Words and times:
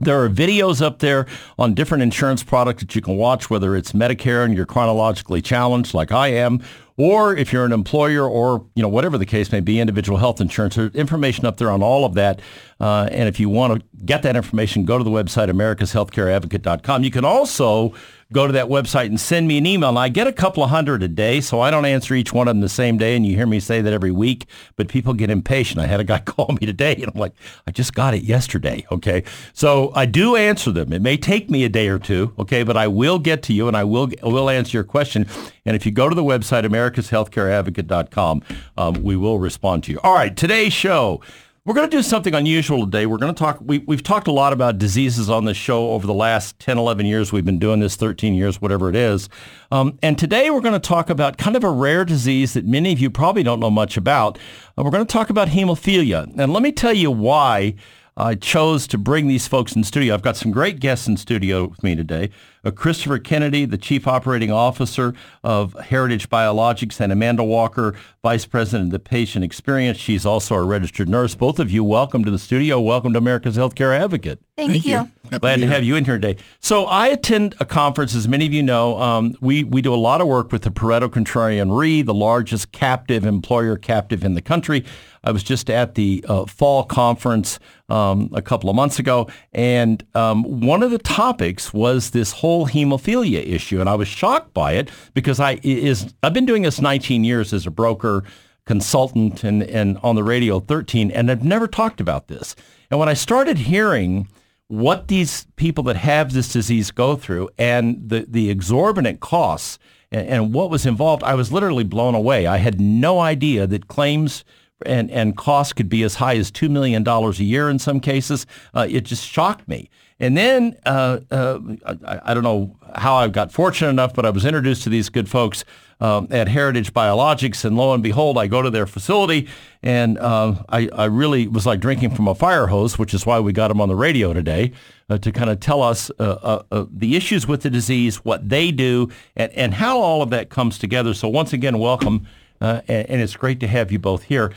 There 0.00 0.22
are 0.22 0.28
videos 0.28 0.80
up 0.80 1.00
there 1.00 1.26
on 1.58 1.74
different 1.74 2.02
insurance 2.02 2.44
products 2.44 2.82
that 2.82 2.94
you 2.94 3.02
can 3.02 3.16
watch, 3.16 3.50
whether 3.50 3.74
it's 3.74 3.92
Medicare 3.92 4.44
and 4.44 4.54
you're 4.54 4.66
chronologically 4.66 5.42
challenged 5.42 5.92
like 5.92 6.12
I 6.12 6.28
am, 6.28 6.62
or 6.96 7.36
if 7.36 7.52
you're 7.52 7.64
an 7.64 7.72
employer 7.72 8.28
or, 8.28 8.64
you 8.74 8.82
know, 8.82 8.88
whatever 8.88 9.18
the 9.18 9.26
case 9.26 9.50
may 9.50 9.60
be, 9.60 9.80
individual 9.80 10.18
health 10.18 10.40
insurance. 10.40 10.76
There's 10.76 10.94
information 10.94 11.46
up 11.46 11.56
there 11.56 11.70
on 11.70 11.82
all 11.82 12.04
of 12.04 12.14
that. 12.14 12.40
Uh, 12.80 13.08
and 13.10 13.28
if 13.28 13.40
you 13.40 13.48
want 13.48 13.74
to 13.80 14.04
get 14.04 14.22
that 14.22 14.36
information, 14.36 14.84
go 14.84 14.98
to 14.98 15.04
the 15.04 15.10
website, 15.10 15.50
americashealthcareadvocate.com. 15.50 17.02
You 17.02 17.10
can 17.10 17.24
also 17.24 17.92
go 18.32 18.46
to 18.46 18.52
that 18.52 18.66
website 18.66 19.06
and 19.06 19.18
send 19.18 19.48
me 19.48 19.56
an 19.56 19.64
email. 19.64 19.88
And 19.88 19.98
I 19.98 20.10
get 20.10 20.26
a 20.26 20.32
couple 20.32 20.62
of 20.62 20.70
hundred 20.70 21.02
a 21.02 21.08
day, 21.08 21.40
so 21.40 21.60
I 21.60 21.70
don't 21.70 21.86
answer 21.86 22.14
each 22.14 22.32
one 22.32 22.46
of 22.46 22.54
them 22.54 22.60
the 22.60 22.68
same 22.68 22.98
day. 22.98 23.16
And 23.16 23.24
you 23.24 23.34
hear 23.34 23.46
me 23.46 23.58
say 23.58 23.80
that 23.80 23.92
every 23.92 24.10
week, 24.10 24.46
but 24.76 24.88
people 24.88 25.14
get 25.14 25.30
impatient. 25.30 25.80
I 25.80 25.86
had 25.86 26.00
a 26.00 26.04
guy 26.04 26.18
call 26.24 26.48
me 26.60 26.66
today, 26.66 26.94
and 26.94 27.06
I'm 27.06 27.18
like, 27.18 27.32
I 27.66 27.70
just 27.70 27.94
got 27.94 28.14
it 28.14 28.24
yesterday. 28.24 28.86
Okay, 28.92 29.24
so 29.54 29.92
I 29.94 30.04
do 30.06 30.36
answer 30.36 30.70
them. 30.70 30.92
It 30.92 31.00
may 31.00 31.16
take 31.16 31.48
me 31.48 31.64
a 31.64 31.68
day 31.68 31.88
or 31.88 31.98
two, 31.98 32.34
okay, 32.38 32.62
but 32.62 32.76
I 32.76 32.86
will 32.86 33.18
get 33.18 33.42
to 33.44 33.52
you, 33.52 33.66
and 33.68 33.76
I 33.76 33.84
will 33.84 34.10
will 34.22 34.50
answer 34.50 34.76
your 34.76 34.84
question. 34.84 35.26
And 35.64 35.74
if 35.74 35.86
you 35.86 35.92
go 35.92 36.08
to 36.08 36.14
the 36.14 36.24
website 36.24 36.64
americashealthcareadvocate.com, 36.66 38.42
um, 38.76 39.02
we 39.02 39.16
will 39.16 39.38
respond 39.38 39.84
to 39.84 39.92
you. 39.92 40.00
All 40.02 40.14
right, 40.14 40.36
today's 40.36 40.72
show. 40.72 41.22
We're 41.68 41.74
going 41.74 41.90
to 41.90 41.94
do 41.98 42.02
something 42.02 42.34
unusual 42.34 42.86
today. 42.86 43.04
We're 43.04 43.18
going 43.18 43.34
to 43.34 43.38
talk, 43.38 43.58
we, 43.60 43.80
we've 43.80 44.02
talked 44.02 44.26
a 44.26 44.32
lot 44.32 44.54
about 44.54 44.78
diseases 44.78 45.28
on 45.28 45.44
this 45.44 45.58
show 45.58 45.90
over 45.90 46.06
the 46.06 46.14
last 46.14 46.58
10, 46.60 46.78
11 46.78 47.04
years. 47.04 47.30
We've 47.30 47.44
been 47.44 47.58
doing 47.58 47.80
this 47.80 47.94
13 47.94 48.32
years, 48.32 48.58
whatever 48.58 48.88
it 48.88 48.96
is. 48.96 49.28
Um, 49.70 49.98
and 50.02 50.16
today 50.16 50.48
we're 50.48 50.62
going 50.62 50.72
to 50.72 50.80
talk 50.80 51.10
about 51.10 51.36
kind 51.36 51.56
of 51.56 51.64
a 51.64 51.70
rare 51.70 52.06
disease 52.06 52.54
that 52.54 52.64
many 52.64 52.90
of 52.90 53.00
you 53.00 53.10
probably 53.10 53.42
don't 53.42 53.60
know 53.60 53.68
much 53.68 53.98
about. 53.98 54.38
Uh, 54.78 54.82
we're 54.82 54.90
going 54.90 55.04
to 55.04 55.12
talk 55.12 55.28
about 55.28 55.48
hemophilia. 55.48 56.32
And 56.38 56.54
let 56.54 56.62
me 56.62 56.72
tell 56.72 56.94
you 56.94 57.10
why 57.10 57.74
I 58.16 58.34
chose 58.34 58.86
to 58.86 58.96
bring 58.96 59.28
these 59.28 59.46
folks 59.46 59.76
in 59.76 59.84
studio. 59.84 60.14
I've 60.14 60.22
got 60.22 60.38
some 60.38 60.50
great 60.50 60.80
guests 60.80 61.06
in 61.06 61.18
studio 61.18 61.66
with 61.66 61.82
me 61.82 61.94
today. 61.94 62.30
Uh, 62.64 62.70
Christopher 62.70 63.18
Kennedy, 63.18 63.64
the 63.64 63.78
Chief 63.78 64.08
Operating 64.08 64.50
Officer 64.50 65.14
of 65.44 65.74
Heritage 65.74 66.28
Biologics, 66.28 67.00
and 67.00 67.12
Amanda 67.12 67.44
Walker, 67.44 67.94
Vice 68.22 68.46
President 68.46 68.88
of 68.88 68.92
the 68.92 68.98
Patient 68.98 69.44
Experience. 69.44 69.96
She's 69.96 70.26
also 70.26 70.56
a 70.56 70.62
registered 70.64 71.08
nurse. 71.08 71.34
Both 71.34 71.58
of 71.58 71.70
you, 71.70 71.84
welcome 71.84 72.24
to 72.24 72.30
the 72.30 72.38
studio. 72.38 72.80
Welcome 72.80 73.12
to 73.12 73.18
America's 73.18 73.56
Healthcare 73.56 73.96
Advocate. 73.96 74.40
Thank, 74.56 74.84
you. 74.84 75.08
Glad 75.38 75.60
to 75.60 75.66
have 75.68 75.84
you 75.84 75.94
in 75.94 76.04
here 76.04 76.18
today. 76.18 76.42
So 76.58 76.86
I 76.86 77.08
attend 77.08 77.54
a 77.60 77.64
conference, 77.64 78.14
as 78.14 78.26
many 78.26 78.46
of 78.46 78.52
you 78.52 78.62
know. 78.62 79.00
Um, 79.00 79.36
we, 79.40 79.62
we 79.62 79.82
do 79.82 79.94
a 79.94 79.96
lot 79.96 80.20
of 80.20 80.26
work 80.26 80.50
with 80.50 80.62
the 80.62 80.70
Pareto 80.70 81.08
Contrarian 81.08 81.78
Re, 81.78 82.02
the 82.02 82.14
largest 82.14 82.72
captive 82.72 83.24
employer 83.24 83.76
captive 83.76 84.24
in 84.24 84.34
the 84.34 84.42
country. 84.42 84.84
I 85.22 85.30
was 85.30 85.42
just 85.42 85.68
at 85.68 85.94
the 85.94 86.24
uh, 86.28 86.46
fall 86.46 86.84
conference 86.84 87.58
um, 87.88 88.30
a 88.32 88.40
couple 88.40 88.70
of 88.70 88.76
months 88.76 88.98
ago, 88.98 89.28
and 89.52 90.02
um, 90.14 90.42
one 90.60 90.82
of 90.82 90.90
the 90.90 90.98
topics 90.98 91.72
was 91.72 92.10
this 92.10 92.32
whole 92.32 92.47
hemophilia 92.66 93.44
issue, 93.46 93.80
and 93.80 93.88
I 93.88 93.94
was 93.94 94.08
shocked 94.08 94.54
by 94.54 94.72
it 94.72 94.90
because 95.14 95.40
I 95.40 95.60
is 95.62 96.14
I've 96.22 96.34
been 96.34 96.46
doing 96.46 96.62
this 96.62 96.80
19 96.80 97.24
years 97.24 97.52
as 97.52 97.66
a 97.66 97.70
broker, 97.70 98.24
consultant, 98.66 99.44
and 99.44 99.62
and 99.62 99.98
on 100.02 100.14
the 100.14 100.24
radio 100.24 100.60
13, 100.60 101.10
and 101.10 101.30
I've 101.30 101.44
never 101.44 101.66
talked 101.66 102.00
about 102.00 102.28
this. 102.28 102.54
And 102.90 102.98
when 102.98 103.08
I 103.08 103.14
started 103.14 103.58
hearing 103.58 104.28
what 104.68 105.08
these 105.08 105.46
people 105.56 105.82
that 105.84 105.96
have 105.96 106.32
this 106.32 106.52
disease 106.52 106.90
go 106.90 107.16
through 107.16 107.48
and 107.58 108.08
the, 108.08 108.26
the 108.28 108.50
exorbitant 108.50 109.20
costs 109.20 109.78
and, 110.12 110.28
and 110.28 110.54
what 110.54 110.70
was 110.70 110.86
involved, 110.86 111.22
I 111.22 111.34
was 111.34 111.50
literally 111.50 111.84
blown 111.84 112.14
away. 112.14 112.46
I 112.46 112.58
had 112.58 112.80
no 112.80 113.18
idea 113.18 113.66
that 113.66 113.88
claims 113.88 114.44
and, 114.86 115.10
and 115.10 115.36
costs 115.36 115.72
could 115.72 115.88
be 115.88 116.02
as 116.02 116.16
high 116.16 116.36
as 116.36 116.50
$2 116.50 116.70
million 116.70 117.06
a 117.06 117.30
year 117.32 117.68
in 117.68 117.78
some 117.78 118.00
cases. 118.00 118.46
Uh, 118.74 118.86
it 118.88 119.02
just 119.02 119.26
shocked 119.26 119.66
me. 119.68 119.90
And 120.20 120.36
then 120.36 120.76
uh, 120.84 121.20
uh, 121.30 121.60
I, 121.86 122.20
I, 122.24 122.34
don't 122.34 122.42
know 122.42 122.76
how 122.96 123.14
I 123.14 123.28
got 123.28 123.52
fortunate 123.52 123.90
enough, 123.90 124.14
but 124.14 124.26
I 124.26 124.30
was 124.30 124.44
introduced 124.44 124.82
to 124.82 124.90
these 124.90 125.08
good 125.08 125.28
folks 125.28 125.64
um, 126.00 126.28
at 126.30 126.48
Heritage 126.48 126.92
Biologics, 126.92 127.64
and 127.64 127.76
lo 127.76 127.92
and 127.92 128.02
behold, 128.02 128.38
I 128.38 128.46
go 128.46 128.62
to 128.62 128.70
their 128.70 128.86
facility, 128.86 129.48
and 129.82 130.18
uh, 130.18 130.54
I, 130.68 130.88
I, 130.92 131.04
really 131.06 131.48
was 131.48 131.66
like 131.66 131.80
drinking 131.80 132.10
from 132.10 132.28
a 132.28 132.34
fire 132.34 132.68
hose, 132.68 132.98
which 132.98 133.14
is 133.14 133.26
why 133.26 133.40
we 133.40 133.52
got 133.52 133.68
them 133.68 133.80
on 133.80 133.88
the 133.88 133.96
radio 133.96 134.32
today 134.32 134.72
uh, 135.10 135.18
to 135.18 135.32
kind 135.32 135.50
of 135.50 135.58
tell 135.58 135.82
us 135.82 136.10
uh, 136.20 136.62
uh, 136.70 136.84
the 136.90 137.16
issues 137.16 137.48
with 137.48 137.62
the 137.62 137.70
disease, 137.70 138.24
what 138.24 138.48
they 138.48 138.70
do, 138.70 139.08
and, 139.36 139.52
and 139.52 139.74
how 139.74 139.98
all 139.98 140.22
of 140.22 140.30
that 140.30 140.50
comes 140.50 140.78
together. 140.78 141.14
So 141.14 141.28
once 141.28 141.52
again, 141.52 141.78
welcome, 141.78 142.26
and, 142.60 142.82
and 142.88 143.20
it's 143.20 143.36
great 143.36 143.60
to 143.60 143.66
have 143.66 143.92
you 143.92 143.98
both 143.98 144.24
here. 144.24 144.52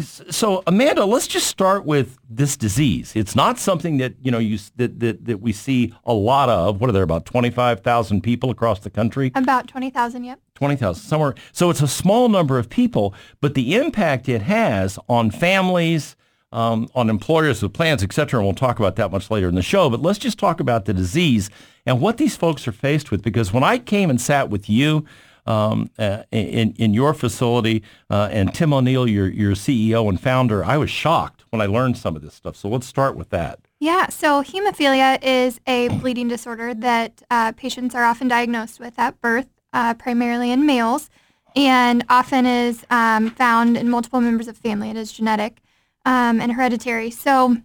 So 0.00 0.62
Amanda, 0.66 1.04
let's 1.04 1.26
just 1.26 1.46
start 1.46 1.84
with 1.84 2.16
this 2.30 2.56
disease. 2.56 3.12
It's 3.14 3.36
not 3.36 3.58
something 3.58 3.98
that 3.98 4.14
you 4.22 4.30
know 4.30 4.38
you 4.38 4.58
that 4.76 4.98
that, 5.00 5.26
that 5.26 5.42
we 5.42 5.52
see 5.52 5.92
a 6.06 6.14
lot 6.14 6.48
of. 6.48 6.80
What 6.80 6.88
are 6.88 6.94
there 6.94 7.02
about 7.02 7.26
twenty 7.26 7.50
five 7.50 7.80
thousand 7.80 8.22
people 8.22 8.48
across 8.48 8.80
the 8.80 8.88
country? 8.88 9.30
About 9.34 9.68
twenty 9.68 9.90
thousand. 9.90 10.24
Yep. 10.24 10.40
Twenty 10.54 10.76
thousand 10.76 11.02
somewhere. 11.02 11.34
So 11.52 11.68
it's 11.68 11.82
a 11.82 11.86
small 11.86 12.30
number 12.30 12.58
of 12.58 12.70
people, 12.70 13.14
but 13.42 13.52
the 13.52 13.74
impact 13.74 14.26
it 14.26 14.40
has 14.40 14.98
on 15.06 15.30
families, 15.30 16.16
um, 16.50 16.88
on 16.94 17.10
employers 17.10 17.62
with 17.62 17.74
plans, 17.74 18.02
et 18.02 18.14
cetera. 18.14 18.40
And 18.40 18.46
we'll 18.46 18.54
talk 18.54 18.78
about 18.78 18.96
that 18.96 19.10
much 19.12 19.30
later 19.30 19.50
in 19.50 19.54
the 19.54 19.60
show. 19.60 19.90
But 19.90 20.00
let's 20.00 20.18
just 20.18 20.38
talk 20.38 20.60
about 20.60 20.86
the 20.86 20.94
disease 20.94 21.50
and 21.84 22.00
what 22.00 22.16
these 22.16 22.36
folks 22.36 22.66
are 22.66 22.72
faced 22.72 23.10
with. 23.10 23.20
Because 23.20 23.52
when 23.52 23.64
I 23.64 23.76
came 23.76 24.08
and 24.08 24.18
sat 24.18 24.48
with 24.48 24.70
you 24.70 25.04
um, 25.46 25.90
uh, 25.98 26.22
in 26.30 26.72
in 26.72 26.94
your 26.94 27.14
facility. 27.14 27.82
Uh, 28.10 28.28
and 28.30 28.54
Tim 28.54 28.72
O'Neill, 28.72 29.08
your 29.08 29.28
your 29.28 29.52
CEO 29.52 30.08
and 30.08 30.20
founder, 30.20 30.64
I 30.64 30.76
was 30.76 30.90
shocked 30.90 31.44
when 31.50 31.60
I 31.60 31.66
learned 31.66 31.96
some 31.96 32.16
of 32.16 32.22
this 32.22 32.34
stuff. 32.34 32.56
So 32.56 32.68
let's 32.68 32.86
start 32.86 33.16
with 33.16 33.30
that. 33.30 33.60
Yeah, 33.78 34.08
so 34.08 34.42
hemophilia 34.42 35.18
is 35.22 35.60
a 35.66 35.88
bleeding 36.00 36.28
disorder 36.28 36.74
that 36.74 37.22
uh, 37.30 37.52
patients 37.52 37.94
are 37.94 38.04
often 38.04 38.28
diagnosed 38.28 38.78
with 38.78 38.98
at 38.98 39.20
birth, 39.20 39.48
uh, 39.72 39.94
primarily 39.94 40.50
in 40.50 40.64
males. 40.66 41.10
and 41.54 42.04
often 42.08 42.46
is 42.46 42.84
um, 42.90 43.30
found 43.30 43.76
in 43.76 43.88
multiple 43.88 44.20
members 44.20 44.48
of 44.48 44.56
family. 44.56 44.90
It 44.90 44.96
is 44.96 45.12
genetic 45.12 45.60
um, 46.04 46.40
and 46.40 46.52
hereditary. 46.52 47.10
So 47.10 47.58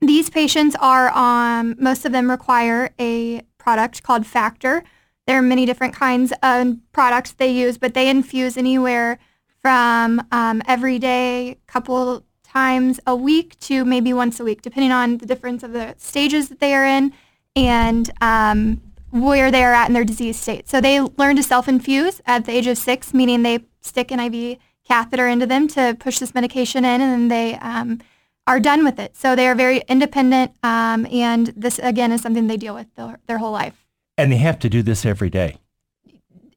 these 0.00 0.30
patients 0.30 0.76
are 0.80 1.10
on, 1.10 1.76
most 1.78 2.04
of 2.04 2.12
them 2.12 2.30
require 2.30 2.90
a 2.98 3.42
product 3.58 4.02
called 4.02 4.26
Factor. 4.26 4.84
There 5.26 5.38
are 5.38 5.42
many 5.42 5.64
different 5.64 5.94
kinds 5.94 6.32
of 6.42 6.76
products 6.92 7.32
they 7.32 7.50
use, 7.50 7.78
but 7.78 7.94
they 7.94 8.08
infuse 8.08 8.56
anywhere 8.56 9.18
from 9.62 10.26
um, 10.30 10.62
every 10.66 10.98
day, 10.98 11.58
couple 11.66 12.24
times 12.42 13.00
a 13.06 13.16
week 13.16 13.58
to 13.60 13.84
maybe 13.84 14.12
once 14.12 14.38
a 14.38 14.44
week, 14.44 14.62
depending 14.62 14.92
on 14.92 15.18
the 15.18 15.26
difference 15.26 15.62
of 15.62 15.72
the 15.72 15.94
stages 15.96 16.48
that 16.50 16.60
they 16.60 16.74
are 16.74 16.84
in 16.84 17.12
and 17.56 18.10
um, 18.20 18.80
where 19.10 19.50
they 19.50 19.64
are 19.64 19.72
at 19.72 19.88
in 19.88 19.94
their 19.94 20.04
disease 20.04 20.38
state. 20.38 20.68
So 20.68 20.80
they 20.80 21.00
learn 21.00 21.36
to 21.36 21.42
self-infuse 21.42 22.20
at 22.26 22.44
the 22.44 22.52
age 22.52 22.66
of 22.66 22.76
six, 22.76 23.14
meaning 23.14 23.42
they 23.42 23.60
stick 23.80 24.10
an 24.10 24.20
IV 24.20 24.58
catheter 24.86 25.26
into 25.26 25.46
them 25.46 25.66
to 25.68 25.96
push 25.98 26.18
this 26.18 26.34
medication 26.34 26.84
in, 26.84 27.00
and 27.00 27.10
then 27.10 27.28
they 27.28 27.54
um, 27.56 28.00
are 28.46 28.60
done 28.60 28.84
with 28.84 28.98
it. 28.98 29.16
So 29.16 29.34
they 29.34 29.48
are 29.48 29.54
very 29.54 29.78
independent, 29.88 30.52
um, 30.62 31.06
and 31.06 31.46
this 31.56 31.78
again 31.78 32.12
is 32.12 32.20
something 32.20 32.46
they 32.46 32.56
deal 32.56 32.74
with 32.74 32.94
their, 32.94 33.18
their 33.26 33.38
whole 33.38 33.52
life. 33.52 33.83
And 34.16 34.30
they 34.30 34.36
have 34.36 34.58
to 34.60 34.68
do 34.68 34.82
this 34.82 35.04
every 35.04 35.30
day. 35.30 35.58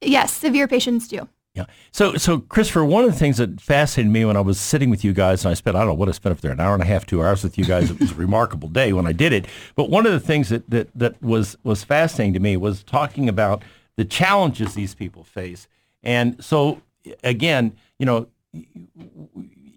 Yes, 0.01 0.33
severe 0.33 0.67
patients 0.67 1.07
do. 1.07 1.27
Yeah. 1.57 1.65
So, 1.91 2.13
so 2.17 2.39
Christopher, 2.39 2.85
one 2.85 3.03
of 3.03 3.11
the 3.11 3.17
things 3.17 3.37
that 3.37 3.59
fascinated 3.59 4.11
me 4.11 4.25
when 4.25 4.37
I 4.37 4.41
was 4.41 4.59
sitting 4.59 4.91
with 4.91 5.03
you 5.03 5.11
guys, 5.11 5.43
and 5.43 5.49
I 5.49 5.55
spent, 5.55 5.75
I 5.75 5.79
don't 5.79 5.87
know 5.87 5.93
what 5.95 6.07
I 6.07 6.11
spent 6.11 6.33
up 6.33 6.41
there, 6.41 6.51
an 6.51 6.59
hour 6.59 6.75
and 6.75 6.83
a 6.83 6.85
half, 6.85 7.07
two 7.07 7.23
hours 7.23 7.43
with 7.43 7.57
you 7.57 7.65
guys. 7.65 7.89
It 7.89 7.99
was 7.99 8.11
a 8.11 8.15
remarkable 8.27 8.69
day 8.69 8.93
when 8.93 9.07
I 9.07 9.11
did 9.11 9.33
it. 9.33 9.47
But 9.75 9.89
one 9.89 10.05
of 10.05 10.11
the 10.11 10.19
things 10.19 10.49
that, 10.49 10.69
that, 10.69 10.89
that 10.93 11.21
was, 11.21 11.57
was 11.63 11.83
fascinating 11.83 12.33
to 12.33 12.39
me 12.39 12.57
was 12.57 12.83
talking 12.83 13.27
about 13.27 13.63
the 13.95 14.05
challenges 14.05 14.75
these 14.75 14.93
people 14.93 15.23
face. 15.23 15.67
And 16.03 16.43
so, 16.43 16.83
again, 17.23 17.75
you 17.97 18.05
know, 18.05 18.27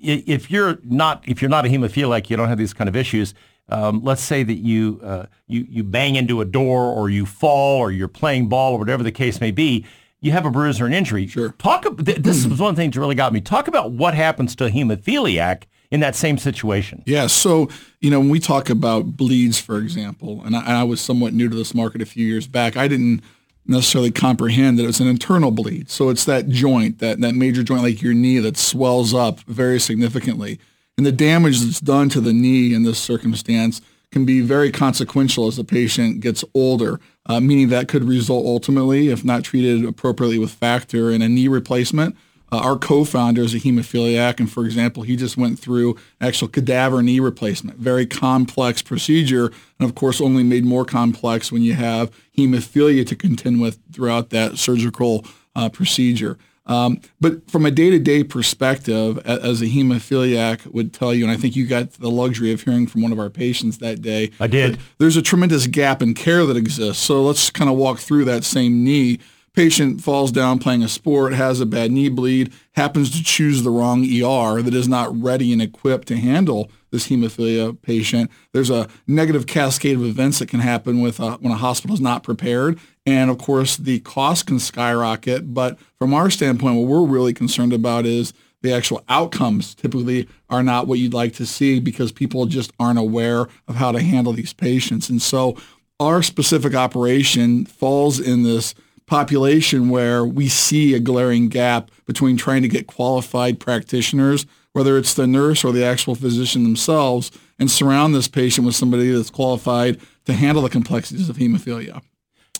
if 0.00 0.50
you're 0.50 0.78
not, 0.84 1.24
if 1.26 1.40
you're 1.42 1.48
not 1.48 1.66
a 1.66 1.68
hemophiliac, 1.68 2.30
you 2.30 2.36
don't 2.36 2.48
have 2.48 2.58
these 2.58 2.72
kind 2.72 2.88
of 2.88 2.96
issues. 2.96 3.34
Um, 3.68 4.02
let's 4.02 4.22
say 4.22 4.42
that 4.42 4.54
you, 4.54 5.00
uh, 5.02 5.26
you, 5.46 5.66
you 5.68 5.84
bang 5.84 6.16
into 6.16 6.40
a 6.40 6.44
door 6.44 6.86
or 6.86 7.08
you 7.08 7.24
fall 7.24 7.78
or 7.78 7.92
you're 7.92 8.08
playing 8.08 8.48
ball 8.48 8.74
or 8.74 8.78
whatever 8.78 9.02
the 9.02 9.12
case 9.12 9.40
may 9.40 9.52
be, 9.52 9.86
you 10.20 10.32
have 10.32 10.44
a 10.44 10.50
bruise 10.50 10.80
or 10.80 10.86
an 10.86 10.92
injury. 10.92 11.26
Sure. 11.26 11.50
Talk. 11.58 11.84
Th- 12.04 12.18
this 12.18 12.44
was 12.46 12.60
one 12.60 12.74
things 12.74 12.94
that 12.94 13.00
really 13.00 13.14
got 13.14 13.32
me. 13.32 13.40
Talk 13.40 13.68
about 13.68 13.92
what 13.92 14.14
happens 14.14 14.56
to 14.56 14.66
a 14.66 14.70
hemophiliac 14.70 15.64
in 15.90 16.00
that 16.00 16.14
same 16.14 16.38
situation. 16.38 17.02
Yeah. 17.06 17.26
So, 17.26 17.68
you 18.00 18.10
know, 18.10 18.20
when 18.20 18.28
we 18.28 18.40
talk 18.40 18.70
about 18.70 19.16
bleeds, 19.16 19.60
for 19.60 19.78
example, 19.78 20.42
and 20.44 20.56
I, 20.56 20.60
and 20.60 20.72
I 20.72 20.84
was 20.84 21.00
somewhat 21.00 21.32
new 21.32 21.48
to 21.48 21.56
this 21.56 21.74
market 21.74 22.02
a 22.02 22.06
few 22.06 22.26
years 22.26 22.46
back, 22.46 22.76
I 22.76 22.88
didn't 22.88 23.22
necessarily 23.66 24.10
comprehend 24.10 24.78
that 24.78 24.84
it 24.84 24.88
was 24.88 25.00
an 25.00 25.06
internal 25.06 25.50
bleed. 25.50 25.90
So 25.90 26.08
it's 26.08 26.24
that 26.24 26.48
joint, 26.48 26.98
that, 26.98 27.20
that 27.20 27.34
major 27.34 27.62
joint 27.62 27.82
like 27.82 28.02
your 28.02 28.14
knee 28.14 28.38
that 28.38 28.56
swells 28.56 29.14
up 29.14 29.40
very 29.40 29.78
significantly. 29.78 30.58
And 30.96 31.06
the 31.06 31.12
damage 31.12 31.60
that's 31.60 31.80
done 31.80 32.08
to 32.10 32.20
the 32.20 32.32
knee 32.32 32.74
in 32.74 32.82
this 32.82 32.98
circumstance 32.98 33.80
can 34.10 34.24
be 34.24 34.40
very 34.40 34.72
consequential 34.72 35.46
as 35.46 35.56
the 35.56 35.64
patient 35.64 36.20
gets 36.20 36.44
older, 36.52 37.00
uh, 37.26 37.38
meaning 37.40 37.68
that 37.68 37.88
could 37.88 38.04
result 38.04 38.44
ultimately, 38.44 39.08
if 39.08 39.24
not 39.24 39.44
treated 39.44 39.84
appropriately 39.84 40.38
with 40.38 40.50
factor, 40.50 41.10
in 41.10 41.22
a 41.22 41.28
knee 41.28 41.48
replacement. 41.48 42.16
Uh, 42.52 42.58
our 42.58 42.76
co-founder 42.76 43.42
is 43.42 43.54
a 43.54 43.58
hemophiliac, 43.58 44.40
and 44.40 44.50
for 44.50 44.64
example, 44.64 45.02
he 45.02 45.16
just 45.16 45.36
went 45.36 45.58
through 45.58 45.96
actual 46.20 46.48
cadaver 46.48 47.02
knee 47.02 47.20
replacement, 47.20 47.78
very 47.78 48.06
complex 48.06 48.82
procedure, 48.82 49.52
and 49.78 49.88
of 49.88 49.94
course 49.94 50.20
only 50.20 50.42
made 50.42 50.64
more 50.64 50.84
complex 50.84 51.52
when 51.52 51.62
you 51.62 51.74
have 51.74 52.10
hemophilia 52.36 53.06
to 53.06 53.14
contend 53.14 53.60
with 53.60 53.78
throughout 53.92 54.30
that 54.30 54.58
surgical 54.58 55.24
uh, 55.54 55.68
procedure. 55.68 56.38
Um, 56.66 57.00
but 57.20 57.50
from 57.50 57.66
a 57.66 57.70
day-to-day 57.70 58.24
perspective, 58.24 59.18
as 59.26 59.60
a 59.60 59.64
hemophiliac 59.64 60.66
would 60.66 60.92
tell 60.92 61.12
you, 61.12 61.24
and 61.24 61.32
I 61.32 61.36
think 61.36 61.56
you 61.56 61.66
got 61.66 61.92
the 61.94 62.10
luxury 62.10 62.52
of 62.52 62.62
hearing 62.62 62.86
from 62.86 63.02
one 63.02 63.10
of 63.10 63.18
our 63.18 63.30
patients 63.30 63.78
that 63.78 64.02
day. 64.02 64.30
I 64.38 64.46
did. 64.46 64.78
There's 64.98 65.16
a 65.16 65.22
tremendous 65.22 65.66
gap 65.66 66.00
in 66.00 66.14
care 66.14 66.46
that 66.46 66.56
exists. 66.56 67.02
So 67.02 67.22
let's 67.22 67.50
kind 67.50 67.68
of 67.68 67.76
walk 67.76 67.98
through 67.98 68.24
that 68.26 68.44
same 68.44 68.84
knee. 68.84 69.18
Patient 69.52 70.00
falls 70.00 70.30
down 70.30 70.60
playing 70.60 70.82
a 70.84 70.88
sport, 70.88 71.32
has 71.32 71.60
a 71.60 71.66
bad 71.66 71.90
knee 71.90 72.08
bleed, 72.08 72.52
happens 72.72 73.10
to 73.10 73.24
choose 73.24 73.62
the 73.62 73.70
wrong 73.70 74.04
ER 74.04 74.62
that 74.62 74.74
is 74.74 74.88
not 74.88 75.20
ready 75.20 75.52
and 75.52 75.60
equipped 75.60 76.06
to 76.08 76.16
handle 76.16 76.70
this 76.92 77.08
hemophilia 77.08 77.80
patient. 77.82 78.30
There's 78.52 78.70
a 78.70 78.88
negative 79.08 79.46
cascade 79.46 79.96
of 79.96 80.04
events 80.04 80.38
that 80.38 80.48
can 80.48 80.60
happen 80.60 81.00
with 81.00 81.18
a, 81.18 81.32
when 81.34 81.52
a 81.52 81.56
hospital 81.56 81.94
is 81.94 82.00
not 82.00 82.22
prepared. 82.22 82.78
And 83.04 83.28
of 83.28 83.38
course, 83.38 83.76
the 83.76 83.98
cost 84.00 84.46
can 84.46 84.60
skyrocket. 84.60 85.52
But 85.52 85.78
from 85.98 86.14
our 86.14 86.30
standpoint, 86.30 86.76
what 86.76 86.86
we're 86.86 87.06
really 87.06 87.34
concerned 87.34 87.72
about 87.72 88.06
is 88.06 88.32
the 88.62 88.72
actual 88.72 89.02
outcomes 89.08 89.74
typically 89.74 90.28
are 90.48 90.62
not 90.62 90.86
what 90.86 90.98
you'd 90.98 91.14
like 91.14 91.32
to 91.34 91.46
see 91.46 91.80
because 91.80 92.12
people 92.12 92.46
just 92.46 92.72
aren't 92.78 92.98
aware 92.98 93.48
of 93.66 93.76
how 93.76 93.90
to 93.90 94.00
handle 94.00 94.32
these 94.32 94.52
patients. 94.52 95.08
And 95.08 95.20
so 95.20 95.56
our 95.98 96.22
specific 96.22 96.74
operation 96.74 97.66
falls 97.66 98.20
in 98.20 98.42
this 98.42 98.74
population 99.10 99.88
where 99.88 100.24
we 100.24 100.48
see 100.48 100.94
a 100.94 101.00
glaring 101.00 101.48
gap 101.48 101.90
between 102.06 102.36
trying 102.36 102.62
to 102.62 102.68
get 102.68 102.86
qualified 102.86 103.58
practitioners, 103.58 104.46
whether 104.72 104.96
it's 104.96 105.14
the 105.14 105.26
nurse 105.26 105.64
or 105.64 105.72
the 105.72 105.84
actual 105.84 106.14
physician 106.14 106.62
themselves, 106.62 107.32
and 107.58 107.68
surround 107.68 108.14
this 108.14 108.28
patient 108.28 108.64
with 108.64 108.76
somebody 108.76 109.10
that's 109.10 109.28
qualified 109.28 110.00
to 110.26 110.32
handle 110.32 110.62
the 110.62 110.70
complexities 110.70 111.28
of 111.28 111.38
hemophilia. 111.38 112.00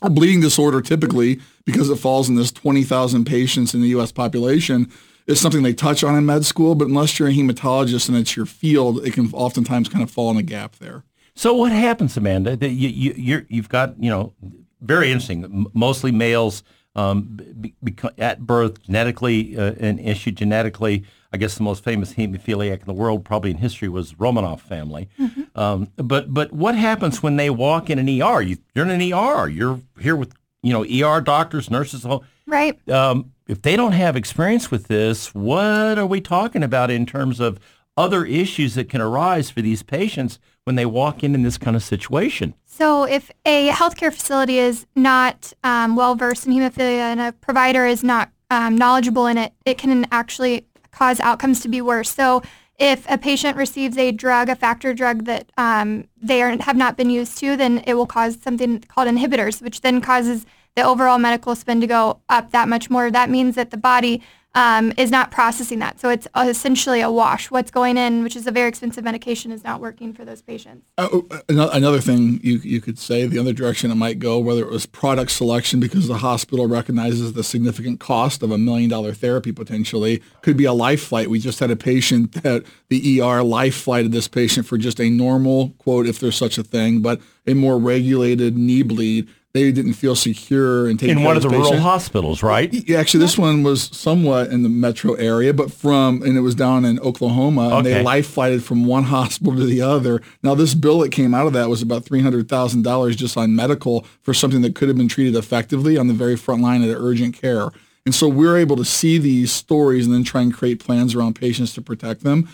A 0.02 0.10
bleeding 0.10 0.40
disorder 0.40 0.80
typically, 0.80 1.38
because 1.64 1.88
it 1.88 2.00
falls 2.00 2.28
in 2.28 2.34
this 2.34 2.50
20,000 2.50 3.24
patients 3.24 3.72
in 3.72 3.80
the 3.80 3.88
U.S. 3.90 4.10
population, 4.10 4.90
is 5.28 5.40
something 5.40 5.62
they 5.62 5.72
touch 5.72 6.02
on 6.02 6.16
in 6.16 6.26
med 6.26 6.44
school, 6.44 6.74
but 6.74 6.88
unless 6.88 7.16
you're 7.16 7.28
a 7.28 7.32
hematologist 7.32 8.08
and 8.08 8.18
it's 8.18 8.34
your 8.34 8.46
field, 8.46 9.06
it 9.06 9.12
can 9.12 9.32
oftentimes 9.32 9.88
kind 9.88 10.02
of 10.02 10.10
fall 10.10 10.32
in 10.32 10.36
a 10.36 10.42
gap 10.42 10.76
there. 10.76 11.04
So 11.36 11.54
what 11.54 11.70
happens, 11.70 12.16
Amanda? 12.16 12.56
That 12.56 12.70
you, 12.70 12.88
you, 12.88 13.14
you're, 13.16 13.46
you've 13.48 13.68
got, 13.68 14.02
you 14.02 14.10
know, 14.10 14.34
very 14.80 15.10
interesting, 15.10 15.66
mostly 15.74 16.12
males 16.12 16.62
um, 16.96 17.38
be, 17.60 17.74
be, 17.82 17.94
at 18.18 18.40
birth, 18.40 18.82
genetically 18.82 19.56
uh, 19.56 19.74
an 19.78 19.98
issue, 19.98 20.32
genetically. 20.32 21.04
I 21.32 21.36
guess 21.36 21.54
the 21.56 21.62
most 21.62 21.84
famous 21.84 22.14
hemophiliac 22.14 22.80
in 22.80 22.86
the 22.86 22.92
world, 22.92 23.24
probably 23.24 23.52
in 23.52 23.58
history, 23.58 23.88
was 23.88 24.14
Romanov 24.14 24.60
family. 24.60 25.08
Mm-hmm. 25.18 25.58
Um, 25.58 25.92
but 25.96 26.34
but 26.34 26.52
what 26.52 26.74
happens 26.74 27.22
when 27.22 27.36
they 27.36 27.50
walk 27.50 27.88
in 27.88 27.98
an 27.98 28.08
ER? 28.08 28.42
You, 28.42 28.58
are 28.76 28.82
in 28.82 28.90
an 28.90 29.12
ER. 29.12 29.48
You're 29.48 29.80
here 30.00 30.16
with 30.16 30.34
you 30.62 30.72
know 30.72 30.84
ER 30.84 31.20
doctors, 31.20 31.70
nurses. 31.70 32.04
Right. 32.46 32.88
Um, 32.88 33.32
if 33.46 33.62
they 33.62 33.76
don't 33.76 33.92
have 33.92 34.16
experience 34.16 34.70
with 34.70 34.88
this, 34.88 35.32
what 35.34 35.98
are 35.98 36.06
we 36.06 36.20
talking 36.20 36.64
about 36.64 36.90
in 36.90 37.06
terms 37.06 37.38
of 37.38 37.60
other 37.96 38.24
issues 38.24 38.74
that 38.74 38.88
can 38.88 39.00
arise 39.00 39.50
for 39.50 39.62
these 39.62 39.82
patients 39.82 40.38
when 40.64 40.76
they 40.76 40.86
walk 40.86 41.22
in 41.24 41.34
in 41.34 41.42
this 41.42 41.58
kind 41.58 41.76
of 41.76 41.82
situation? 41.82 42.54
So 42.64 43.04
if 43.04 43.30
a 43.44 43.68
healthcare 43.68 44.12
facility 44.12 44.58
is 44.58 44.86
not 44.94 45.52
um, 45.64 45.96
well 45.96 46.14
versed 46.14 46.46
in 46.46 46.52
hemophilia 46.52 47.12
and 47.12 47.20
a 47.20 47.32
provider 47.32 47.86
is 47.86 48.02
not 48.02 48.30
um, 48.50 48.76
knowledgeable 48.76 49.26
in 49.26 49.38
it, 49.38 49.52
it 49.64 49.78
can 49.78 50.06
actually 50.10 50.66
cause 50.90 51.20
outcomes 51.20 51.60
to 51.60 51.68
be 51.68 51.80
worse. 51.80 52.10
So 52.10 52.42
if 52.78 53.04
a 53.10 53.18
patient 53.18 53.56
receives 53.56 53.98
a 53.98 54.10
drug, 54.10 54.48
a 54.48 54.56
factor 54.56 54.94
drug 54.94 55.26
that 55.26 55.52
um, 55.58 56.08
they 56.20 56.42
are, 56.42 56.56
have 56.62 56.76
not 56.76 56.96
been 56.96 57.10
used 57.10 57.36
to, 57.38 57.56
then 57.56 57.84
it 57.86 57.94
will 57.94 58.06
cause 58.06 58.40
something 58.40 58.80
called 58.80 59.06
inhibitors, 59.06 59.60
which 59.60 59.82
then 59.82 60.00
causes 60.00 60.46
the 60.76 60.82
overall 60.82 61.18
medical 61.18 61.54
spend 61.54 61.82
to 61.82 61.86
go 61.86 62.20
up 62.28 62.52
that 62.52 62.68
much 62.68 62.88
more. 62.88 63.10
That 63.10 63.28
means 63.28 63.54
that 63.56 63.70
the 63.70 63.76
body 63.76 64.22
um, 64.54 64.92
is 64.96 65.10
not 65.10 65.30
processing 65.30 65.78
that. 65.78 66.00
So 66.00 66.08
it's 66.08 66.26
essentially 66.36 67.00
a 67.00 67.10
wash. 67.10 67.50
What's 67.50 67.70
going 67.70 67.96
in, 67.96 68.22
which 68.22 68.34
is 68.34 68.46
a 68.46 68.50
very 68.50 68.68
expensive 68.68 69.04
medication, 69.04 69.52
is 69.52 69.62
not 69.62 69.80
working 69.80 70.12
for 70.12 70.24
those 70.24 70.42
patients. 70.42 70.86
Uh, 70.98 71.20
another 71.48 72.00
thing 72.00 72.40
you, 72.42 72.58
you 72.58 72.80
could 72.80 72.98
say, 72.98 73.26
the 73.26 73.38
other 73.38 73.52
direction 73.52 73.90
it 73.90 73.94
might 73.94 74.18
go, 74.18 74.38
whether 74.38 74.62
it 74.62 74.70
was 74.70 74.86
product 74.86 75.30
selection 75.30 75.78
because 75.78 76.08
the 76.08 76.18
hospital 76.18 76.66
recognizes 76.66 77.32
the 77.32 77.44
significant 77.44 78.00
cost 78.00 78.42
of 78.42 78.50
a 78.50 78.58
million 78.58 78.90
dollar 78.90 79.12
therapy 79.12 79.52
potentially, 79.52 80.20
could 80.42 80.56
be 80.56 80.64
a 80.64 80.72
life 80.72 81.04
flight. 81.04 81.30
We 81.30 81.38
just 81.38 81.60
had 81.60 81.70
a 81.70 81.76
patient 81.76 82.32
that 82.42 82.64
the 82.88 83.20
ER 83.20 83.42
life 83.42 83.76
flighted 83.76 84.10
this 84.10 84.26
patient 84.26 84.66
for 84.66 84.78
just 84.78 85.00
a 85.00 85.10
normal, 85.10 85.70
quote, 85.78 86.06
if 86.06 86.18
there's 86.18 86.36
such 86.36 86.58
a 86.58 86.64
thing, 86.64 87.00
but 87.00 87.20
a 87.46 87.54
more 87.54 87.78
regulated 87.78 88.56
knee 88.56 88.82
bleed 88.82 89.28
they 89.52 89.72
didn't 89.72 89.94
feel 89.94 90.14
secure 90.14 90.88
in 90.88 90.96
taking 90.96 91.18
in 91.18 91.24
one 91.24 91.36
of 91.36 91.42
the 91.42 91.48
rural 91.48 91.78
hospitals, 91.78 92.42
right? 92.42 92.72
Actually, 92.90 93.20
this 93.20 93.36
one 93.36 93.64
was 93.64 93.82
somewhat 93.82 94.48
in 94.50 94.62
the 94.62 94.68
metro 94.68 95.14
area, 95.14 95.52
but 95.52 95.72
from 95.72 96.22
and 96.22 96.36
it 96.36 96.40
was 96.40 96.54
down 96.54 96.84
in 96.84 97.00
Oklahoma, 97.00 97.62
and 97.62 97.72
okay. 97.86 97.94
they 97.94 98.02
life 98.02 98.28
flighted 98.28 98.62
from 98.62 98.84
one 98.84 99.04
hospital 99.16 99.56
to 99.56 99.64
the 99.64 99.82
other. 99.82 100.22
Now, 100.42 100.54
this 100.54 100.74
bill 100.74 101.00
that 101.00 101.10
came 101.10 101.34
out 101.34 101.46
of 101.46 101.52
that 101.54 101.68
was 101.68 101.82
about 101.82 102.04
three 102.04 102.22
hundred 102.22 102.48
thousand 102.48 102.82
dollars 102.82 103.16
just 103.16 103.36
on 103.36 103.56
medical 103.56 104.06
for 104.22 104.32
something 104.32 104.60
that 104.62 104.76
could 104.76 104.88
have 104.88 104.96
been 104.96 105.08
treated 105.08 105.34
effectively 105.34 105.98
on 105.98 106.06
the 106.06 106.14
very 106.14 106.36
front 106.36 106.62
line 106.62 106.82
of 106.84 106.90
urgent 106.90 107.34
care. 107.34 107.70
And 108.06 108.14
so 108.14 108.28
we're 108.28 108.56
able 108.56 108.76
to 108.76 108.84
see 108.84 109.18
these 109.18 109.52
stories 109.52 110.06
and 110.06 110.14
then 110.14 110.24
try 110.24 110.42
and 110.42 110.54
create 110.54 110.82
plans 110.82 111.14
around 111.14 111.34
patients 111.34 111.74
to 111.74 111.82
protect 111.82 112.22
them. 112.22 112.48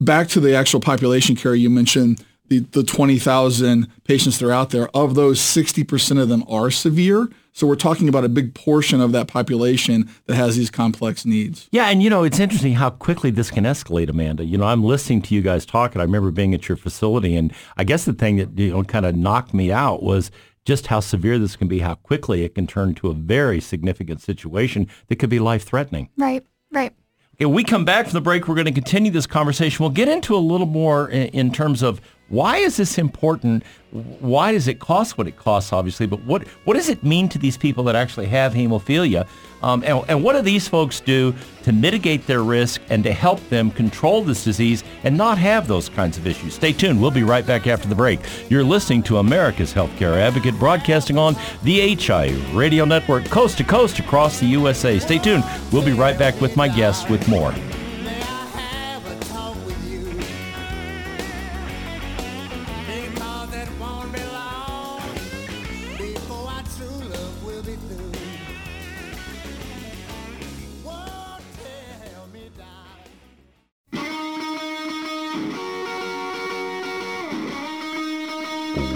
Back 0.00 0.28
to 0.28 0.40
the 0.40 0.54
actual 0.54 0.80
population 0.80 1.34
care 1.34 1.54
you 1.54 1.70
mentioned 1.70 2.24
the, 2.60 2.82
the 2.82 2.84
20,000 2.84 3.88
patients 4.04 4.38
that 4.38 4.46
are 4.46 4.52
out 4.52 4.70
there, 4.70 4.88
of 4.94 5.14
those, 5.14 5.40
60% 5.40 6.20
of 6.20 6.28
them 6.28 6.44
are 6.48 6.70
severe. 6.70 7.30
So 7.52 7.66
we're 7.66 7.76
talking 7.76 8.08
about 8.08 8.24
a 8.24 8.28
big 8.28 8.54
portion 8.54 9.00
of 9.00 9.12
that 9.12 9.26
population 9.26 10.10
that 10.26 10.36
has 10.36 10.56
these 10.56 10.70
complex 10.70 11.24
needs. 11.24 11.68
Yeah, 11.70 11.88
and 11.88 12.02
you 12.02 12.10
know, 12.10 12.24
it's 12.24 12.40
interesting 12.40 12.74
how 12.74 12.90
quickly 12.90 13.30
this 13.30 13.50
can 13.50 13.64
escalate, 13.64 14.08
Amanda. 14.08 14.44
You 14.44 14.58
know, 14.58 14.64
I'm 14.64 14.84
listening 14.84 15.22
to 15.22 15.34
you 15.34 15.42
guys 15.42 15.66
talk, 15.66 15.94
and 15.94 16.00
I 16.00 16.04
remember 16.04 16.30
being 16.30 16.54
at 16.54 16.68
your 16.68 16.76
facility, 16.76 17.36
and 17.36 17.52
I 17.76 17.84
guess 17.84 18.04
the 18.04 18.14
thing 18.14 18.36
that 18.36 18.58
you 18.58 18.70
know 18.70 18.82
kind 18.84 19.04
of 19.04 19.14
knocked 19.16 19.52
me 19.52 19.70
out 19.70 20.02
was 20.02 20.30
just 20.64 20.86
how 20.86 21.00
severe 21.00 21.38
this 21.38 21.56
can 21.56 21.68
be, 21.68 21.80
how 21.80 21.94
quickly 21.96 22.44
it 22.44 22.54
can 22.54 22.66
turn 22.66 22.94
to 22.94 23.08
a 23.08 23.14
very 23.14 23.60
significant 23.60 24.22
situation 24.22 24.88
that 25.08 25.16
could 25.16 25.30
be 25.30 25.38
life-threatening. 25.38 26.08
Right, 26.16 26.46
right. 26.70 26.94
Okay, 27.36 27.46
we 27.46 27.64
come 27.64 27.84
back 27.84 28.06
from 28.06 28.12
the 28.12 28.20
break, 28.20 28.46
we're 28.46 28.54
going 28.54 28.66
to 28.66 28.72
continue 28.72 29.10
this 29.10 29.26
conversation. 29.26 29.82
We'll 29.82 29.90
get 29.90 30.08
into 30.08 30.36
a 30.36 30.38
little 30.38 30.66
more 30.66 31.08
in, 31.08 31.28
in 31.28 31.52
terms 31.52 31.82
of 31.82 32.00
why 32.32 32.56
is 32.56 32.78
this 32.78 32.96
important? 32.96 33.62
Why 33.90 34.52
does 34.52 34.66
it 34.66 34.80
cost 34.80 35.18
what 35.18 35.28
it 35.28 35.36
costs, 35.36 35.70
obviously, 35.70 36.06
but 36.06 36.24
what, 36.24 36.48
what 36.64 36.74
does 36.74 36.88
it 36.88 37.04
mean 37.04 37.28
to 37.28 37.38
these 37.38 37.58
people 37.58 37.84
that 37.84 37.94
actually 37.94 38.24
have 38.24 38.54
hemophilia? 38.54 39.28
Um, 39.62 39.84
and, 39.84 40.02
and 40.08 40.24
what 40.24 40.32
do 40.32 40.40
these 40.40 40.66
folks 40.66 40.98
do 40.98 41.34
to 41.64 41.72
mitigate 41.72 42.26
their 42.26 42.42
risk 42.42 42.80
and 42.88 43.04
to 43.04 43.12
help 43.12 43.46
them 43.50 43.70
control 43.70 44.24
this 44.24 44.44
disease 44.44 44.82
and 45.04 45.14
not 45.14 45.36
have 45.36 45.68
those 45.68 45.90
kinds 45.90 46.16
of 46.16 46.26
issues? 46.26 46.54
Stay 46.54 46.72
tuned. 46.72 47.02
We'll 47.02 47.10
be 47.10 47.22
right 47.22 47.46
back 47.46 47.66
after 47.66 47.86
the 47.86 47.94
break. 47.94 48.20
You're 48.48 48.64
listening 48.64 49.02
to 49.04 49.18
America's 49.18 49.74
Healthcare 49.74 50.16
Advocate 50.16 50.58
broadcasting 50.58 51.18
on 51.18 51.36
the 51.64 51.94
HIA 51.94 52.38
Radio 52.54 52.86
Network 52.86 53.26
coast 53.26 53.58
to 53.58 53.64
coast 53.64 53.98
across 53.98 54.40
the 54.40 54.46
USA. 54.46 54.98
Stay 54.98 55.18
tuned. 55.18 55.44
We'll 55.70 55.84
be 55.84 55.92
right 55.92 56.18
back 56.18 56.40
with 56.40 56.56
my 56.56 56.68
guests 56.68 57.10
with 57.10 57.28
more. 57.28 57.54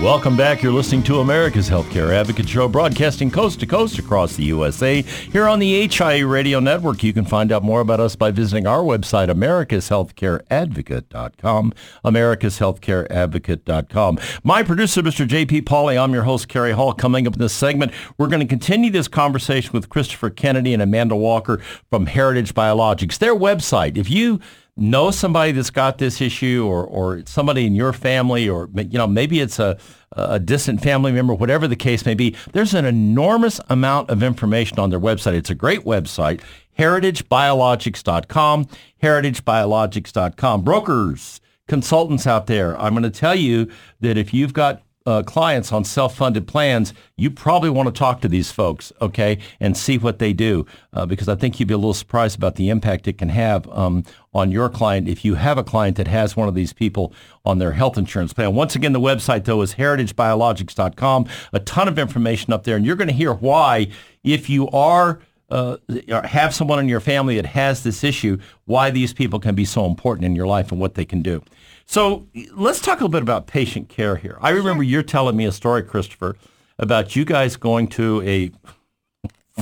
Welcome 0.03 0.37
back. 0.37 0.63
You're 0.63 0.73
listening 0.73 1.03
to 1.05 1.21
America's 1.21 1.69
Healthcare 1.69 2.13
Advocate 2.13 2.49
Show, 2.49 2.69
broadcasting 2.69 3.31
coast 3.31 3.61
to 3.61 3.67
coast 3.67 3.99
across 3.99 4.37
the 4.37 4.45
USA. 4.45 5.03
Here 5.03 5.49
on 5.49 5.59
the 5.59 5.89
HIA 5.89 6.27
Radio 6.27 6.61
Network, 6.61 7.03
you 7.03 7.13
can 7.13 7.25
find 7.25 7.51
out 7.51 7.65
more 7.65 7.81
about 7.81 7.99
us 7.99 8.15
by 8.15 8.31
visiting 8.31 8.67
our 8.67 8.81
website, 8.81 9.31
americashealthcareadvocate.com, 9.31 11.73
americashealthcareadvocate.com. 12.05 14.19
My 14.45 14.63
producer, 14.63 15.03
Mr. 15.03 15.27
J.P. 15.27 15.63
Pauly, 15.63 16.01
I'm 16.01 16.13
your 16.13 16.23
host, 16.23 16.47
Cary 16.47 16.73
Hall. 16.73 16.93
Coming 16.93 17.27
up 17.27 17.35
in 17.35 17.41
this 17.41 17.55
segment, 17.55 17.91
we're 18.17 18.29
going 18.29 18.41
to 18.41 18.47
continue 18.47 18.93
this 18.93 19.09
conversation 19.09 19.73
with 19.73 19.89
Christopher 19.89 20.31
Kennedy 20.31 20.73
and 20.73 20.83
Amanda 20.83 21.17
Walker 21.17 21.61
from 21.91 22.07
Heritage 22.07 22.55
Biologics. 22.55 23.19
Their 23.19 23.35
website, 23.35 23.97
if 23.97 24.09
you 24.09 24.41
know 24.77 25.11
somebody 25.11 25.53
that's 25.53 25.71
got 25.71 25.99
this 25.99 26.21
issue 26.21 26.67
or, 26.67 26.85
or 26.85 27.23
somebody 27.27 27.67
in 27.67 27.75
your 27.75 27.93
family 27.93 28.49
or 28.49 28.69
you 28.75 28.99
know 28.99 29.07
maybe 29.07 29.41
it's 29.41 29.59
a, 29.59 29.79
a 30.13 30.39
distant 30.39 30.83
family 30.83 31.11
member 31.13 31.33
whatever 31.33 31.67
the 31.67 31.77
case 31.77 32.05
may 32.05 32.15
be 32.15 32.37
there's 32.53 32.75
an 32.75 32.85
enormous 32.85 33.59
amount 33.71 34.11
of 34.11 34.23
information 34.23 34.79
on 34.79 34.91
their 34.91 35.01
website. 35.01 35.33
It's 35.35 35.51
a 35.51 35.55
great 35.55 35.85
website 35.85 36.43
heritagebiologics.com 36.79 38.69
heritagebiologics.com 39.03 40.63
brokers 40.63 41.41
consultants 41.69 42.27
out 42.27 42.47
there 42.47 42.79
i'm 42.81 42.93
going 42.93 43.03
to 43.03 43.11
tell 43.11 43.35
you 43.35 43.71
that 44.01 44.19
if 44.19 44.35
you've 44.35 44.53
got 44.53 44.83
uh, 45.07 45.23
clients 45.23 45.73
on 45.73 45.85
self-funded 45.85 46.47
plans, 46.47 46.93
you 47.17 47.31
probably 47.31 47.71
want 47.71 47.87
to 47.87 47.97
talk 47.97 48.21
to 48.21 48.29
these 48.29 48.51
folks, 48.51 48.93
okay, 49.01 49.39
and 49.61 49.77
see 49.77 49.97
what 49.97 50.19
they 50.19 50.33
do, 50.33 50.67
uh, 50.93 51.07
because 51.07 51.29
I 51.29 51.37
think 51.37 51.59
you'd 51.59 51.69
be 51.69 51.75
a 51.75 51.79
little 51.79 51.95
surprised 51.95 52.37
about 52.37 52.57
the 52.57 52.69
impact 52.69 53.07
it 53.07 53.17
can 53.19 53.29
have 53.29 53.69
um, 53.71 54.05
on 54.35 54.51
your 54.51 54.69
client 54.69 55.09
if 55.09 55.25
you 55.25 55.37
have 55.37 55.59
a 55.59 55.65
client 55.65 55.97
that 55.97 56.09
has 56.09 56.37
one 56.37 56.49
of 56.49 56.55
these 56.55 56.73
people 56.73 57.13
on 57.45 57.59
their 57.59 57.73
health 57.73 57.97
insurance 57.97 58.33
plan. 58.33 58.55
Once 58.55 58.75
again, 58.75 58.93
the 58.93 59.01
website 59.01 59.45
though 59.45 59.63
is 59.63 59.75
heritagebiologics.com. 59.75 61.27
A 61.53 61.61
ton 61.61 61.89
of 61.89 61.99
information 61.99 62.53
up 62.53 62.65
there, 62.65 62.77
and 62.77 62.85
you're 62.85 62.97
going 62.97 63.09
to 63.09 63.15
hear 63.15 63.33
why 63.33 63.89
if 64.25 64.51
you 64.51 64.69
are 64.71 65.21
uh, 65.49 65.77
have 66.25 66.53
someone 66.53 66.81
in 66.81 66.89
your 66.89 67.01
family 67.01 67.37
that 67.37 67.47
has 67.47 67.85
this 67.85 68.03
issue, 68.03 68.37
why 68.65 68.91
these 68.91 69.13
people 69.13 69.39
can 69.39 69.55
be 69.55 69.65
so 69.65 69.87
important 69.87 70.25
in 70.25 70.35
your 70.35 70.47
life 70.47 70.73
and 70.73 70.81
what 70.81 70.95
they 70.95 71.05
can 71.05 71.23
do. 71.23 71.41
So 71.87 72.27
let's 72.53 72.81
talk 72.81 73.01
a 73.01 73.05
little 73.05 73.09
bit 73.09 73.23
about 73.23 73.47
patient 73.47 73.89
care 73.89 74.17
here. 74.17 74.39
I 74.41 74.51
remember 74.51 74.83
sure. 74.83 74.91
you're 74.91 75.03
telling 75.03 75.37
me 75.37 75.47
a 75.47 75.53
story, 75.53 75.83
Christopher, 75.83 76.37
about 76.79 77.17
you 77.17 77.25
guys 77.25 77.57
going 77.57 77.87
to 77.89 78.23
a 78.23 78.51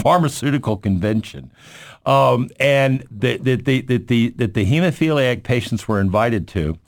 pharmaceutical 0.00 0.76
convention 0.76 1.52
um, 2.07 2.49
and 2.59 3.07
that 3.11 3.45
the, 3.45 3.57
the, 3.57 3.83
the, 3.83 3.99
the, 3.99 4.28
that 4.31 4.54
the 4.54 4.66
hemophiliac 4.66 5.43
patients 5.43 5.87
were 5.87 6.00
invited 6.00 6.49
to. 6.49 6.78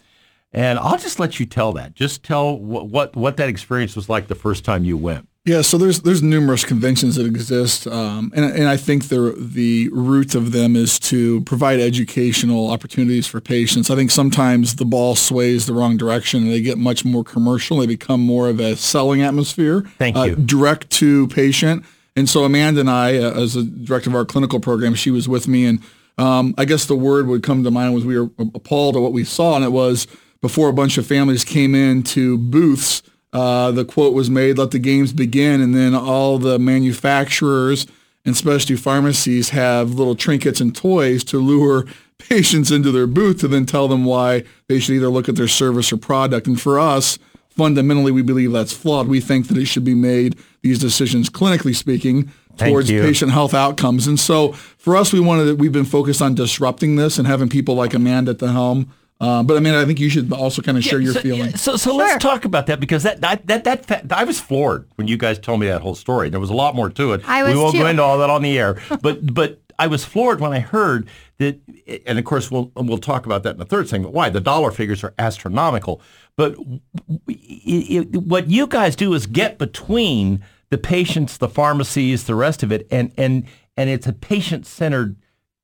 And 0.53 0.79
I'll 0.79 0.99
just 0.99 1.21
let 1.21 1.39
you 1.39 1.47
tell 1.47 1.73
that. 1.75 1.95
Just 1.95 2.23
tell 2.23 2.59
what, 2.59 2.89
what, 2.89 3.15
what 3.15 3.37
that 3.37 3.49
experience 3.49 3.95
was 3.95 4.09
like 4.09 4.29
the 4.29 4.35
first 4.35 4.65
time 4.65 4.85
you 4.85 4.97
went. 4.97 5.29
Yeah, 5.47 5.63
so 5.63 5.79
there's 5.79 6.01
there's 6.01 6.25
numerous 6.25 6.65
conventions 6.65 7.15
that 7.15 7.25
exist, 7.25 7.87
um, 7.87 8.33
and 8.35 8.45
and 8.45 8.69
I 8.69 8.77
think 8.77 9.07
the 9.07 9.33
the 9.39 9.89
root 9.91 10.35
of 10.35 10.51
them 10.51 10.75
is 10.75 10.99
to 10.99 11.41
provide 11.43 11.79
educational 11.79 12.69
opportunities 12.69 13.29
for 13.29 13.41
patients. 13.41 13.89
I 13.89 13.95
think 13.95 14.11
sometimes 14.11 14.75
the 14.75 14.85
ball 14.85 15.15
sways 15.15 15.67
the 15.67 15.73
wrong 15.73 15.97
direction, 15.97 16.43
and 16.43 16.53
they 16.53 16.61
get 16.61 16.79
much 16.79 17.05
more 17.05 17.23
commercial. 17.23 17.77
They 17.79 17.87
become 17.87 18.21
more 18.21 18.49
of 18.49 18.59
a 18.59 18.75
selling 18.75 19.23
atmosphere. 19.23 19.83
Thank 19.99 20.17
uh, 20.17 20.35
direct 20.35 20.91
to 20.99 21.29
patient, 21.29 21.85
and 22.17 22.29
so 22.29 22.43
Amanda 22.43 22.81
and 22.81 22.91
I, 22.91 23.17
uh, 23.17 23.41
as 23.41 23.55
the 23.55 23.63
director 23.63 24.11
of 24.11 24.17
our 24.17 24.25
clinical 24.25 24.59
program, 24.59 24.97
she 24.97 25.13
was 25.13 25.29
with 25.29 25.47
me, 25.47 25.65
and 25.65 25.81
um, 26.19 26.57
I 26.59 26.65
guess 26.65 26.87
the 26.87 26.97
word 26.97 27.29
would 27.29 27.45
come 27.45 27.63
to 27.63 27.71
mind 27.71 27.95
was 27.95 28.05
we 28.05 28.19
were 28.19 28.31
appalled 28.53 28.97
at 28.97 29.01
what 29.01 29.13
we 29.13 29.23
saw, 29.23 29.55
and 29.55 29.65
it 29.65 29.71
was 29.71 30.09
before 30.41 30.69
a 30.69 30.73
bunch 30.73 30.99
of 30.99 31.07
families 31.07 31.45
came 31.45 31.77
in 31.77 32.03
to 32.03 32.37
booths 32.37 33.05
uh, 33.37 33.71
the 33.71 33.85
quote 33.85 34.15
was 34.15 34.31
made, 34.31 34.57
let 34.57 34.71
the 34.71 34.79
games 34.79 35.13
begin, 35.13 35.61
and 35.61 35.75
then 35.75 35.95
all 35.95 36.39
the 36.39 36.59
manufacturers 36.59 37.87
and 38.25 38.35
specialty 38.35 38.77
pharmacies 38.77 39.51
have 39.51 39.91
little 39.91 40.15
trinkets 40.17 40.59
and 40.59 40.75
toys 40.75 41.23
to 41.23 41.39
lure 41.39 41.85
patients 42.19 42.71
into 42.71 42.91
their 42.91 43.07
booth 43.07 43.41
to 43.41 43.47
then 43.47 43.67
tell 43.67 43.89
them 43.89 44.07
why 44.07 44.43
they 44.69 44.79
should 44.79 44.95
either 44.95 45.11
look 45.11 45.29
at 45.29 45.37
their 45.37 45.49
service 45.49 45.93
or 45.93 45.99
product. 45.99 46.47
And 46.47 46.59
for 46.59 46.79
us, 46.79 47.19
fundamentally, 47.51 48.11
we 48.11 48.23
believe 48.23 48.53
that's 48.53 48.73
flawed. 48.73 49.07
We 49.07 49.21
think 49.21 49.49
that 49.49 49.59
it 49.59 49.67
should 49.67 49.85
be 49.85 49.95
made, 49.95 50.39
these 50.63 50.79
decisions, 50.79 51.29
clinically 51.29 51.77
speaking, 51.77 52.33
towards 52.57 52.89
patient 52.89 53.33
health 53.33 53.53
outcomes. 53.53 54.07
And 54.07 54.19
so 54.19 54.53
for 54.53 54.97
us, 54.97 55.13
we 55.13 55.21
wanted, 55.21 55.61
we've 55.61 55.73
been 55.73 55.85
focused 55.85 56.23
on 56.23 56.35
disrupting 56.35 56.97
this 56.97 57.19
and 57.19 57.27
having 57.27 57.51
people 57.51 57.75
like 57.75 57.93
Amanda 57.93 58.31
at 58.31 58.39
the 58.39 58.53
helm 58.53 58.91
uh, 59.19 59.43
but 59.43 59.57
I 59.57 59.61
mean, 59.61 59.75
I 59.75 59.85
think 59.87 59.99
you 59.99 60.11
should 60.11 60.31
also 60.33 60.61
kind 60.61 60.77
of 60.77 60.85
share 60.85 60.99
yeah, 60.99 61.05
your 61.05 61.15
so, 61.15 61.21
feelings. 61.21 61.61
So, 61.61 61.77
so 61.77 61.91
sure. 61.91 61.99
let's 61.99 62.23
talk 62.23 62.45
about 62.45 62.67
that 62.67 62.81
because 62.81 63.03
that 63.05 63.23
that 63.23 63.47
that, 63.47 63.65
that 63.65 63.87
fa- 63.87 64.07
I 64.11 64.25
was 64.25 64.41
floored 64.41 64.89
when 64.97 65.09
you 65.09 65.17
guys 65.17 65.39
told 65.39 65.61
me 65.61 65.69
that 65.69 65.81
whole 65.81 65.95
story. 65.95 66.29
There 66.29 66.41
was 66.41 66.51
a 66.51 66.55
lot 66.55 66.75
more 66.75 66.91
to 66.91 67.13
it. 67.15 67.27
I 67.27 67.43
was 67.43 67.55
we 67.55 67.61
won't 67.61 67.75
too. 67.75 67.81
go 67.81 67.87
into 67.87 68.03
all 68.03 68.19
that 68.19 68.29
on 68.29 68.43
the 68.43 68.59
air, 68.59 68.79
but 69.01 69.35
but 69.35 69.61
I 69.79 69.87
was 69.87 70.05
floored 70.05 70.41
when 70.41 70.53
I 70.53 70.61
heard 70.61 71.09
that, 71.39 71.59
and 72.07 72.19
of 72.19 72.25
course 72.27 72.51
we'll 72.51 72.71
we'll 72.77 72.99
talk 72.99 73.25
about 73.25 73.43
that 73.45 73.53
in 73.53 73.59
the 73.59 73.65
third 73.65 73.89
segment. 73.89 74.13
Why 74.13 74.29
the 74.29 74.41
dollar 74.41 74.71
figures 74.71 75.03
are 75.03 75.15
astronomical, 75.19 76.03
but 76.37 76.55
it, 77.27 78.15
it, 78.15 78.23
what 78.23 78.51
you 78.51 78.67
guys 78.67 78.97
do 78.97 79.15
is 79.15 79.27
get 79.27 79.57
between 79.57 80.45
the 80.69 80.79
patients, 80.79 81.39
the 81.39 81.49
pharmacies, 81.49 82.25
the 82.25 82.35
rest 82.35 82.63
of 82.63 82.71
it, 82.71 82.87
and 82.91 83.13
and 83.17 83.47
and 83.79 83.89
it's 83.89 84.07
a 84.07 84.13
patient 84.13 84.67
centered 84.67 85.17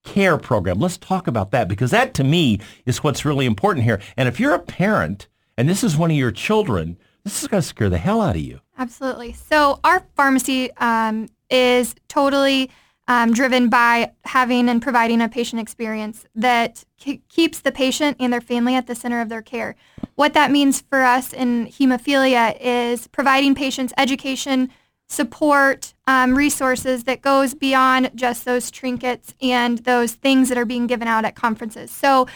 care 0.05 0.39
program. 0.39 0.79
Let's 0.79 0.99
talk 0.99 1.27
about 1.27 1.51
that 1.53 1.69
because 1.69 1.91
that 1.91 2.15
to 2.15 2.25
me 2.25 2.61
is 2.87 3.03
what's 3.03 3.25
really 3.25 3.47
important 3.47 3.85
here. 3.85 4.01
And 4.17 4.29
if 4.29 4.41
you're 4.41 4.55
a 4.55 4.59
parent 4.59 5.29
and 5.57 5.69
this 5.69 5.85
is 5.85 5.97
one 5.97 6.11
of 6.11 6.17
your 6.17 6.33
children, 6.33 6.99
this 7.25 7.43
is 7.43 7.49
going 7.49 7.63
to 7.63 7.67
scare 7.67 7.89
the 7.89 7.99
hell 7.99 8.21
out 8.21 8.37
of 8.37 8.43
you. 8.43 8.61
Absolutely. 8.79 9.33
So 9.33 9.79
our 9.85 10.05
pharmacy 10.17 10.71
um, 10.79 11.29
is 11.51 11.95
totally 12.09 12.71
um, 13.09 13.33
driven 13.33 13.69
by 13.69 14.13
having 14.25 14.69
and 14.69 14.81
providing 14.81 15.21
a 15.21 15.29
patient 15.29 15.61
experience 15.61 16.25
that 16.35 16.85
k- 16.99 17.21
keeps 17.29 17.61
the 17.61 17.73
patient 17.73 18.17
and 18.21 18.33
their 18.33 18.41
family 18.41 18.75
at 18.75 18.87
the 18.87 18.95
center 18.95 19.21
of 19.21 19.29
their 19.29 19.43
care. 19.43 19.75
What 20.15 20.35
that 20.35 20.51
means 20.51 20.81
for 20.81 21.03
us 21.03 21.33
in 21.33 21.67
hemophilia 21.67 22.57
is 22.61 23.09
providing 23.09 23.55
patients 23.55 23.93
education, 23.99 24.71
support, 25.13 25.93
um, 26.07 26.35
resources 26.35 27.05
that 27.05 27.21
goes 27.21 27.55
beyond 27.55 28.11
just 28.15 28.45
those 28.45 28.71
trinkets 28.71 29.35
and 29.43 29.79
those 29.79 30.13
things 30.13 30.49
that 30.49 30.57
are 30.57 30.65
being 30.65 30.87
given 30.87 31.07
out 31.07 31.25
at 31.25 31.35
conferences. 31.35 31.91
So 31.91 32.27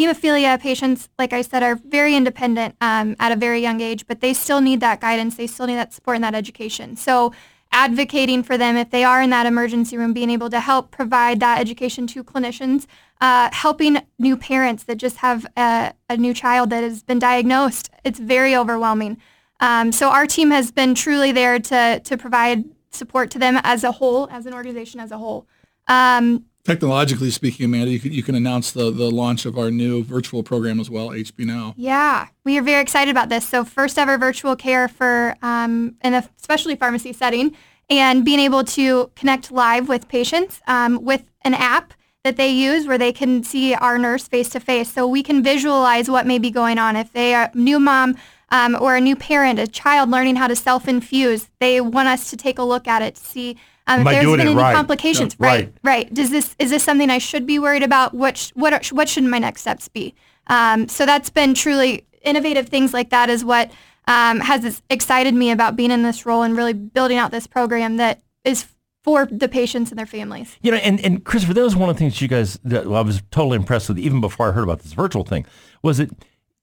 hemophilia 0.00 0.60
patients, 0.60 1.08
like 1.18 1.32
I 1.32 1.42
said, 1.42 1.62
are 1.62 1.76
very 1.76 2.16
independent 2.16 2.74
um, 2.80 3.14
at 3.20 3.30
a 3.30 3.36
very 3.36 3.60
young 3.60 3.80
age, 3.80 4.06
but 4.06 4.20
they 4.20 4.34
still 4.34 4.60
need 4.60 4.80
that 4.80 5.00
guidance. 5.00 5.36
They 5.36 5.46
still 5.46 5.66
need 5.66 5.76
that 5.76 5.92
support 5.92 6.16
and 6.16 6.24
that 6.24 6.34
education. 6.34 6.96
So 6.96 7.32
advocating 7.70 8.42
for 8.42 8.58
them 8.58 8.76
if 8.76 8.90
they 8.90 9.04
are 9.04 9.22
in 9.22 9.30
that 9.30 9.46
emergency 9.46 9.96
room, 9.96 10.12
being 10.12 10.30
able 10.30 10.50
to 10.50 10.60
help 10.60 10.90
provide 10.90 11.40
that 11.40 11.60
education 11.60 12.06
to 12.08 12.24
clinicians, 12.24 12.86
uh, 13.20 13.48
helping 13.52 13.98
new 14.18 14.36
parents 14.36 14.84
that 14.84 14.96
just 14.96 15.18
have 15.18 15.46
a, 15.56 15.92
a 16.08 16.16
new 16.16 16.34
child 16.34 16.70
that 16.70 16.82
has 16.82 17.02
been 17.04 17.18
diagnosed. 17.18 17.90
It's 18.04 18.18
very 18.18 18.54
overwhelming. 18.56 19.18
Um, 19.64 19.92
so 19.92 20.10
our 20.10 20.26
team 20.26 20.50
has 20.50 20.70
been 20.70 20.94
truly 20.94 21.32
there 21.32 21.58
to 21.58 22.00
to 22.04 22.18
provide 22.18 22.64
support 22.90 23.30
to 23.30 23.38
them 23.38 23.58
as 23.64 23.82
a 23.82 23.92
whole, 23.92 24.28
as 24.30 24.44
an 24.44 24.52
organization 24.52 25.00
as 25.00 25.10
a 25.10 25.16
whole. 25.16 25.46
Um, 25.88 26.44
Technologically 26.64 27.30
speaking, 27.30 27.66
Amanda, 27.66 27.90
you 27.90 28.00
can, 28.00 28.12
you 28.12 28.22
can 28.22 28.34
announce 28.34 28.70
the, 28.72 28.90
the 28.90 29.10
launch 29.10 29.44
of 29.44 29.58
our 29.58 29.70
new 29.70 30.02
virtual 30.02 30.42
program 30.42 30.80
as 30.80 30.88
well, 30.88 31.08
HB 31.08 31.44
Now. 31.44 31.74
Yeah, 31.76 32.28
we 32.44 32.56
are 32.58 32.62
very 32.62 32.80
excited 32.80 33.10
about 33.10 33.28
this. 33.28 33.46
So 33.46 33.64
first 33.64 33.98
ever 33.98 34.16
virtual 34.16 34.56
care 34.56 34.88
for 34.88 35.36
um, 35.42 35.96
in 36.02 36.14
a 36.14 36.28
specialty 36.36 36.76
pharmacy 36.76 37.12
setting, 37.12 37.56
and 37.88 38.24
being 38.24 38.40
able 38.40 38.64
to 38.64 39.10
connect 39.16 39.50
live 39.50 39.88
with 39.88 40.08
patients 40.08 40.60
um, 40.66 41.02
with 41.02 41.24
an 41.42 41.54
app 41.54 41.94
that 42.22 42.36
they 42.36 42.48
use 42.48 42.86
where 42.86 42.96
they 42.96 43.12
can 43.12 43.42
see 43.42 43.74
our 43.74 43.98
nurse 43.98 44.28
face 44.28 44.50
to 44.50 44.60
face, 44.60 44.92
so 44.92 45.06
we 45.06 45.22
can 45.22 45.42
visualize 45.42 46.10
what 46.10 46.26
may 46.26 46.38
be 46.38 46.50
going 46.50 46.78
on. 46.78 46.96
If 46.96 47.12
they 47.12 47.34
are 47.34 47.50
new 47.54 47.80
mom 47.80 48.16
um, 48.54 48.76
or 48.80 48.94
a 48.94 49.00
new 49.00 49.16
parent, 49.16 49.58
a 49.58 49.66
child 49.66 50.10
learning 50.10 50.36
how 50.36 50.46
to 50.46 50.54
self-infuse, 50.54 51.50
they 51.58 51.80
want 51.80 52.06
us 52.06 52.30
to 52.30 52.36
take 52.36 52.56
a 52.56 52.62
look 52.62 52.86
at 52.86 53.02
it 53.02 53.16
to 53.16 53.24
see 53.24 53.56
um, 53.88 54.00
if 54.00 54.06
there's 54.06 54.24
been 54.24 54.40
any 54.40 54.54
right? 54.54 54.74
complications. 54.74 55.36
Yeah, 55.40 55.46
right, 55.46 55.64
right. 55.64 55.74
right. 55.82 56.14
Does 56.14 56.30
this 56.30 56.54
is 56.60 56.70
this 56.70 56.84
something 56.84 57.10
I 57.10 57.18
should 57.18 57.46
be 57.46 57.58
worried 57.58 57.82
about? 57.82 58.14
What 58.14 58.38
sh- 58.38 58.52
what 58.54 58.72
are, 58.72 58.80
what 58.94 59.08
should 59.08 59.24
my 59.24 59.40
next 59.40 59.62
steps 59.62 59.88
be? 59.88 60.14
Um, 60.46 60.88
so 60.88 61.04
that's 61.04 61.30
been 61.30 61.54
truly 61.54 62.06
innovative 62.22 62.68
things 62.68 62.94
like 62.94 63.10
that 63.10 63.28
is 63.28 63.44
what 63.44 63.72
um, 64.06 64.38
has 64.40 64.82
excited 64.88 65.34
me 65.34 65.50
about 65.50 65.74
being 65.74 65.90
in 65.90 66.02
this 66.02 66.24
role 66.24 66.42
and 66.42 66.56
really 66.56 66.72
building 66.72 67.18
out 67.18 67.32
this 67.32 67.48
program 67.48 67.96
that 67.96 68.22
is 68.44 68.66
for 69.02 69.26
the 69.26 69.48
patients 69.48 69.90
and 69.90 69.98
their 69.98 70.06
families. 70.06 70.56
You 70.62 70.70
know, 70.70 70.78
and, 70.78 70.98
and 71.00 71.24
Christopher, 71.24 71.54
that 71.54 71.62
was 71.62 71.76
one 71.76 71.90
of 71.90 71.96
the 71.96 71.98
things 71.98 72.22
you 72.22 72.28
guys 72.28 72.58
that 72.64 72.86
I 72.86 73.00
was 73.00 73.20
totally 73.30 73.56
impressed 73.56 73.88
with, 73.88 73.98
even 73.98 74.20
before 74.20 74.48
I 74.48 74.52
heard 74.52 74.64
about 74.64 74.78
this 74.80 74.94
virtual 74.94 75.24
thing, 75.24 75.44
was 75.82 75.98
that 75.98 76.10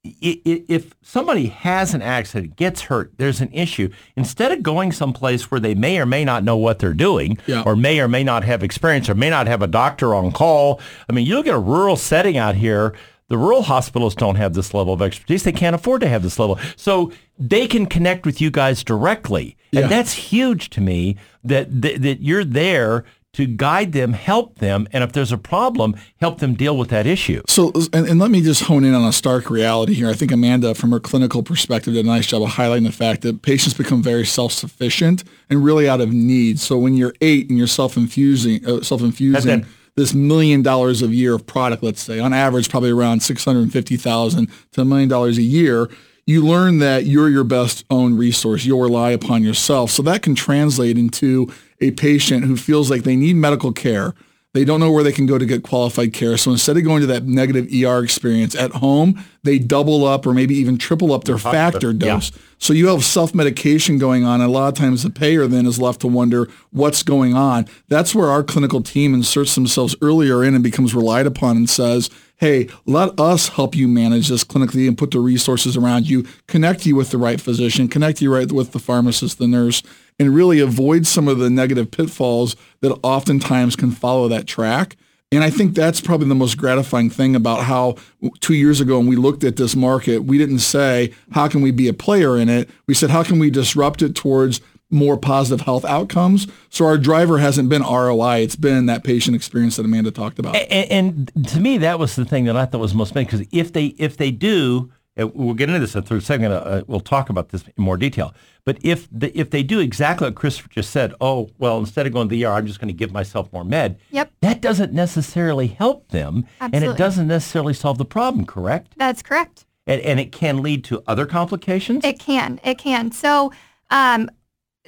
if 0.04 0.94
somebody 1.02 1.48
has 1.48 1.94
an 1.94 2.02
accident, 2.02 2.56
gets 2.56 2.82
hurt, 2.82 3.12
there's 3.18 3.40
an 3.42 3.52
issue, 3.54 3.90
instead 4.16 4.52
of 4.52 4.64
going 4.64 4.92
someplace 4.92 5.52
where 5.52 5.60
they 5.60 5.76
may 5.76 6.00
or 6.00 6.06
may 6.06 6.26
not 6.26 6.44
know 6.44 6.58
what 6.58 6.80
they're 6.80 6.94
doing, 6.94 7.38
Yeah. 7.46 7.64
or 7.66 7.76
may 7.76 8.00
or 8.00 8.08
may 8.08 8.24
not 8.24 8.44
have 8.44 8.64
experience, 8.64 9.10
or 9.10 9.16
may 9.16 9.30
not 9.30 9.48
have 9.48 9.62
a 9.62 9.68
doctor 9.68 10.16
on 10.16 10.32
call. 10.32 10.80
I 11.10 11.14
mean, 11.14 11.26
you 11.26 11.36
look 11.36 11.48
at 11.48 11.54
a 11.54 11.60
rural 11.60 11.96
setting 11.96 12.38
out 12.38 12.56
here, 12.56 12.94
the 13.28 13.38
rural 13.38 13.62
hospitals 13.62 14.16
don't 14.16 14.36
have 14.36 14.56
this 14.56 14.74
level 14.74 14.92
of 14.92 15.02
expertise. 15.02 15.44
They 15.44 15.52
can't 15.54 15.76
afford 15.76 16.02
to 16.02 16.10
have 16.10 16.24
this 16.24 16.38
level. 16.38 16.60
So 16.76 17.12
they 17.38 17.66
can 17.68 17.86
connect 17.86 18.26
with 18.26 18.42
you 18.42 18.52
guys 18.52 18.84
directly. 18.84 19.56
Yeah. 19.72 19.82
And 19.82 19.92
that's 19.92 20.14
huge 20.14 20.70
to 20.72 20.82
me 20.82 21.16
that, 21.44 21.82
that, 21.82 22.02
that 22.02 22.22
you're 22.22 22.44
there 22.44 23.06
to 23.34 23.46
guide 23.46 23.94
them, 23.94 24.12
help 24.12 24.58
them, 24.58 24.88
and 24.92 25.04
if 25.04 25.14
there's 25.14 25.32
a 25.32 25.38
problem, 25.38 25.96
help 26.20 26.40
them 26.40 26.54
deal 26.54 26.76
with 26.76 26.90
that 26.90 27.08
issue. 27.08 27.42
So, 27.48 27.72
and, 27.94 28.06
and 28.06 28.20
let 28.20 28.30
me 28.30 28.42
just 28.42 28.64
hone 28.64 28.84
in 28.84 28.94
on 28.94 29.06
a 29.08 29.14
stark 29.14 29.50
reality 29.50 29.94
here. 29.94 30.10
I 30.10 30.14
think 30.14 30.32
Amanda, 30.34 30.76
from 30.76 30.92
her 30.92 31.00
clinical 31.00 31.42
perspective, 31.42 31.94
did 31.94 32.06
a 32.06 32.08
nice 32.10 32.28
job 32.28 32.42
of 32.44 32.50
highlighting 32.50 32.84
the 32.84 32.92
fact 32.92 33.22
that 33.22 33.42
patients 33.42 33.74
become 33.74 34.04
very 34.04 34.26
self-sufficient 34.26 35.24
and 35.50 35.64
really 35.64 35.88
out 35.88 36.02
of 36.02 36.12
need. 36.12 36.60
So 36.60 36.78
when 36.78 36.96
you're 36.96 37.14
eight 37.22 37.48
and 37.50 37.58
you're 37.58 37.68
self-infusing, 37.68 38.66
uh, 38.66 38.82
self-infusing 38.82 39.66
this 39.96 40.14
million 40.14 40.62
dollars 40.62 41.02
a 41.02 41.08
year 41.08 41.34
of 41.34 41.46
product, 41.46 41.84
let's 41.84 42.02
say, 42.02 42.20
on 42.20 42.34
average, 42.34 42.70
probably 42.70 42.92
around 42.92 43.24
six 43.24 43.46
hundred 43.46 43.72
fifty 43.72 43.98
thousand 43.98 44.50
to 44.72 44.82
a 44.82 44.86
million 44.86 45.08
dollars 45.10 45.38
a 45.38 45.42
year. 45.42 45.90
You 46.26 46.46
learn 46.46 46.78
that 46.80 47.06
you're 47.06 47.30
your 47.30 47.44
best 47.44 47.84
own 47.90 48.16
resource. 48.16 48.64
You'll 48.64 48.82
rely 48.82 49.12
upon 49.12 49.44
yourself. 49.44 49.92
So 49.92 50.02
that 50.04 50.22
can 50.22 50.36
translate 50.36 50.98
into 50.98 51.52
a 51.82 51.92
patient 51.92 52.46
who 52.46 52.56
feels 52.56 52.90
like 52.90 53.04
they 53.04 53.16
need 53.16 53.36
medical 53.36 53.72
care. 53.72 54.14
They 54.54 54.66
don't 54.66 54.82
know 54.82 54.92
where 54.92 55.04
they 55.04 55.14
can 55.14 55.26
go 55.26 55.38
to 55.38 55.46
get 55.46 55.64
qualified 55.64 56.12
care. 56.12 56.36
So 56.36 56.52
instead 56.52 56.76
of 56.76 56.84
going 56.84 57.00
to 57.00 57.08
that 57.08 57.24
negative 57.24 57.68
ER 57.74 58.04
experience 58.04 58.54
at 58.54 58.72
home, 58.72 59.24
they 59.44 59.58
double 59.58 60.06
up 60.06 60.26
or 60.26 60.34
maybe 60.34 60.56
even 60.56 60.78
triple 60.78 61.14
up 61.14 61.24
their 61.24 61.38
factor 61.38 61.92
yeah. 61.92 62.16
dose. 62.16 62.34
So 62.58 62.74
you 62.74 62.90
have 62.90 63.06
self-medication 63.06 63.98
going 63.98 64.26
on. 64.26 64.42
And 64.42 64.50
a 64.50 64.54
lot 64.54 64.68
of 64.68 64.74
times 64.74 65.04
the 65.04 65.10
payer 65.10 65.48
then 65.48 65.66
is 65.66 65.80
left 65.80 66.02
to 66.02 66.08
wonder 66.08 66.50
what's 66.72 67.02
going 67.02 67.34
on. 67.34 67.66
That's 67.88 68.14
where 68.14 68.28
our 68.28 68.44
clinical 68.44 68.84
team 68.84 69.14
inserts 69.14 69.56
themselves 69.56 69.96
earlier 70.02 70.44
in 70.44 70.54
and 70.54 70.64
becomes 70.64 70.94
relied 70.94 71.28
upon 71.28 71.56
and 71.56 71.70
says, 71.70 72.10
hey, 72.36 72.68
let 72.86 73.18
us 73.18 73.50
help 73.50 73.74
you 73.74 73.88
manage 73.88 74.28
this 74.28 74.44
clinically 74.44 74.86
and 74.86 74.98
put 74.98 75.12
the 75.12 75.20
resources 75.20 75.78
around 75.78 76.10
you, 76.10 76.26
connect 76.48 76.86
you 76.86 76.96
with 76.96 77.12
the 77.12 77.18
right 77.18 77.40
physician, 77.40 77.88
connect 77.88 78.22
you 78.22 78.34
right 78.34 78.52
with 78.52 78.74
the 78.74 78.80
pharmacist, 78.80 79.38
the 79.38 79.48
nurse, 79.48 79.82
and 80.22 80.36
really 80.36 80.60
avoid 80.60 81.08
some 81.08 81.28
of 81.28 81.40
the 81.40 81.50
negative 81.50 81.90
pitfalls 81.90 82.56
that 82.82 82.96
oftentimes 83.02 83.76
can 83.76 83.90
follow 83.90 84.28
that 84.28 84.46
track. 84.46 84.96
And 85.32 85.44
I 85.44 85.50
think 85.50 85.74
that's 85.74 86.00
probably 86.00 86.28
the 86.28 86.36
most 86.36 86.58
gratifying 86.58 87.10
thing 87.10 87.36
about 87.36 87.64
how 87.64 87.96
two 88.40 88.54
years 88.54 88.80
ago 88.80 89.00
when 89.00 89.08
we 89.08 89.16
looked 89.16 89.44
at 89.44 89.56
this 89.56 89.76
market, 89.76 90.20
we 90.20 90.38
didn't 90.38 90.60
say, 90.60 91.12
how 91.32 91.48
can 91.48 91.62
we 91.62 91.72
be 91.72 91.88
a 91.88 91.94
player 91.94 92.38
in 92.38 92.50
it? 92.50 92.70
We 92.86 92.94
said, 92.94 93.10
how 93.10 93.24
can 93.24 93.40
we 93.40 93.50
disrupt 93.50 94.04
it 94.04 94.14
towards 94.14 94.62
more 94.92 95.18
positive 95.18 95.66
health 95.66 95.86
outcomes? 95.86 96.48
So 96.70 96.86
our 96.86 97.00
driver 97.00 97.40
hasn't 97.40 97.68
been 97.68 97.82
ROI. 97.82 98.42
It's 98.42 98.56
been 98.56 98.86
that 98.86 99.04
patient 99.04 99.36
experience 99.36 99.78
that 99.78 99.86
Amanda 99.86 100.12
talked 100.12 100.38
about. 100.38 100.56
And, 100.56 101.32
and 101.36 101.48
to 101.48 101.60
me, 101.60 101.80
that 101.80 101.98
was 101.98 102.16
the 102.16 102.26
thing 102.26 102.46
that 102.46 102.56
I 102.56 102.66
thought 102.66 102.80
was 102.80 102.94
most 102.94 103.14
amazing 103.14 103.26
because 103.26 103.48
if 103.52 103.74
they 103.74 103.86
if 103.98 104.18
they 104.18 104.30
do, 104.30 104.92
we'll 105.18 105.54
get 105.54 105.70
into 105.70 105.80
this 105.80 105.96
in 105.96 106.00
a 106.00 106.06
third 106.06 106.24
segment. 106.24 106.54
Uh, 106.54 106.84
we'll 106.88 107.00
talk 107.00 107.30
about 107.30 107.50
this 107.50 107.64
in 107.64 107.74
more 107.78 107.98
detail. 107.98 108.34
But 108.64 108.78
if 108.82 109.08
the, 109.12 109.38
if 109.38 109.50
they 109.50 109.64
do 109.64 109.80
exactly 109.80 110.28
what 110.28 110.36
Christopher 110.36 110.70
just 110.70 110.92
said, 110.92 111.14
oh 111.20 111.50
well, 111.58 111.80
instead 111.80 112.08
of 112.08 112.14
going 112.14 112.30
to 112.30 112.36
the 112.36 112.46
ER, 112.46 112.52
I'm 112.52 112.68
just 112.68 112.80
going 112.80 112.88
to 112.88 112.94
give 112.94 113.12
myself 113.12 113.52
more 113.52 113.64
med. 113.64 114.00
Yep. 114.12 114.32
That 114.42 114.62
doesn't 114.62 114.94
necessarily 114.94 115.68
help 115.68 116.10
them, 116.10 116.46
and 116.60 116.76
it 116.76 116.98
doesn't 116.98 117.28
necessarily 117.28 117.74
solve 117.74 117.98
the 117.98 118.06
problem. 118.06 118.46
Correct? 118.46 118.94
That's 118.98 119.22
correct. 119.22 119.66
And, 119.88 120.02
and 120.02 120.20
it 120.20 120.32
can 120.32 120.62
lead 120.62 120.84
to 120.86 121.04
other 121.08 121.26
complications. 121.26 122.06
It 122.06 122.20
can. 122.20 122.60
It 122.64 122.78
can. 122.78 123.12
So 123.12 123.52
um, 123.90 124.30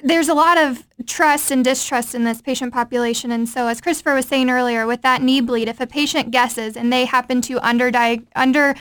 there's 0.02 0.28
a 0.28 0.34
lot 0.34 0.56
of 0.56 0.86
trust 1.06 1.50
and 1.50 1.64
distrust 1.64 2.14
in 2.14 2.24
this 2.24 2.40
patient 2.40 2.72
population. 2.72 3.32
And 3.32 3.48
so 3.48 3.66
as 3.66 3.80
Christopher 3.80 4.14
was 4.14 4.26
saying 4.26 4.50
earlier, 4.50 4.86
with 4.86 5.02
that 5.02 5.22
knee 5.22 5.40
bleed, 5.40 5.68
if 5.68 5.80
a 5.80 5.86
patient 5.86 6.30
guesses 6.30 6.76
and 6.76 6.92
they 6.92 7.04
happen 7.04 7.40
to 7.42 7.58
under 7.66 7.90
under 8.36 8.74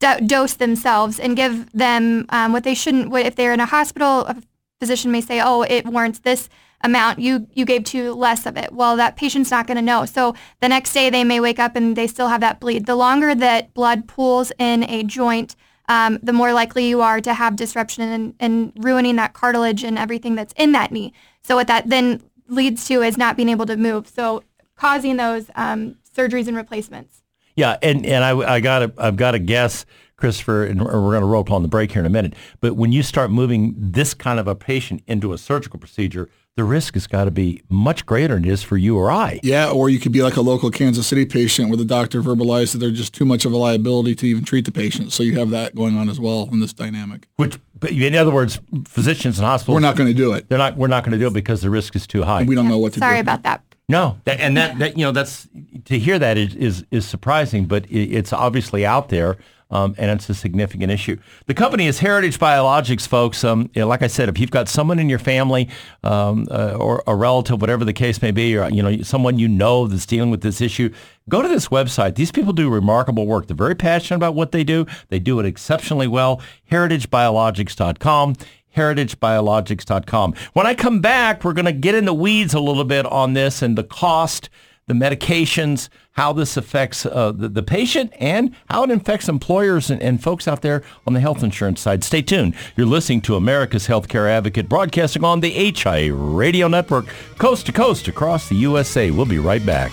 do- 0.00 0.26
dose 0.26 0.54
themselves 0.54 1.20
and 1.20 1.36
give 1.36 1.70
them 1.72 2.26
um, 2.30 2.52
what 2.52 2.64
they 2.64 2.74
shouldn't, 2.74 3.10
what, 3.10 3.24
if 3.24 3.36
they're 3.36 3.52
in 3.52 3.60
a 3.60 3.66
hospital, 3.66 4.26
a 4.26 4.36
physician 4.80 5.12
may 5.12 5.20
say, 5.20 5.40
oh, 5.40 5.62
it 5.62 5.86
warrants 5.86 6.18
this 6.18 6.48
amount. 6.82 7.18
You, 7.18 7.46
you 7.52 7.64
gave 7.64 7.84
too 7.84 8.14
less 8.14 8.46
of 8.46 8.56
it. 8.56 8.72
Well, 8.72 8.96
that 8.96 9.16
patient's 9.16 9.50
not 9.50 9.66
going 9.66 9.76
to 9.76 9.82
know. 9.82 10.06
So 10.06 10.34
the 10.60 10.68
next 10.68 10.92
day 10.92 11.10
they 11.10 11.24
may 11.24 11.38
wake 11.38 11.58
up 11.58 11.76
and 11.76 11.94
they 11.94 12.06
still 12.06 12.28
have 12.28 12.40
that 12.40 12.58
bleed. 12.58 12.86
The 12.86 12.96
longer 12.96 13.34
that 13.34 13.74
blood 13.74 14.08
pools 14.08 14.50
in 14.58 14.84
a 14.84 15.04
joint, 15.04 15.54
um, 15.88 16.18
the 16.22 16.32
more 16.32 16.52
likely 16.52 16.88
you 16.88 17.02
are 17.02 17.20
to 17.20 17.34
have 17.34 17.56
disruption 17.56 18.04
and, 18.04 18.34
and 18.40 18.72
ruining 18.76 19.16
that 19.16 19.34
cartilage 19.34 19.84
and 19.84 19.98
everything 19.98 20.34
that's 20.34 20.54
in 20.56 20.72
that 20.72 20.92
knee. 20.92 21.12
So 21.42 21.56
what 21.56 21.66
that 21.66 21.90
then 21.90 22.22
leads 22.48 22.86
to 22.88 23.02
is 23.02 23.18
not 23.18 23.36
being 23.36 23.48
able 23.50 23.66
to 23.66 23.76
move. 23.76 24.08
So 24.08 24.42
causing 24.76 25.16
those 25.18 25.50
um, 25.54 25.96
surgeries 26.16 26.48
and 26.48 26.56
replacements. 26.56 27.19
Yeah, 27.60 27.76
and, 27.82 28.06
and 28.06 28.24
I, 28.24 28.30
I 28.54 28.60
got 28.60 28.92
I've 28.98 29.16
got 29.16 29.32
to 29.32 29.38
guess, 29.38 29.84
Christopher, 30.16 30.64
and 30.64 30.80
we're 30.82 30.90
going 30.90 31.20
to 31.20 31.26
roll 31.26 31.42
up 31.42 31.50
on 31.50 31.60
the 31.62 31.68
break 31.68 31.92
here 31.92 32.00
in 32.00 32.06
a 32.06 32.10
minute. 32.10 32.34
But 32.60 32.74
when 32.74 32.90
you 32.90 33.02
start 33.02 33.30
moving 33.30 33.74
this 33.76 34.14
kind 34.14 34.40
of 34.40 34.48
a 34.48 34.54
patient 34.54 35.02
into 35.06 35.32
a 35.34 35.38
surgical 35.38 35.78
procedure, 35.78 36.30
the 36.56 36.64
risk 36.64 36.94
has 36.94 37.06
got 37.06 37.24
to 37.24 37.30
be 37.30 37.62
much 37.68 38.04
greater 38.06 38.34
than 38.34 38.44
it 38.46 38.50
is 38.50 38.62
for 38.62 38.76
you 38.76 38.96
or 38.96 39.10
I. 39.10 39.40
Yeah, 39.42 39.70
or 39.70 39.88
you 39.90 39.98
could 40.00 40.10
be 40.12 40.22
like 40.22 40.36
a 40.36 40.40
local 40.40 40.70
Kansas 40.70 41.06
City 41.06 41.24
patient 41.26 41.68
where 41.68 41.76
the 41.76 41.84
doctor 41.84 42.22
verbalized 42.22 42.72
that 42.72 42.78
they're 42.78 42.90
just 42.90 43.14
too 43.14 43.24
much 43.26 43.44
of 43.44 43.52
a 43.52 43.56
liability 43.56 44.14
to 44.16 44.26
even 44.26 44.44
treat 44.44 44.64
the 44.64 44.72
patient. 44.72 45.12
So 45.12 45.22
you 45.22 45.38
have 45.38 45.50
that 45.50 45.74
going 45.74 45.96
on 45.98 46.08
as 46.08 46.18
well 46.18 46.48
in 46.50 46.60
this 46.60 46.72
dynamic. 46.72 47.28
Which, 47.36 47.58
in 47.90 48.14
other 48.14 48.30
words, 48.32 48.58
physicians 48.86 49.38
and 49.38 49.46
hospitals, 49.46 49.74
We're 49.74 49.80
not 49.80 49.96
going 49.96 50.08
to 50.08 50.14
do 50.14 50.32
it. 50.32 50.48
they're 50.48 50.58
not. 50.58 50.76
We're 50.76 50.88
not 50.88 51.04
going 51.04 51.12
to 51.12 51.18
do 51.18 51.26
it 51.28 51.34
because 51.34 51.60
the 51.62 51.70
risk 51.70 51.94
is 51.94 52.06
too 52.06 52.22
high. 52.22 52.40
And 52.40 52.48
We 52.48 52.54
don't 52.54 52.68
know 52.68 52.78
what 52.78 52.94
to 52.94 52.98
Sorry 52.98 53.16
do. 53.16 53.20
about 53.20 53.42
that. 53.44 53.62
No, 53.90 54.20
that, 54.24 54.38
and 54.38 54.56
that, 54.56 54.78
that 54.78 54.96
you 54.96 55.04
know 55.04 55.10
that's 55.10 55.48
to 55.86 55.98
hear 55.98 56.16
that 56.20 56.38
is 56.38 56.54
is, 56.54 56.84
is 56.92 57.04
surprising, 57.04 57.64
but 57.64 57.86
it, 57.86 58.14
it's 58.14 58.32
obviously 58.32 58.86
out 58.86 59.08
there, 59.08 59.36
um, 59.68 59.96
and 59.98 60.12
it's 60.12 60.28
a 60.28 60.34
significant 60.34 60.92
issue. 60.92 61.16
The 61.46 61.54
company 61.54 61.88
is 61.88 61.98
Heritage 61.98 62.38
Biologics, 62.38 63.08
folks. 63.08 63.42
Um, 63.42 63.68
you 63.74 63.80
know, 63.80 63.88
like 63.88 64.02
I 64.02 64.06
said, 64.06 64.28
if 64.28 64.38
you've 64.38 64.52
got 64.52 64.68
someone 64.68 65.00
in 65.00 65.08
your 65.08 65.18
family 65.18 65.68
um, 66.04 66.46
uh, 66.52 66.74
or 66.74 67.02
a 67.08 67.16
relative, 67.16 67.60
whatever 67.60 67.84
the 67.84 67.92
case 67.92 68.22
may 68.22 68.30
be, 68.30 68.56
or 68.56 68.70
you 68.70 68.80
know 68.80 69.02
someone 69.02 69.40
you 69.40 69.48
know 69.48 69.88
that's 69.88 70.06
dealing 70.06 70.30
with 70.30 70.42
this 70.42 70.60
issue, 70.60 70.94
go 71.28 71.42
to 71.42 71.48
this 71.48 71.66
website. 71.66 72.14
These 72.14 72.30
people 72.30 72.52
do 72.52 72.70
remarkable 72.70 73.26
work. 73.26 73.48
They're 73.48 73.56
very 73.56 73.74
passionate 73.74 74.18
about 74.18 74.36
what 74.36 74.52
they 74.52 74.62
do. 74.62 74.86
They 75.08 75.18
do 75.18 75.40
it 75.40 75.46
exceptionally 75.46 76.06
well. 76.06 76.40
HeritageBiologics.com 76.70 78.36
heritagebiologics.com. 78.76 80.34
When 80.52 80.66
I 80.66 80.74
come 80.74 81.00
back, 81.00 81.44
we're 81.44 81.52
going 81.52 81.64
to 81.66 81.72
get 81.72 81.94
in 81.94 82.04
the 82.04 82.14
weeds 82.14 82.54
a 82.54 82.60
little 82.60 82.84
bit 82.84 83.06
on 83.06 83.34
this 83.34 83.62
and 83.62 83.76
the 83.76 83.84
cost, 83.84 84.48
the 84.86 84.94
medications, 84.94 85.88
how 86.12 86.32
this 86.32 86.56
affects 86.56 87.06
uh, 87.06 87.32
the, 87.32 87.48
the 87.48 87.62
patient, 87.62 88.12
and 88.18 88.54
how 88.68 88.82
it 88.84 88.90
affects 88.90 89.28
employers 89.28 89.90
and, 89.90 90.02
and 90.02 90.22
folks 90.22 90.48
out 90.48 90.62
there 90.62 90.82
on 91.06 91.12
the 91.12 91.20
health 91.20 91.42
insurance 91.42 91.80
side. 91.80 92.02
Stay 92.02 92.22
tuned. 92.22 92.54
You're 92.76 92.86
listening 92.86 93.20
to 93.22 93.36
America's 93.36 93.86
Healthcare 93.86 94.28
Advocate 94.28 94.68
broadcasting 94.68 95.24
on 95.24 95.40
the 95.40 95.50
HIA 95.50 96.12
Radio 96.12 96.68
Network, 96.68 97.06
coast 97.38 97.66
to 97.66 97.72
coast 97.72 98.08
across 98.08 98.48
the 98.48 98.56
USA. 98.56 99.10
We'll 99.10 99.26
be 99.26 99.38
right 99.38 99.64
back. 99.64 99.92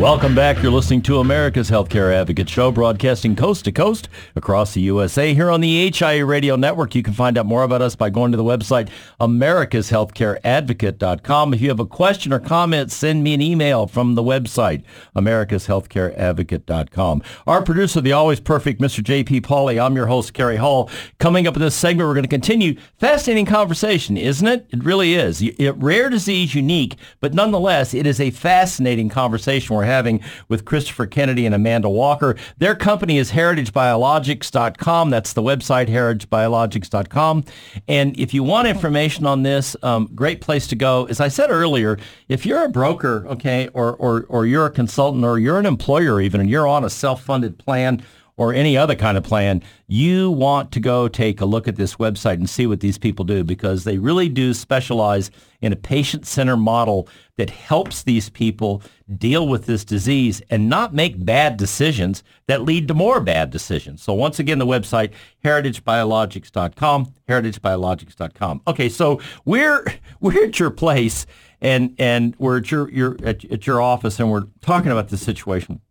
Welcome 0.00 0.34
back. 0.34 0.62
You're 0.62 0.72
listening 0.72 1.02
to 1.02 1.18
America's 1.18 1.70
Healthcare 1.70 2.14
Advocate 2.14 2.48
Show, 2.48 2.72
broadcasting 2.72 3.36
coast 3.36 3.66
to 3.66 3.72
coast 3.72 4.08
across 4.34 4.72
the 4.72 4.80
USA. 4.80 5.34
Here 5.34 5.50
on 5.50 5.60
the 5.60 5.90
HIA 5.90 6.24
Radio 6.24 6.56
Network, 6.56 6.94
you 6.94 7.02
can 7.02 7.12
find 7.12 7.36
out 7.36 7.44
more 7.44 7.64
about 7.64 7.82
us 7.82 7.96
by 7.96 8.08
going 8.08 8.32
to 8.32 8.38
the 8.38 8.42
website 8.42 8.88
americashealthcareadvocate.com. 9.20 11.52
If 11.52 11.60
you 11.60 11.68
have 11.68 11.80
a 11.80 11.84
question 11.84 12.32
or 12.32 12.38
comment, 12.38 12.90
send 12.90 13.22
me 13.22 13.34
an 13.34 13.42
email 13.42 13.86
from 13.86 14.14
the 14.14 14.22
website 14.22 14.84
americashealthcareadvocate.com. 15.14 17.22
Our 17.46 17.62
producer, 17.62 18.00
the 18.00 18.12
always 18.12 18.40
perfect 18.40 18.80
Mr. 18.80 19.04
J.P. 19.04 19.42
Pauly. 19.42 19.78
I'm 19.78 19.96
your 19.96 20.06
host, 20.06 20.32
Cary 20.32 20.56
Hall. 20.56 20.88
Coming 21.18 21.46
up 21.46 21.56
in 21.56 21.60
this 21.60 21.74
segment, 21.74 22.08
we're 22.08 22.14
going 22.14 22.24
to 22.24 22.28
continue 22.28 22.80
fascinating 22.98 23.44
conversation, 23.44 24.16
isn't 24.16 24.48
it? 24.48 24.66
It 24.70 24.82
really 24.82 25.12
is. 25.12 25.42
It, 25.42 25.76
rare 25.76 26.08
disease, 26.08 26.54
unique, 26.54 26.96
but 27.20 27.34
nonetheless, 27.34 27.92
it 27.92 28.06
is 28.06 28.18
a 28.18 28.30
fascinating 28.30 29.10
conversation 29.10 29.76
we're 29.76 29.89
having 29.90 30.20
with 30.48 30.64
Christopher 30.64 31.06
Kennedy 31.06 31.44
and 31.46 31.54
Amanda 31.54 31.90
Walker. 31.90 32.36
Their 32.58 32.74
company 32.74 33.18
is 33.18 33.32
heritagebiologics.com. 33.32 35.10
That's 35.10 35.32
the 35.32 35.42
website, 35.42 35.88
heritagebiologics.com. 35.88 37.44
And 37.88 38.18
if 38.18 38.32
you 38.32 38.42
want 38.42 38.68
information 38.68 39.26
on 39.26 39.42
this, 39.42 39.76
um, 39.82 40.08
great 40.14 40.40
place 40.40 40.66
to 40.68 40.76
go. 40.76 41.06
As 41.06 41.20
I 41.20 41.28
said 41.28 41.50
earlier, 41.50 41.98
if 42.28 42.46
you're 42.46 42.64
a 42.64 42.68
broker, 42.68 43.26
okay, 43.28 43.68
or, 43.74 43.94
or, 43.96 44.24
or 44.28 44.46
you're 44.46 44.66
a 44.66 44.70
consultant 44.70 45.24
or 45.24 45.38
you're 45.38 45.58
an 45.58 45.66
employer 45.66 46.20
even, 46.20 46.40
and 46.40 46.48
you're 46.48 46.68
on 46.68 46.84
a 46.84 46.90
self-funded 46.90 47.58
plan, 47.58 48.02
or 48.40 48.54
any 48.54 48.74
other 48.74 48.94
kind 48.94 49.18
of 49.18 49.22
plan, 49.22 49.62
you 49.86 50.30
want 50.30 50.72
to 50.72 50.80
go 50.80 51.08
take 51.08 51.42
a 51.42 51.44
look 51.44 51.68
at 51.68 51.76
this 51.76 51.96
website 51.96 52.36
and 52.36 52.48
see 52.48 52.66
what 52.66 52.80
these 52.80 52.96
people 52.96 53.22
do 53.22 53.44
because 53.44 53.84
they 53.84 53.98
really 53.98 54.30
do 54.30 54.54
specialize 54.54 55.30
in 55.60 55.74
a 55.74 55.76
patient-centered 55.76 56.56
model 56.56 57.06
that 57.36 57.50
helps 57.50 58.02
these 58.02 58.30
people 58.30 58.82
deal 59.18 59.46
with 59.46 59.66
this 59.66 59.84
disease 59.84 60.40
and 60.48 60.70
not 60.70 60.94
make 60.94 61.22
bad 61.22 61.58
decisions 61.58 62.22
that 62.46 62.62
lead 62.62 62.88
to 62.88 62.94
more 62.94 63.20
bad 63.20 63.50
decisions. 63.50 64.02
So 64.02 64.14
once 64.14 64.38
again, 64.38 64.58
the 64.58 64.64
website, 64.64 65.12
heritagebiologics.com, 65.44 67.14
heritagebiologics.com. 67.28 68.62
Okay, 68.66 68.88
so 68.88 69.20
we're, 69.44 69.84
we're 70.20 70.44
at 70.44 70.58
your 70.58 70.70
place 70.70 71.26
and, 71.60 71.94
and 71.98 72.34
we're 72.38 72.56
at 72.56 72.70
your, 72.70 72.90
your, 72.90 73.18
at, 73.22 73.44
at 73.52 73.66
your 73.66 73.82
office 73.82 74.18
and 74.18 74.30
we're 74.30 74.46
talking 74.62 74.90
about 74.90 75.10
this 75.10 75.20
situation. 75.20 75.82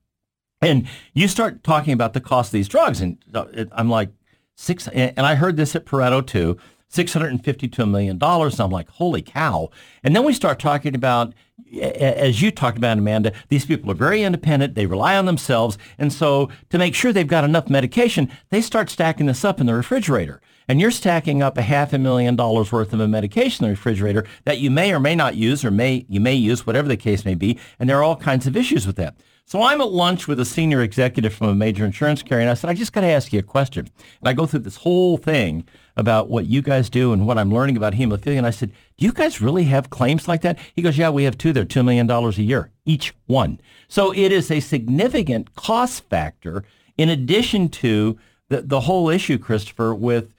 And 0.61 0.87
you 1.13 1.27
start 1.27 1.63
talking 1.63 1.93
about 1.93 2.13
the 2.13 2.19
cost 2.19 2.49
of 2.49 2.53
these 2.53 2.67
drugs, 2.67 2.99
and 2.99 3.17
uh, 3.33 3.45
I'm 3.71 3.89
like, 3.89 4.09
six, 4.55 4.87
and 4.89 5.19
I 5.19 5.35
heard 5.35 5.55
this 5.55 5.73
at 5.75 5.85
Pareto 5.85 6.25
too, 6.25 6.57
$652 6.91 7.89
million. 7.89 8.17
And 8.21 8.59
I'm 8.59 8.71
like, 8.71 8.89
holy 8.89 9.21
cow. 9.21 9.69
And 10.03 10.15
then 10.15 10.25
we 10.25 10.33
start 10.33 10.59
talking 10.59 10.95
about, 10.95 11.33
as 11.81 12.41
you 12.41 12.51
talked 12.51 12.77
about, 12.77 12.97
Amanda, 12.97 13.31
these 13.47 13.65
people 13.65 13.91
are 13.91 13.95
very 13.95 14.23
independent. 14.23 14.75
They 14.75 14.85
rely 14.85 15.15
on 15.15 15.25
themselves. 15.25 15.77
And 15.97 16.11
so 16.11 16.49
to 16.69 16.77
make 16.77 16.95
sure 16.95 17.13
they've 17.13 17.27
got 17.27 17.43
enough 17.43 17.69
medication, 17.69 18.29
they 18.49 18.61
start 18.61 18.89
stacking 18.89 19.27
this 19.27 19.45
up 19.45 19.61
in 19.61 19.67
the 19.67 19.75
refrigerator. 19.75 20.41
And 20.67 20.81
you're 20.81 20.91
stacking 20.91 21.41
up 21.41 21.57
a 21.57 21.63
half 21.63 21.93
a 21.93 21.97
million 21.97 22.35
dollars 22.35 22.71
worth 22.71 22.93
of 22.93 22.99
a 22.99 23.07
medication 23.07 23.65
in 23.65 23.69
the 23.69 23.75
refrigerator 23.75 24.25
that 24.45 24.59
you 24.59 24.69
may 24.69 24.91
or 24.91 24.99
may 24.99 25.15
not 25.15 25.35
use 25.35 25.63
or 25.63 25.71
may 25.71 26.05
you 26.09 26.19
may 26.19 26.35
use, 26.35 26.65
whatever 26.67 26.87
the 26.87 26.97
case 26.97 27.23
may 27.23 27.35
be. 27.35 27.57
And 27.79 27.89
there 27.89 27.97
are 27.97 28.03
all 28.03 28.15
kinds 28.15 28.45
of 28.45 28.57
issues 28.57 28.85
with 28.85 28.95
that. 28.97 29.15
So 29.49 29.63
I'm 29.63 29.81
at 29.81 29.91
lunch 29.91 30.27
with 30.27 30.39
a 30.39 30.45
senior 30.45 30.83
executive 30.83 31.33
from 31.33 31.47
a 31.47 31.55
major 31.55 31.83
insurance 31.83 32.21
carrier, 32.21 32.41
and 32.41 32.51
I 32.51 32.53
said, 32.53 32.69
I 32.69 32.75
just 32.75 32.93
got 32.93 33.01
to 33.01 33.07
ask 33.07 33.33
you 33.33 33.39
a 33.39 33.41
question. 33.41 33.89
And 34.19 34.29
I 34.29 34.33
go 34.33 34.45
through 34.45 34.59
this 34.59 34.75
whole 34.75 35.17
thing 35.17 35.67
about 35.97 36.29
what 36.29 36.45
you 36.45 36.61
guys 36.61 36.87
do 36.87 37.13
and 37.13 37.25
what 37.25 37.39
I'm 37.39 37.51
learning 37.51 37.75
about 37.75 37.93
hemophilia. 37.93 38.37
And 38.37 38.45
I 38.45 38.51
said, 38.51 38.71
do 38.97 39.07
you 39.07 39.11
guys 39.11 39.41
really 39.41 39.63
have 39.63 39.89
claims 39.89 40.27
like 40.27 40.41
that? 40.41 40.59
He 40.75 40.83
goes, 40.83 40.99
yeah, 40.99 41.09
we 41.09 41.23
have 41.23 41.35
two. 41.35 41.51
They're 41.51 41.65
$2 41.65 41.83
million 41.83 42.07
a 42.07 42.29
year, 42.33 42.69
each 42.85 43.15
one. 43.25 43.59
So 43.87 44.11
it 44.11 44.31
is 44.31 44.51
a 44.51 44.59
significant 44.59 45.55
cost 45.55 46.03
factor 46.03 46.63
in 46.95 47.09
addition 47.09 47.69
to 47.69 48.19
the, 48.49 48.61
the 48.61 48.81
whole 48.81 49.09
issue, 49.09 49.39
Christopher, 49.39 49.95
with 49.95 50.31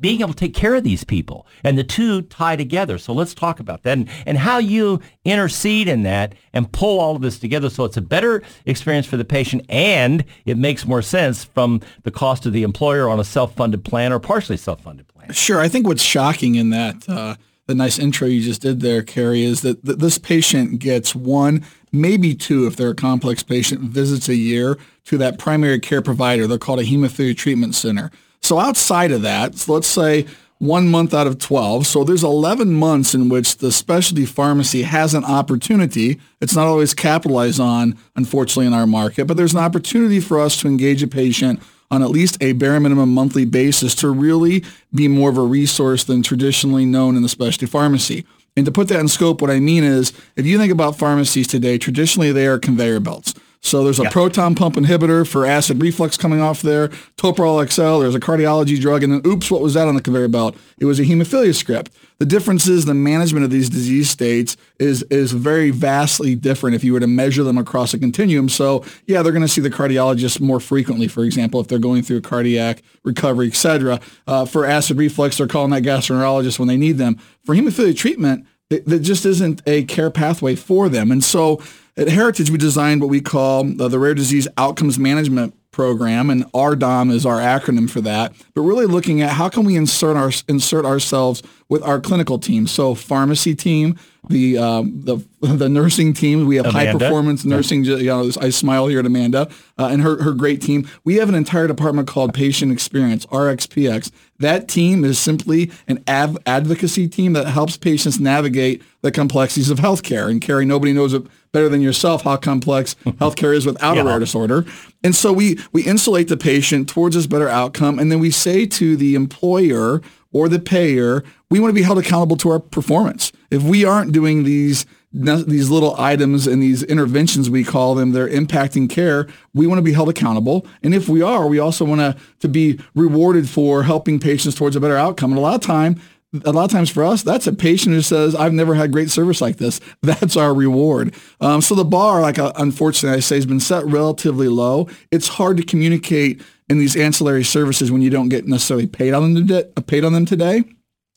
being 0.00 0.20
able 0.20 0.32
to 0.32 0.38
take 0.38 0.54
care 0.54 0.74
of 0.74 0.84
these 0.84 1.04
people 1.04 1.46
and 1.64 1.76
the 1.76 1.84
two 1.84 2.22
tie 2.22 2.56
together. 2.56 2.98
So 2.98 3.12
let's 3.12 3.34
talk 3.34 3.60
about 3.60 3.82
that 3.82 3.98
and, 3.98 4.08
and 4.26 4.38
how 4.38 4.58
you 4.58 5.00
intercede 5.24 5.88
in 5.88 6.02
that 6.02 6.34
and 6.52 6.70
pull 6.70 7.00
all 7.00 7.16
of 7.16 7.22
this 7.22 7.38
together 7.38 7.70
so 7.70 7.84
it's 7.84 7.96
a 7.96 8.02
better 8.02 8.42
experience 8.66 9.06
for 9.06 9.16
the 9.16 9.24
patient 9.24 9.64
and 9.68 10.24
it 10.44 10.58
makes 10.58 10.86
more 10.86 11.02
sense 11.02 11.44
from 11.44 11.80
the 12.02 12.10
cost 12.10 12.46
of 12.46 12.52
the 12.52 12.62
employer 12.62 13.08
on 13.08 13.20
a 13.20 13.24
self-funded 13.24 13.84
plan 13.84 14.12
or 14.12 14.18
partially 14.18 14.56
self-funded 14.56 15.08
plan. 15.08 15.32
Sure. 15.32 15.60
I 15.60 15.68
think 15.68 15.86
what's 15.86 16.02
shocking 16.02 16.54
in 16.54 16.70
that, 16.70 17.08
uh, 17.08 17.36
the 17.66 17.74
nice 17.74 17.98
intro 17.98 18.26
you 18.26 18.40
just 18.40 18.62
did 18.62 18.80
there, 18.80 19.02
Cary, 19.02 19.44
is 19.44 19.62
that 19.62 19.84
th- 19.84 19.98
this 19.98 20.18
patient 20.18 20.80
gets 20.80 21.14
one, 21.14 21.64
maybe 21.92 22.34
two, 22.34 22.66
if 22.66 22.76
they're 22.76 22.90
a 22.90 22.94
complex 22.94 23.42
patient, 23.42 23.80
visits 23.82 24.28
a 24.28 24.34
year 24.34 24.78
to 25.04 25.16
that 25.18 25.38
primary 25.38 25.78
care 25.78 26.02
provider. 26.02 26.46
They're 26.46 26.58
called 26.58 26.80
a 26.80 26.84
hemophilia 26.84 27.36
treatment 27.36 27.74
center. 27.74 28.10
So 28.42 28.58
outside 28.58 29.12
of 29.12 29.22
that, 29.22 29.68
let's 29.68 29.86
say 29.86 30.26
one 30.58 30.88
month 30.88 31.12
out 31.12 31.26
of 31.26 31.38
12. 31.38 31.86
So 31.86 32.04
there's 32.04 32.22
11 32.22 32.72
months 32.72 33.14
in 33.14 33.28
which 33.28 33.56
the 33.56 33.72
specialty 33.72 34.24
pharmacy 34.24 34.82
has 34.82 35.12
an 35.12 35.24
opportunity. 35.24 36.20
It's 36.40 36.54
not 36.54 36.66
always 36.66 36.94
capitalized 36.94 37.58
on, 37.58 37.98
unfortunately, 38.14 38.66
in 38.66 38.72
our 38.72 38.86
market, 38.86 39.26
but 39.26 39.36
there's 39.36 39.54
an 39.54 39.60
opportunity 39.60 40.20
for 40.20 40.38
us 40.38 40.60
to 40.60 40.68
engage 40.68 41.02
a 41.02 41.08
patient 41.08 41.60
on 41.90 42.02
at 42.02 42.10
least 42.10 42.40
a 42.40 42.52
bare 42.52 42.78
minimum 42.78 43.12
monthly 43.12 43.44
basis 43.44 43.94
to 43.96 44.08
really 44.08 44.64
be 44.94 45.08
more 45.08 45.30
of 45.30 45.36
a 45.36 45.42
resource 45.42 46.04
than 46.04 46.22
traditionally 46.22 46.86
known 46.86 47.16
in 47.16 47.22
the 47.22 47.28
specialty 47.28 47.66
pharmacy. 47.66 48.24
And 48.56 48.64
to 48.66 48.72
put 48.72 48.88
that 48.88 49.00
in 49.00 49.08
scope, 49.08 49.42
what 49.42 49.50
I 49.50 49.60
mean 49.60 49.82
is 49.82 50.12
if 50.36 50.46
you 50.46 50.58
think 50.58 50.72
about 50.72 50.96
pharmacies 50.96 51.48
today, 51.48 51.76
traditionally 51.76 52.32
they 52.32 52.46
are 52.46 52.58
conveyor 52.58 53.00
belts. 53.00 53.34
So 53.64 53.84
there's 53.84 54.00
a 54.00 54.10
proton 54.10 54.56
pump 54.56 54.74
inhibitor 54.74 55.26
for 55.26 55.46
acid 55.46 55.80
reflux 55.80 56.16
coming 56.16 56.40
off 56.40 56.62
there, 56.62 56.88
Toprol 57.16 57.64
XL, 57.70 58.00
there's 58.00 58.16
a 58.16 58.20
cardiology 58.20 58.78
drug, 58.80 59.04
and 59.04 59.12
then 59.12 59.22
oops, 59.24 59.52
what 59.52 59.62
was 59.62 59.74
that 59.74 59.86
on 59.86 59.94
the 59.94 60.02
conveyor 60.02 60.28
belt? 60.28 60.56
It 60.78 60.84
was 60.84 60.98
a 60.98 61.04
hemophilia 61.04 61.54
script. 61.54 61.92
The 62.18 62.26
difference 62.26 62.66
is 62.66 62.84
the 62.84 62.94
management 62.94 63.44
of 63.44 63.52
these 63.52 63.70
disease 63.70 64.10
states 64.10 64.56
is, 64.80 65.04
is 65.04 65.30
very 65.30 65.70
vastly 65.70 66.34
different 66.34 66.74
if 66.74 66.82
you 66.82 66.92
were 66.92 67.00
to 67.00 67.06
measure 67.06 67.44
them 67.44 67.56
across 67.56 67.94
a 67.94 67.98
continuum. 68.00 68.48
So 68.48 68.84
yeah, 69.06 69.22
they're 69.22 69.32
going 69.32 69.42
to 69.42 69.48
see 69.48 69.60
the 69.60 69.70
cardiologist 69.70 70.40
more 70.40 70.58
frequently, 70.58 71.06
for 71.06 71.22
example, 71.22 71.60
if 71.60 71.68
they're 71.68 71.78
going 71.78 72.02
through 72.02 72.18
a 72.18 72.20
cardiac 72.20 72.82
recovery, 73.04 73.46
et 73.46 73.54
cetera. 73.54 74.00
Uh, 74.26 74.44
for 74.44 74.66
acid 74.66 74.98
reflux, 74.98 75.38
they're 75.38 75.46
calling 75.46 75.70
that 75.70 75.84
gastroenterologist 75.84 76.58
when 76.58 76.66
they 76.66 76.76
need 76.76 76.98
them. 76.98 77.16
For 77.44 77.54
hemophilia 77.54 77.96
treatment, 77.96 78.44
that 78.70 79.00
just 79.00 79.26
isn't 79.26 79.62
a 79.66 79.84
care 79.84 80.10
pathway 80.10 80.54
for 80.54 80.88
them. 80.88 81.10
And 81.10 81.22
so 81.22 81.62
at 81.96 82.08
Heritage, 82.08 82.50
we 82.50 82.58
designed 82.58 83.00
what 83.00 83.10
we 83.10 83.20
call 83.20 83.60
uh, 83.80 83.88
the 83.88 83.98
Rare 83.98 84.14
Disease 84.14 84.48
Outcomes 84.56 84.98
Management 84.98 85.54
Program, 85.72 86.30
and 86.30 86.44
RDOM 86.52 87.12
is 87.12 87.26
our 87.26 87.38
acronym 87.38 87.88
for 87.88 88.00
that. 88.02 88.32
But 88.54 88.62
really 88.62 88.86
looking 88.86 89.20
at 89.20 89.30
how 89.30 89.48
can 89.48 89.64
we 89.64 89.76
insert 89.76 90.16
our 90.16 90.30
insert 90.48 90.84
ourselves 90.84 91.42
with 91.68 91.82
our 91.82 92.00
clinical 92.00 92.38
team. 92.38 92.66
So 92.66 92.94
pharmacy 92.94 93.54
team, 93.54 93.98
the 94.28 94.58
um, 94.58 95.02
the 95.04 95.16
the 95.40 95.68
nursing 95.68 96.12
team. 96.12 96.46
We 96.46 96.56
have 96.56 96.66
Amanda. 96.66 96.92
high 96.92 96.98
performance 96.98 97.44
nursing. 97.44 97.84
You 97.84 98.04
know, 98.04 98.30
I 98.40 98.50
smile 98.50 98.86
here 98.86 99.00
at 99.00 99.06
Amanda 99.06 99.48
uh, 99.78 99.86
and 99.86 100.02
her 100.02 100.22
her 100.22 100.32
great 100.32 100.62
team. 100.62 100.88
We 101.04 101.16
have 101.16 101.28
an 101.28 101.34
entire 101.34 101.66
department 101.66 102.08
called 102.08 102.32
Patient 102.34 102.72
Experience 102.72 103.26
(RXPX). 103.26 104.10
That 104.38 104.68
team 104.68 105.04
is 105.04 105.18
simply 105.18 105.70
an 105.88 106.02
av- 106.08 106.38
advocacy 106.46 107.08
team 107.08 107.32
that 107.34 107.46
helps 107.46 107.76
patients 107.76 108.18
navigate 108.20 108.82
the 109.02 109.10
complexities 109.10 109.70
of 109.70 109.78
healthcare. 109.78 110.30
And 110.30 110.40
Cary, 110.40 110.64
nobody 110.64 110.92
knows 110.92 111.14
it 111.14 111.24
better 111.52 111.68
than 111.68 111.80
yourself 111.82 112.22
how 112.22 112.36
complex 112.36 112.94
healthcare 113.04 113.54
is 113.54 113.66
without 113.66 113.96
yeah. 113.96 114.02
a 114.02 114.04
rare 114.04 114.18
disorder. 114.18 114.64
And 115.02 115.14
so 115.14 115.32
we 115.32 115.58
we 115.72 115.82
insulate 115.82 116.28
the 116.28 116.36
patient 116.36 116.88
towards 116.88 117.16
this 117.16 117.26
better 117.26 117.48
outcome, 117.48 117.98
and 117.98 118.10
then 118.12 118.20
we 118.20 118.30
say 118.30 118.66
to 118.66 118.96
the 118.96 119.16
employer 119.16 120.00
or 120.32 120.48
the 120.48 120.58
payer, 120.58 121.22
we 121.50 121.60
want 121.60 121.70
to 121.70 121.74
be 121.74 121.82
held 121.82 121.98
accountable 121.98 122.36
to 122.38 122.50
our 122.50 122.58
performance. 122.58 123.32
If 123.52 123.62
we 123.62 123.84
aren't 123.84 124.12
doing 124.12 124.44
these 124.44 124.86
these 125.12 125.68
little 125.68 125.94
items 126.00 126.46
and 126.46 126.62
these 126.62 126.82
interventions 126.82 127.50
we 127.50 127.62
call 127.62 127.94
them 127.94 128.12
they're 128.12 128.30
impacting 128.30 128.88
care 128.88 129.28
we 129.52 129.66
want 129.66 129.78
to 129.78 129.82
be 129.82 129.92
held 129.92 130.08
accountable 130.08 130.66
and 130.82 130.94
if 130.94 131.06
we 131.06 131.20
are 131.20 131.46
we 131.46 131.58
also 131.58 131.84
want 131.84 132.00
to 132.00 132.16
to 132.40 132.48
be 132.48 132.80
rewarded 132.94 133.46
for 133.46 133.82
helping 133.82 134.18
patients 134.18 134.54
towards 134.54 134.74
a 134.74 134.80
better 134.80 134.96
outcome 134.96 135.30
and 135.30 135.38
a 135.38 135.42
lot 135.42 135.54
of 135.54 135.60
time 135.60 136.00
a 136.44 136.52
lot 136.52 136.64
of 136.64 136.70
times 136.70 136.88
for 136.88 137.04
us, 137.04 137.22
that's 137.22 137.46
a 137.46 137.52
patient 137.52 137.94
who 137.94 138.00
says, 138.00 138.34
I've 138.34 138.54
never 138.54 138.74
had 138.74 138.90
great 138.90 139.10
service 139.10 139.40
like 139.40 139.56
this. 139.58 139.80
That's 140.02 140.36
our 140.36 140.54
reward. 140.54 141.14
Um, 141.40 141.60
so 141.60 141.74
the 141.74 141.84
bar, 141.84 142.22
like 142.22 142.38
uh, 142.38 142.52
unfortunately 142.56 143.18
I 143.18 143.20
say, 143.20 143.36
has 143.36 143.46
been 143.46 143.60
set 143.60 143.84
relatively 143.84 144.48
low. 144.48 144.88
It's 145.10 145.28
hard 145.28 145.58
to 145.58 145.62
communicate 145.62 146.40
in 146.70 146.78
these 146.78 146.96
ancillary 146.96 147.44
services 147.44 147.92
when 147.92 148.00
you 148.00 148.08
don't 148.08 148.30
get 148.30 148.46
necessarily 148.46 148.86
paid 148.86 149.12
on 149.12 149.34
them, 149.34 149.62
paid 149.86 150.04
on 150.04 150.14
them 150.14 150.24
today. 150.24 150.64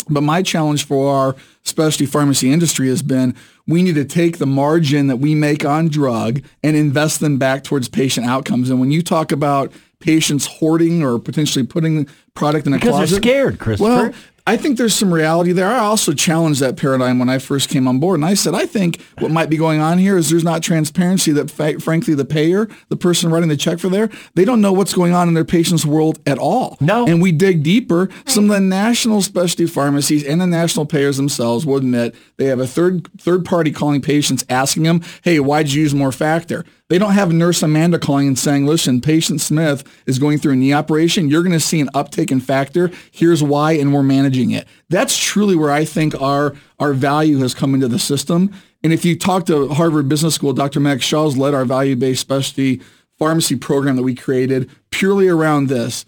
But 0.10 0.22
my 0.22 0.41
challenge 0.41 0.86
for 0.86 1.13
our 1.13 1.36
specialty 1.63 2.06
pharmacy 2.06 2.52
industry 2.52 2.89
has 2.89 3.02
been 3.02 3.36
we 3.68 3.82
need 3.82 3.96
to 3.96 4.06
take 4.06 4.38
the 4.38 4.46
margin 4.46 5.08
that 5.08 5.18
we 5.18 5.34
make 5.36 5.65
on 5.65 5.88
drug 5.88 6.41
and 6.63 6.76
invest 6.76 7.20
them 7.20 7.38
back 7.38 7.63
towards 7.63 7.89
patient 7.89 8.28
outcomes. 8.28 8.70
And 8.70 8.80
when 8.80 8.91
you 8.91 9.02
talk 9.02 9.32
about 9.32 9.72
patients 10.00 10.46
hoarding 10.46 11.04
or 11.04 11.18
potentially 11.18 11.65
putting 11.65 12.08
product 12.36 12.68
in 12.68 12.74
a 12.74 12.78
because 12.78 12.91
closet, 12.91 13.12
they're 13.13 13.22
scared, 13.22 13.60
Christopher. 13.60 13.89
Well, 13.89 14.13
I 14.48 14.58
think 14.58 14.78
there's 14.78 14.94
some 14.94 15.12
reality 15.12 15.54
there. 15.54 15.68
I 15.68 15.80
also 15.80 16.14
challenged 16.14 16.60
that 16.60 16.78
paradigm 16.78 17.18
when 17.18 17.30
I 17.30 17.40
first 17.40 17.68
came 17.68 17.88
on 17.88 18.00
board, 18.00 18.20
and 18.20 18.26
I 18.26 18.36
said 18.36 18.54
I 18.54 18.68
think 18.68 19.02
what 19.18 19.32
might 19.32 19.50
be 19.50 19.58
going 19.58 19.80
on 19.80 19.98
here 19.98 20.18
is 20.18 20.30
there's 20.30 20.44
not 20.44 20.62
transparency. 20.62 21.32
That 21.32 21.50
fa- 21.50 21.80
frankly, 21.80 22.14
the 22.14 22.26
payer, 22.26 22.68
the 22.90 22.96
person 22.96 23.32
writing 23.32 23.50
the 23.50 23.58
check 23.58 23.80
for 23.80 23.90
there, 23.90 24.08
they 24.36 24.46
don't 24.46 24.62
know 24.62 24.72
what's 24.72 24.94
going 24.94 25.14
on 25.14 25.28
in 25.28 25.34
their 25.34 25.46
patient's 25.46 25.84
world 25.84 26.20
at 26.28 26.38
all. 26.38 26.78
No. 26.80 27.08
And 27.08 27.24
we 27.24 27.32
dig 27.32 27.64
deeper. 27.64 28.08
Some 28.28 28.44
of 28.44 28.52
the 28.52 28.60
national 28.60 29.24
specialty 29.24 29.66
pharmacies 29.66 30.24
and 30.24 30.40
the 30.40 30.46
national 30.46 30.86
payers 30.86 31.18
themselves 31.18 31.66
will 31.66 31.78
admit 31.78 32.14
they 32.38 32.46
have 32.46 32.60
a 32.60 32.68
third 32.68 33.10
third 33.20 33.46
party 33.46 33.72
calling 33.72 34.00
patients 34.00 34.46
asking 34.48 34.84
them, 34.84 35.02
"Hey, 35.24 35.40
why'd 35.40 35.70
you 35.70 35.82
use 35.82 35.96
more 35.96 36.12
factor?" 36.12 36.66
They 36.88 37.00
don't 37.00 37.13
have 37.13 37.34
Nurse 37.34 37.63
Amanda 37.63 37.98
calling 37.98 38.28
and 38.28 38.38
saying, 38.38 38.67
listen, 38.67 39.02
patient 39.02 39.41
Smith 39.41 39.84
is 40.06 40.19
going 40.19 40.38
through 40.38 40.54
a 40.54 40.56
knee 40.56 40.71
operation. 40.71 41.30
You're 41.30 41.41
going 41.41 41.52
to 41.52 41.60
see 41.60 41.82
an 41.82 41.89
uptake 41.95 42.32
in 42.32 42.39
factor. 42.39 42.91
Here's 43.12 43.41
why, 43.41 43.71
and 43.71 43.91
we're 43.91 44.04
managing 44.04 44.52
it. 44.52 44.67
That's 44.89 45.17
truly 45.17 45.56
where 45.56 45.71
I 45.71 45.84
think 45.84 46.19
our, 46.21 46.54
our 46.80 46.93
value 46.93 47.39
has 47.39 47.56
come 47.56 47.74
into 47.74 47.88
the 47.88 47.98
system. 47.98 48.54
And 48.84 48.93
if 48.93 49.04
you 49.04 49.17
talk 49.17 49.48
to 49.48 49.69
Harvard 49.69 50.08
Business 50.08 50.36
School, 50.36 50.54
Dr. 50.54 50.80
Max 50.80 51.04
Shaw's 51.04 51.36
led 51.36 51.56
our 51.56 51.65
value-based 51.65 52.21
specialty 52.21 52.82
pharmacy 53.17 53.56
program 53.56 53.95
that 53.95 54.04
we 54.04 54.13
created 54.13 54.69
purely 54.91 55.28
around 55.28 55.69
this. 55.69 56.06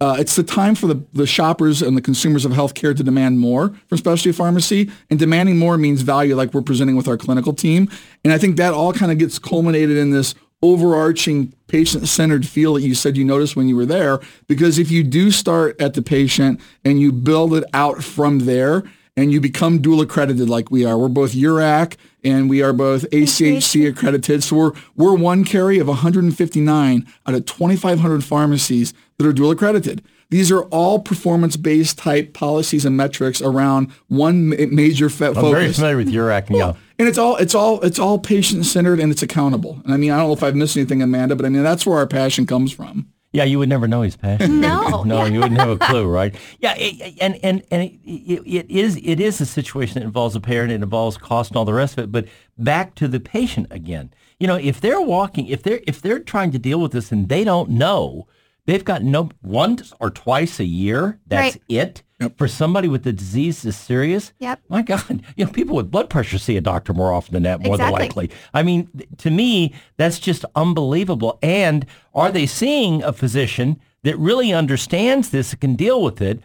Uh, 0.00 0.16
it's 0.18 0.34
the 0.34 0.42
time 0.42 0.74
for 0.74 0.86
the, 0.86 1.04
the 1.12 1.26
shoppers 1.26 1.82
and 1.82 1.94
the 1.94 2.00
consumers 2.00 2.46
of 2.46 2.52
healthcare 2.52 2.96
to 2.96 3.02
demand 3.02 3.38
more 3.38 3.74
from 3.86 3.98
specialty 3.98 4.32
pharmacy. 4.32 4.90
And 5.10 5.18
demanding 5.18 5.58
more 5.58 5.76
means 5.76 6.00
value 6.00 6.34
like 6.34 6.54
we're 6.54 6.62
presenting 6.62 6.96
with 6.96 7.06
our 7.06 7.18
clinical 7.18 7.52
team. 7.52 7.88
And 8.24 8.32
I 8.32 8.38
think 8.38 8.56
that 8.56 8.72
all 8.72 8.94
kind 8.94 9.12
of 9.12 9.18
gets 9.18 9.38
culminated 9.38 9.98
in 9.98 10.10
this 10.10 10.34
overarching 10.62 11.52
patient-centered 11.68 12.46
feel 12.46 12.74
that 12.74 12.82
you 12.82 12.94
said 12.94 13.16
you 13.16 13.24
noticed 13.24 13.56
when 13.56 13.68
you 13.68 13.76
were 13.76 13.86
there. 13.86 14.20
Because 14.46 14.78
if 14.78 14.90
you 14.90 15.02
do 15.02 15.30
start 15.30 15.78
at 15.80 15.94
the 15.94 16.02
patient 16.02 16.60
and 16.84 17.00
you 17.00 17.12
build 17.12 17.54
it 17.54 17.64
out 17.74 18.02
from 18.02 18.40
there 18.40 18.82
and 19.16 19.32
you 19.32 19.40
become 19.40 19.80
dual 19.80 20.00
accredited 20.00 20.48
like 20.48 20.70
we 20.70 20.84
are, 20.84 20.96
we're 20.96 21.08
both 21.08 21.32
URAC 21.32 21.96
and 22.24 22.48
we 22.50 22.62
are 22.62 22.72
both 22.72 23.08
ACHC 23.10 23.88
accredited. 23.88 24.42
So 24.42 24.56
we're, 24.56 24.72
we're 24.96 25.14
one 25.14 25.44
carry 25.44 25.78
of 25.78 25.88
159 25.88 27.06
out 27.26 27.34
of 27.34 27.46
2,500 27.46 28.24
pharmacies 28.24 28.92
that 29.18 29.26
are 29.26 29.32
dual 29.32 29.50
accredited. 29.50 30.02
These 30.30 30.52
are 30.52 30.62
all 30.64 31.00
performance-based 31.00 31.98
type 31.98 32.34
policies 32.34 32.84
and 32.84 32.96
metrics 32.96 33.42
around 33.42 33.90
one 34.08 34.50
ma- 34.50 34.56
major 34.70 35.08
fe- 35.10 35.26
I'm 35.26 35.34
focus. 35.34 35.50
very 35.50 35.72
familiar 35.72 35.96
with 35.96 36.08
URAC. 36.08 36.56
Yeah. 36.56 36.74
And 37.00 37.08
it's 37.08 37.18
all 37.18 37.36
it's 37.36 37.54
all 37.54 37.80
it's 37.80 37.98
all 37.98 38.18
patient 38.18 38.64
centered 38.66 39.00
and 39.00 39.10
it's 39.10 39.22
accountable. 39.22 39.80
And 39.84 39.92
I 39.92 39.96
mean, 39.96 40.12
I 40.12 40.18
don't 40.18 40.28
know 40.28 40.32
if 40.34 40.42
I've 40.42 40.54
missed 40.54 40.76
anything, 40.76 41.02
Amanda, 41.02 41.34
but 41.34 41.46
I 41.46 41.48
mean 41.48 41.62
that's 41.64 41.84
where 41.84 41.98
our 41.98 42.06
passion 42.06 42.46
comes 42.46 42.70
from. 42.72 43.08
Yeah, 43.32 43.44
you 43.44 43.60
would 43.60 43.68
never 43.68 43.86
know 43.86 44.02
he's 44.02 44.16
passionate. 44.16 44.48
No. 44.56 45.02
no, 45.06 45.24
you 45.24 45.38
wouldn't 45.40 45.60
have 45.60 45.68
a 45.70 45.78
clue, 45.86 46.06
right? 46.06 46.34
Yeah, 46.58 46.74
it, 46.76 47.16
and 47.20 47.38
and 47.44 47.62
and 47.70 47.82
it, 47.82 48.00
it 48.04 48.70
is 48.70 48.96
it 49.02 49.20
is 49.20 49.40
a 49.40 49.46
situation 49.46 49.94
that 49.94 50.02
involves 50.04 50.34
a 50.34 50.40
parent, 50.40 50.72
it 50.72 50.82
involves 50.82 51.16
cost 51.16 51.50
and 51.50 51.56
all 51.56 51.64
the 51.64 51.72
rest 51.72 51.96
of 51.96 52.04
it. 52.04 52.12
But 52.12 52.26
back 52.58 52.94
to 52.96 53.06
the 53.08 53.20
patient 53.20 53.68
again. 53.70 54.12
You 54.40 54.46
know, 54.48 54.56
if 54.56 54.80
they're 54.80 55.00
walking, 55.00 55.46
if 55.46 55.62
they're 55.62 55.80
if 55.86 56.00
they're 56.02 56.18
trying 56.18 56.50
to 56.52 56.58
deal 56.58 56.80
with 56.80 56.92
this 56.92 57.12
and 57.12 57.28
they 57.28 57.44
don't 57.44 57.70
know, 57.70 58.26
they've 58.66 58.84
got 58.84 59.02
no 59.04 59.30
once 59.42 59.92
or 60.00 60.10
twice 60.10 60.58
a 60.58 60.64
year. 60.64 61.20
That's 61.26 61.54
Right. 61.56 61.62
it. 61.68 62.02
For 62.36 62.48
somebody 62.48 62.86
with 62.88 63.02
the 63.04 63.12
disease 63.12 63.62
this 63.62 63.76
serious, 63.76 64.32
Yep. 64.40 64.60
my 64.68 64.82
God, 64.90 65.22
you 65.36 65.44
know, 65.46 65.50
people 65.50 65.76
with 65.76 65.90
blood 65.90 66.10
pressure 66.10 66.38
see 66.38 66.56
a 66.56 66.60
doctor 66.60 66.92
more 66.92 67.12
often 67.12 67.32
than 67.32 67.44
that, 67.44 67.60
more 67.60 67.78
than 67.78 67.92
likely. 67.92 68.30
I 68.52 68.62
mean, 68.62 68.88
th- 68.96 69.08
to 69.18 69.30
me, 69.30 69.74
that's 69.96 70.18
just 70.18 70.44
unbelievable. 70.54 71.38
And 71.42 71.86
are 72.14 72.30
they 72.30 72.46
seeing 72.46 73.02
a 73.02 73.12
physician 73.12 73.80
that 74.02 74.18
really 74.18 74.52
understands 74.52 75.30
this 75.30 75.52
and 75.52 75.60
can 75.60 75.74
deal 75.76 76.02
with 76.02 76.20
it? 76.20 76.40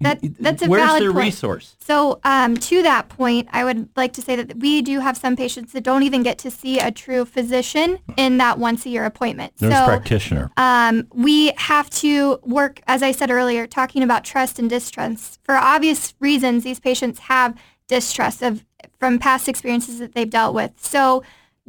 That, 0.00 0.18
that's 0.38 0.62
a 0.62 0.66
Where's 0.66 0.84
valid 0.84 1.02
their 1.02 1.12
point. 1.12 1.24
resource? 1.24 1.76
So 1.80 2.20
um, 2.24 2.56
to 2.58 2.82
that 2.82 3.08
point, 3.08 3.48
I 3.52 3.64
would 3.64 3.88
like 3.96 4.12
to 4.14 4.22
say 4.22 4.36
that 4.36 4.58
we 4.58 4.82
do 4.82 5.00
have 5.00 5.16
some 5.16 5.34
patients 5.34 5.72
that 5.72 5.82
don't 5.82 6.02
even 6.02 6.22
get 6.22 6.36
to 6.38 6.50
see 6.50 6.78
a 6.78 6.90
true 6.90 7.24
physician 7.24 7.98
in 8.16 8.36
that 8.38 8.58
once 8.58 8.84
a 8.84 8.90
year 8.90 9.04
appointment. 9.04 9.54
Nurse 9.62 9.74
so 9.74 9.86
practitioner. 9.86 10.50
um, 10.58 11.06
we 11.14 11.52
have 11.56 11.88
to 11.90 12.38
work, 12.42 12.82
as 12.86 13.02
I 13.02 13.12
said 13.12 13.30
earlier, 13.30 13.66
talking 13.66 14.02
about 14.02 14.24
trust 14.24 14.58
and 14.58 14.68
distrust. 14.68 15.40
For 15.42 15.54
obvious 15.54 16.12
reasons, 16.20 16.64
these 16.64 16.80
patients 16.80 17.20
have 17.20 17.56
distrust 17.88 18.42
of 18.42 18.64
from 18.98 19.18
past 19.18 19.48
experiences 19.48 19.98
that 20.00 20.14
they've 20.14 20.28
dealt 20.28 20.54
with. 20.54 20.72
So 20.76 21.22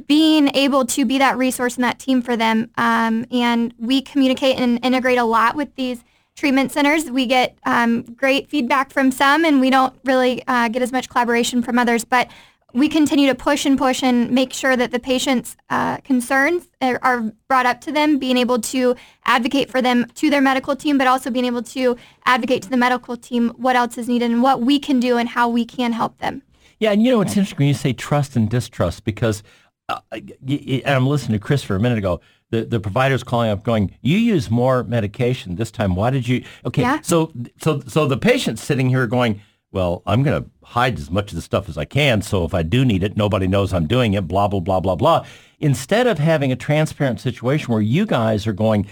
being 0.07 0.53
able 0.55 0.85
to 0.87 1.05
be 1.05 1.19
that 1.19 1.37
resource 1.37 1.75
and 1.75 1.83
that 1.83 1.99
team 1.99 2.21
for 2.21 2.35
them, 2.35 2.69
um, 2.75 3.25
and 3.31 3.73
we 3.77 4.01
communicate 4.01 4.57
and 4.57 4.83
integrate 4.83 5.19
a 5.19 5.23
lot 5.23 5.55
with 5.55 5.75
these 5.75 6.03
treatment 6.35 6.71
centers. 6.71 7.09
We 7.09 7.25
get 7.25 7.57
um, 7.65 8.03
great 8.03 8.49
feedback 8.49 8.91
from 8.91 9.11
some, 9.11 9.45
and 9.45 9.61
we 9.61 9.69
don't 9.69 9.95
really 10.03 10.43
uh, 10.47 10.69
get 10.69 10.81
as 10.81 10.91
much 10.91 11.09
collaboration 11.09 11.61
from 11.61 11.77
others. 11.77 12.03
But 12.03 12.29
we 12.73 12.89
continue 12.89 13.27
to 13.27 13.35
push 13.35 13.65
and 13.65 13.77
push 13.77 14.01
and 14.01 14.31
make 14.31 14.51
sure 14.51 14.75
that 14.75 14.91
the 14.91 14.99
patient's 14.99 15.55
uh, 15.69 15.97
concerns 15.97 16.67
are, 16.81 16.99
are 17.03 17.31
brought 17.47 17.67
up 17.67 17.81
to 17.81 17.91
them, 17.91 18.17
being 18.17 18.35
able 18.35 18.59
to 18.59 18.95
advocate 19.25 19.69
for 19.69 19.81
them 19.81 20.07
to 20.15 20.29
their 20.31 20.41
medical 20.41 20.75
team, 20.75 20.97
but 20.97 21.05
also 21.05 21.29
being 21.29 21.45
able 21.45 21.61
to 21.61 21.95
advocate 22.25 22.63
to 22.63 22.69
the 22.69 22.77
medical 22.77 23.15
team 23.15 23.49
what 23.57 23.75
else 23.75 23.97
is 23.97 24.07
needed 24.07 24.31
and 24.31 24.41
what 24.41 24.61
we 24.61 24.79
can 24.79 24.99
do 24.99 25.17
and 25.17 25.29
how 25.29 25.47
we 25.47 25.65
can 25.65 25.93
help 25.93 26.17
them. 26.17 26.41
Yeah, 26.79 26.91
and 26.91 27.03
you 27.03 27.11
know 27.11 27.21
it's 27.21 27.37
interesting 27.37 27.59
when 27.59 27.67
you 27.67 27.73
say 27.75 27.93
trust 27.93 28.35
and 28.35 28.49
distrust 28.49 29.03
because 29.03 29.43
uh, 29.89 29.99
and 30.11 30.83
I'm 30.87 31.07
listening 31.07 31.39
to 31.39 31.45
Chris 31.45 31.63
for 31.63 31.75
a 31.75 31.79
minute 31.79 31.97
ago. 31.97 32.21
The 32.53 32.65
the 32.65 32.79
provider's 32.79 33.23
calling 33.23 33.49
up, 33.49 33.63
going, 33.63 33.91
"You 34.01 34.17
use 34.17 34.51
more 34.51 34.83
medication 34.83 35.55
this 35.55 35.71
time. 35.71 35.95
Why 35.95 36.11
did 36.11 36.27
you?" 36.27 36.43
Okay, 36.65 36.83
Yeah. 36.83 36.99
so 37.01 37.31
so 37.59 37.81
so 37.87 38.05
the 38.05 38.17
patient's 38.17 38.63
sitting 38.63 38.89
here 38.89 39.07
going, 39.07 39.41
"Well, 39.71 40.03
I'm 40.05 40.21
going 40.21 40.43
to 40.43 40.49
hide 40.63 40.99
as 40.99 41.09
much 41.09 41.31
of 41.31 41.35
the 41.35 41.41
stuff 41.41 41.67
as 41.67 41.77
I 41.79 41.85
can, 41.85 42.21
so 42.21 42.45
if 42.45 42.53
I 42.53 42.61
do 42.61 42.85
need 42.85 43.01
it, 43.03 43.17
nobody 43.17 43.47
knows 43.47 43.73
I'm 43.73 43.87
doing 43.87 44.13
it." 44.13 44.27
Blah 44.27 44.49
blah 44.49 44.59
blah 44.59 44.79
blah 44.79 44.95
blah. 44.95 45.25
Instead 45.59 46.05
of 46.05 46.19
having 46.19 46.51
a 46.51 46.55
transparent 46.55 47.19
situation 47.19 47.73
where 47.73 47.81
you 47.81 48.05
guys 48.05 48.45
are 48.45 48.53
going, 48.53 48.85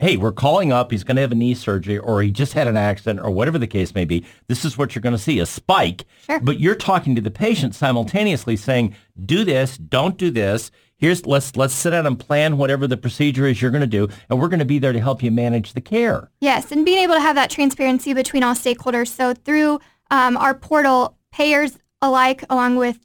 hey, 0.00 0.16
we're 0.16 0.32
calling 0.32 0.72
up, 0.72 0.90
he's 0.92 1.02
going 1.04 1.16
to 1.16 1.20
have 1.22 1.32
a 1.32 1.34
knee 1.34 1.54
surgery, 1.54 1.98
or 1.98 2.22
he 2.22 2.30
just 2.30 2.52
had 2.54 2.66
an 2.68 2.76
accident, 2.76 3.20
or 3.24 3.30
whatever 3.32 3.58
the 3.58 3.66
case 3.66 3.94
may 3.94 4.04
be. 4.04 4.24
This 4.46 4.64
is 4.64 4.78
what 4.78 4.94
you're 4.94 5.02
going 5.02 5.14
to 5.16 5.18
see, 5.22 5.38
a 5.40 5.46
spike. 5.46 6.04
Sure. 6.26 6.38
But 6.40 6.60
you're 6.60 6.76
talking 6.76 7.14
to 7.16 7.20
the 7.20 7.32
patient 7.32 7.74
simultaneously 7.74 8.56
saying, 8.56 8.94
do 9.26 9.44
this, 9.44 9.76
don't 9.76 10.16
do 10.16 10.30
this. 10.30 10.70
Here's 10.98 11.24
let's 11.26 11.54
let's 11.54 11.74
sit 11.74 11.90
down 11.90 12.06
and 12.06 12.18
plan 12.18 12.58
whatever 12.58 12.88
the 12.88 12.96
procedure 12.96 13.46
is 13.46 13.62
you're 13.62 13.70
going 13.70 13.82
to 13.82 13.86
do, 13.86 14.08
and 14.28 14.40
we're 14.40 14.48
going 14.48 14.58
to 14.58 14.64
be 14.64 14.80
there 14.80 14.92
to 14.92 15.00
help 15.00 15.22
you 15.22 15.30
manage 15.30 15.72
the 15.72 15.80
care. 15.80 16.28
Yes, 16.40 16.72
and 16.72 16.84
being 16.84 16.98
able 16.98 17.14
to 17.14 17.20
have 17.20 17.36
that 17.36 17.50
transparency 17.50 18.14
between 18.14 18.42
all 18.42 18.54
stakeholders. 18.54 19.06
So 19.06 19.32
through 19.32 19.78
um, 20.10 20.36
our 20.36 20.54
portal, 20.54 21.16
payers 21.30 21.78
alike, 22.02 22.42
along 22.50 22.76
with 22.76 22.98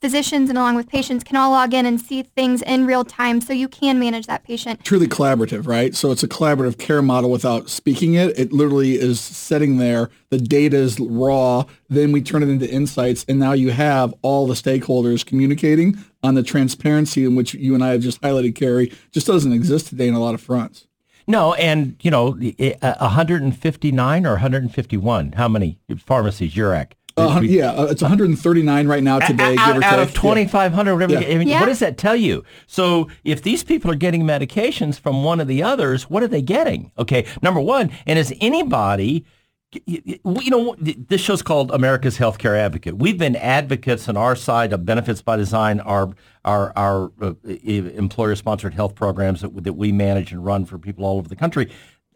physicians 0.00 0.48
and 0.48 0.58
along 0.58 0.76
with 0.76 0.88
patients, 0.88 1.24
can 1.24 1.36
all 1.36 1.50
log 1.50 1.74
in 1.74 1.84
and 1.86 2.00
see 2.00 2.22
things 2.22 2.62
in 2.62 2.86
real 2.86 3.04
time, 3.04 3.40
so 3.40 3.52
you 3.52 3.68
can 3.68 3.98
manage 3.98 4.26
that 4.26 4.44
patient. 4.44 4.84
Truly 4.84 5.08
collaborative, 5.08 5.66
right? 5.66 5.94
So 5.94 6.10
it's 6.10 6.22
a 6.22 6.28
collaborative 6.28 6.78
care 6.78 7.02
model 7.02 7.30
without 7.30 7.68
speaking 7.68 8.14
it. 8.14 8.38
It 8.38 8.52
literally 8.52 8.94
is 8.94 9.20
sitting 9.20 9.78
there. 9.78 10.10
The 10.30 10.38
data 10.38 10.76
is 10.76 11.00
raw. 11.00 11.64
Then 11.88 12.12
we 12.12 12.22
turn 12.22 12.42
it 12.42 12.48
into 12.48 12.70
insights, 12.70 13.24
and 13.28 13.38
now 13.38 13.52
you 13.52 13.70
have 13.70 14.14
all 14.22 14.46
the 14.46 14.54
stakeholders 14.54 15.24
communicating 15.26 15.96
on 16.22 16.34
the 16.34 16.42
transparency 16.42 17.24
in 17.24 17.34
which 17.34 17.54
you 17.54 17.74
and 17.74 17.82
I 17.82 17.88
have 17.90 18.00
just 18.02 18.20
highlighted, 18.20 18.54
Cary, 18.54 18.92
just 19.12 19.26
doesn't 19.26 19.52
exist 19.52 19.88
today 19.88 20.08
in 20.08 20.14
a 20.14 20.20
lot 20.20 20.34
of 20.34 20.40
fronts. 20.40 20.86
No, 21.26 21.54
and 21.54 21.96
you 22.00 22.10
know, 22.10 22.38
i- 22.40 22.74
a 22.80 23.08
159 23.08 24.26
or 24.26 24.30
151. 24.32 25.32
How 25.32 25.46
many 25.48 25.78
pharmacies 25.98 26.56
you're 26.56 26.72
at? 26.72 26.94
Uh, 27.18 27.40
yeah, 27.40 27.72
uh, 27.72 27.86
it's 27.86 28.02
139 28.02 28.86
right 28.86 29.02
now 29.02 29.18
today, 29.18 29.56
out, 29.58 29.74
give 29.74 29.82
or 29.82 29.84
out 29.84 29.96
take. 29.96 30.08
of 30.08 30.14
2,500, 30.14 30.94
whatever. 30.94 31.12
Yeah. 31.14 31.34
I 31.34 31.38
mean, 31.38 31.48
Yeah. 31.48 31.60
What 31.60 31.66
does 31.66 31.80
that 31.80 31.98
tell 31.98 32.16
you? 32.16 32.44
So 32.66 33.08
if 33.24 33.42
these 33.42 33.64
people 33.64 33.90
are 33.90 33.96
getting 33.96 34.22
medications 34.22 34.98
from 34.98 35.24
one 35.24 35.40
of 35.40 35.48
the 35.48 35.62
others, 35.62 36.08
what 36.10 36.22
are 36.22 36.28
they 36.28 36.42
getting? 36.42 36.92
Okay, 36.98 37.26
number 37.42 37.60
one, 37.60 37.90
and 38.06 38.18
is 38.18 38.32
anybody, 38.40 39.24
you 39.86 40.18
know, 40.50 40.74
this 40.78 41.20
show's 41.20 41.42
called 41.42 41.70
America's 41.72 42.16
Healthcare 42.16 42.56
Advocate. 42.56 42.96
We've 42.96 43.18
been 43.18 43.36
advocates 43.36 44.08
on 44.08 44.16
our 44.16 44.34
side 44.34 44.72
of 44.72 44.86
Benefits 44.86 45.20
by 45.20 45.36
Design, 45.36 45.80
our 45.80 46.14
our 46.44 46.72
our 46.76 47.12
uh, 47.20 47.34
employer-sponsored 47.44 48.72
health 48.74 48.94
programs 48.94 49.42
that, 49.42 49.64
that 49.64 49.74
we 49.74 49.92
manage 49.92 50.32
and 50.32 50.44
run 50.44 50.64
for 50.64 50.78
people 50.78 51.04
all 51.04 51.18
over 51.18 51.28
the 51.28 51.36
country. 51.36 51.70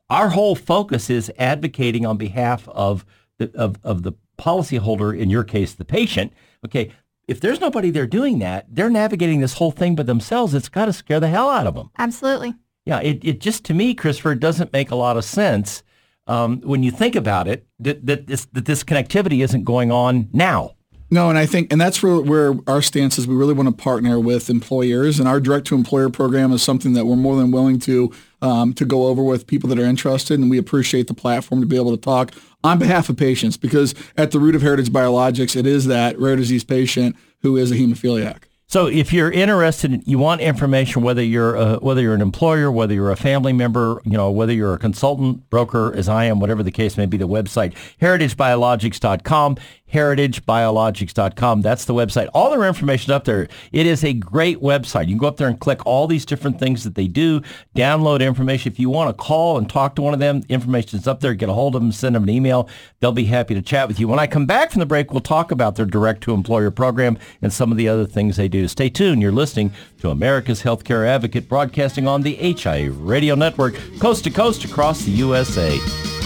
Our 0.08 0.30
whole 0.30 0.54
focus 0.54 1.10
is 1.10 1.30
advocating 1.38 2.04
on 2.06 2.16
behalf 2.16 2.68
of 2.68 3.04
the, 3.38 3.50
of, 3.54 3.76
of 3.82 4.02
the 4.02 4.12
policyholder, 4.42 5.18
in 5.18 5.30
your 5.30 5.44
case, 5.44 5.72
the 5.74 5.84
patient. 5.84 6.32
Okay, 6.64 6.92
if 7.28 7.40
there's 7.40 7.60
nobody 7.60 7.90
there 7.90 8.06
doing 8.06 8.40
that, 8.40 8.66
they're 8.68 8.90
navigating 8.90 9.40
this 9.40 9.54
whole 9.54 9.70
thing 9.70 9.94
by 9.94 10.02
themselves. 10.02 10.54
It's 10.54 10.68
got 10.68 10.86
to 10.86 10.92
scare 10.92 11.20
the 11.20 11.28
hell 11.28 11.48
out 11.48 11.66
of 11.66 11.74
them. 11.74 11.90
Absolutely. 11.98 12.54
Yeah, 12.84 13.00
it, 13.00 13.24
it 13.24 13.40
just 13.40 13.64
to 13.66 13.74
me, 13.74 13.94
Christopher, 13.94 14.32
it 14.32 14.40
doesn't 14.40 14.72
make 14.72 14.90
a 14.90 14.96
lot 14.96 15.16
of 15.16 15.24
sense 15.24 15.82
um, 16.26 16.60
when 16.62 16.82
you 16.82 16.90
think 16.90 17.14
about 17.14 17.46
it 17.46 17.66
that, 17.78 18.04
that 18.06 18.26
this 18.26 18.46
that 18.46 18.64
this 18.64 18.82
connectivity 18.84 19.42
isn't 19.44 19.64
going 19.64 19.92
on 19.92 20.28
now. 20.32 20.74
No, 21.10 21.28
and 21.28 21.36
I 21.36 21.44
think, 21.44 21.70
and 21.70 21.78
that's 21.78 22.02
where, 22.02 22.22
where 22.22 22.54
our 22.66 22.80
stance 22.80 23.18
is. 23.18 23.26
We 23.28 23.34
really 23.34 23.52
want 23.52 23.68
to 23.68 23.74
partner 23.74 24.18
with 24.18 24.48
employers, 24.48 25.20
and 25.20 25.28
our 25.28 25.40
direct 25.40 25.66
to 25.66 25.74
employer 25.74 26.08
program 26.08 26.52
is 26.52 26.62
something 26.62 26.94
that 26.94 27.04
we're 27.04 27.16
more 27.16 27.36
than 27.36 27.50
willing 27.50 27.78
to 27.80 28.10
um, 28.42 28.74
to 28.74 28.84
go 28.84 29.06
over 29.06 29.22
with 29.22 29.46
people 29.46 29.68
that 29.70 29.78
are 29.78 29.84
interested, 29.84 30.38
and 30.38 30.50
we 30.50 30.58
appreciate 30.58 31.06
the 31.06 31.14
platform 31.14 31.60
to 31.60 31.66
be 31.66 31.76
able 31.76 31.92
to 31.92 32.00
talk 32.00 32.32
on 32.64 32.78
behalf 32.78 33.08
of 33.08 33.16
patients 33.16 33.56
because 33.56 33.94
at 34.16 34.30
the 34.32 34.38
root 34.38 34.54
of 34.54 34.62
Heritage 34.62 34.90
Biologics, 34.90 35.56
it 35.56 35.66
is 35.66 35.86
that 35.86 36.18
rare 36.18 36.36
disease 36.36 36.64
patient 36.64 37.16
who 37.40 37.56
is 37.56 37.70
a 37.70 37.76
hemophiliac. 37.76 38.42
So 38.72 38.86
if 38.86 39.12
you're 39.12 39.30
interested, 39.30 40.02
you 40.06 40.18
want 40.18 40.40
information, 40.40 41.02
whether 41.02 41.22
you're 41.22 41.56
a, 41.56 41.76
whether 41.80 42.00
you're 42.00 42.14
an 42.14 42.22
employer, 42.22 42.72
whether 42.72 42.94
you're 42.94 43.10
a 43.10 43.16
family 43.16 43.52
member, 43.52 44.00
you 44.06 44.12
know, 44.12 44.30
whether 44.30 44.54
you're 44.54 44.72
a 44.72 44.78
consultant, 44.78 45.50
broker, 45.50 45.94
as 45.94 46.08
I 46.08 46.24
am, 46.24 46.40
whatever 46.40 46.62
the 46.62 46.70
case 46.70 46.96
may 46.96 47.04
be, 47.04 47.18
the 47.18 47.28
website, 47.28 47.74
heritagebiologics.com, 48.00 49.58
heritagebiologics.com. 49.92 51.62
That's 51.62 51.84
the 51.84 51.94
website. 51.94 52.28
All 52.34 52.50
their 52.50 52.64
information 52.64 53.12
up 53.12 53.24
there. 53.24 53.48
It 53.72 53.86
is 53.86 54.02
a 54.04 54.12
great 54.12 54.60
website. 54.60 55.02
You 55.02 55.12
can 55.12 55.18
go 55.18 55.26
up 55.26 55.36
there 55.36 55.48
and 55.48 55.60
click 55.60 55.84
all 55.86 56.06
these 56.06 56.24
different 56.24 56.58
things 56.58 56.84
that 56.84 56.94
they 56.94 57.06
do, 57.06 57.42
download 57.76 58.20
information. 58.20 58.72
If 58.72 58.78
you 58.78 58.88
want 58.90 59.16
to 59.16 59.22
call 59.22 59.58
and 59.58 59.68
talk 59.68 59.94
to 59.96 60.02
one 60.02 60.14
of 60.14 60.20
them, 60.20 60.42
information 60.48 60.98
is 60.98 61.06
up 61.06 61.20
there. 61.20 61.34
Get 61.34 61.48
a 61.48 61.52
hold 61.52 61.74
of 61.76 61.82
them, 61.82 61.92
send 61.92 62.14
them 62.14 62.22
an 62.24 62.30
email. 62.30 62.68
They'll 63.00 63.12
be 63.12 63.24
happy 63.24 63.54
to 63.54 63.62
chat 63.62 63.88
with 63.88 64.00
you. 64.00 64.08
When 64.08 64.18
I 64.18 64.26
come 64.26 64.46
back 64.46 64.70
from 64.70 64.80
the 64.80 64.86
break, 64.86 65.12
we'll 65.12 65.20
talk 65.20 65.50
about 65.50 65.76
their 65.76 65.86
direct-to-employer 65.86 66.70
program 66.70 67.18
and 67.42 67.52
some 67.52 67.70
of 67.70 67.76
the 67.76 67.88
other 67.88 68.06
things 68.06 68.36
they 68.36 68.48
do. 68.48 68.68
Stay 68.68 68.88
tuned. 68.88 69.20
You're 69.22 69.32
listening 69.32 69.72
to 70.00 70.10
America's 70.10 70.62
Healthcare 70.62 71.06
Advocate 71.06 71.48
broadcasting 71.48 72.06
on 72.08 72.22
the 72.22 72.34
HIA 72.34 72.90
Radio 72.90 73.34
Network, 73.34 73.74
coast 73.98 74.24
to 74.24 74.30
coast 74.30 74.64
across 74.64 75.04
the 75.04 75.10
USA. 75.12 76.21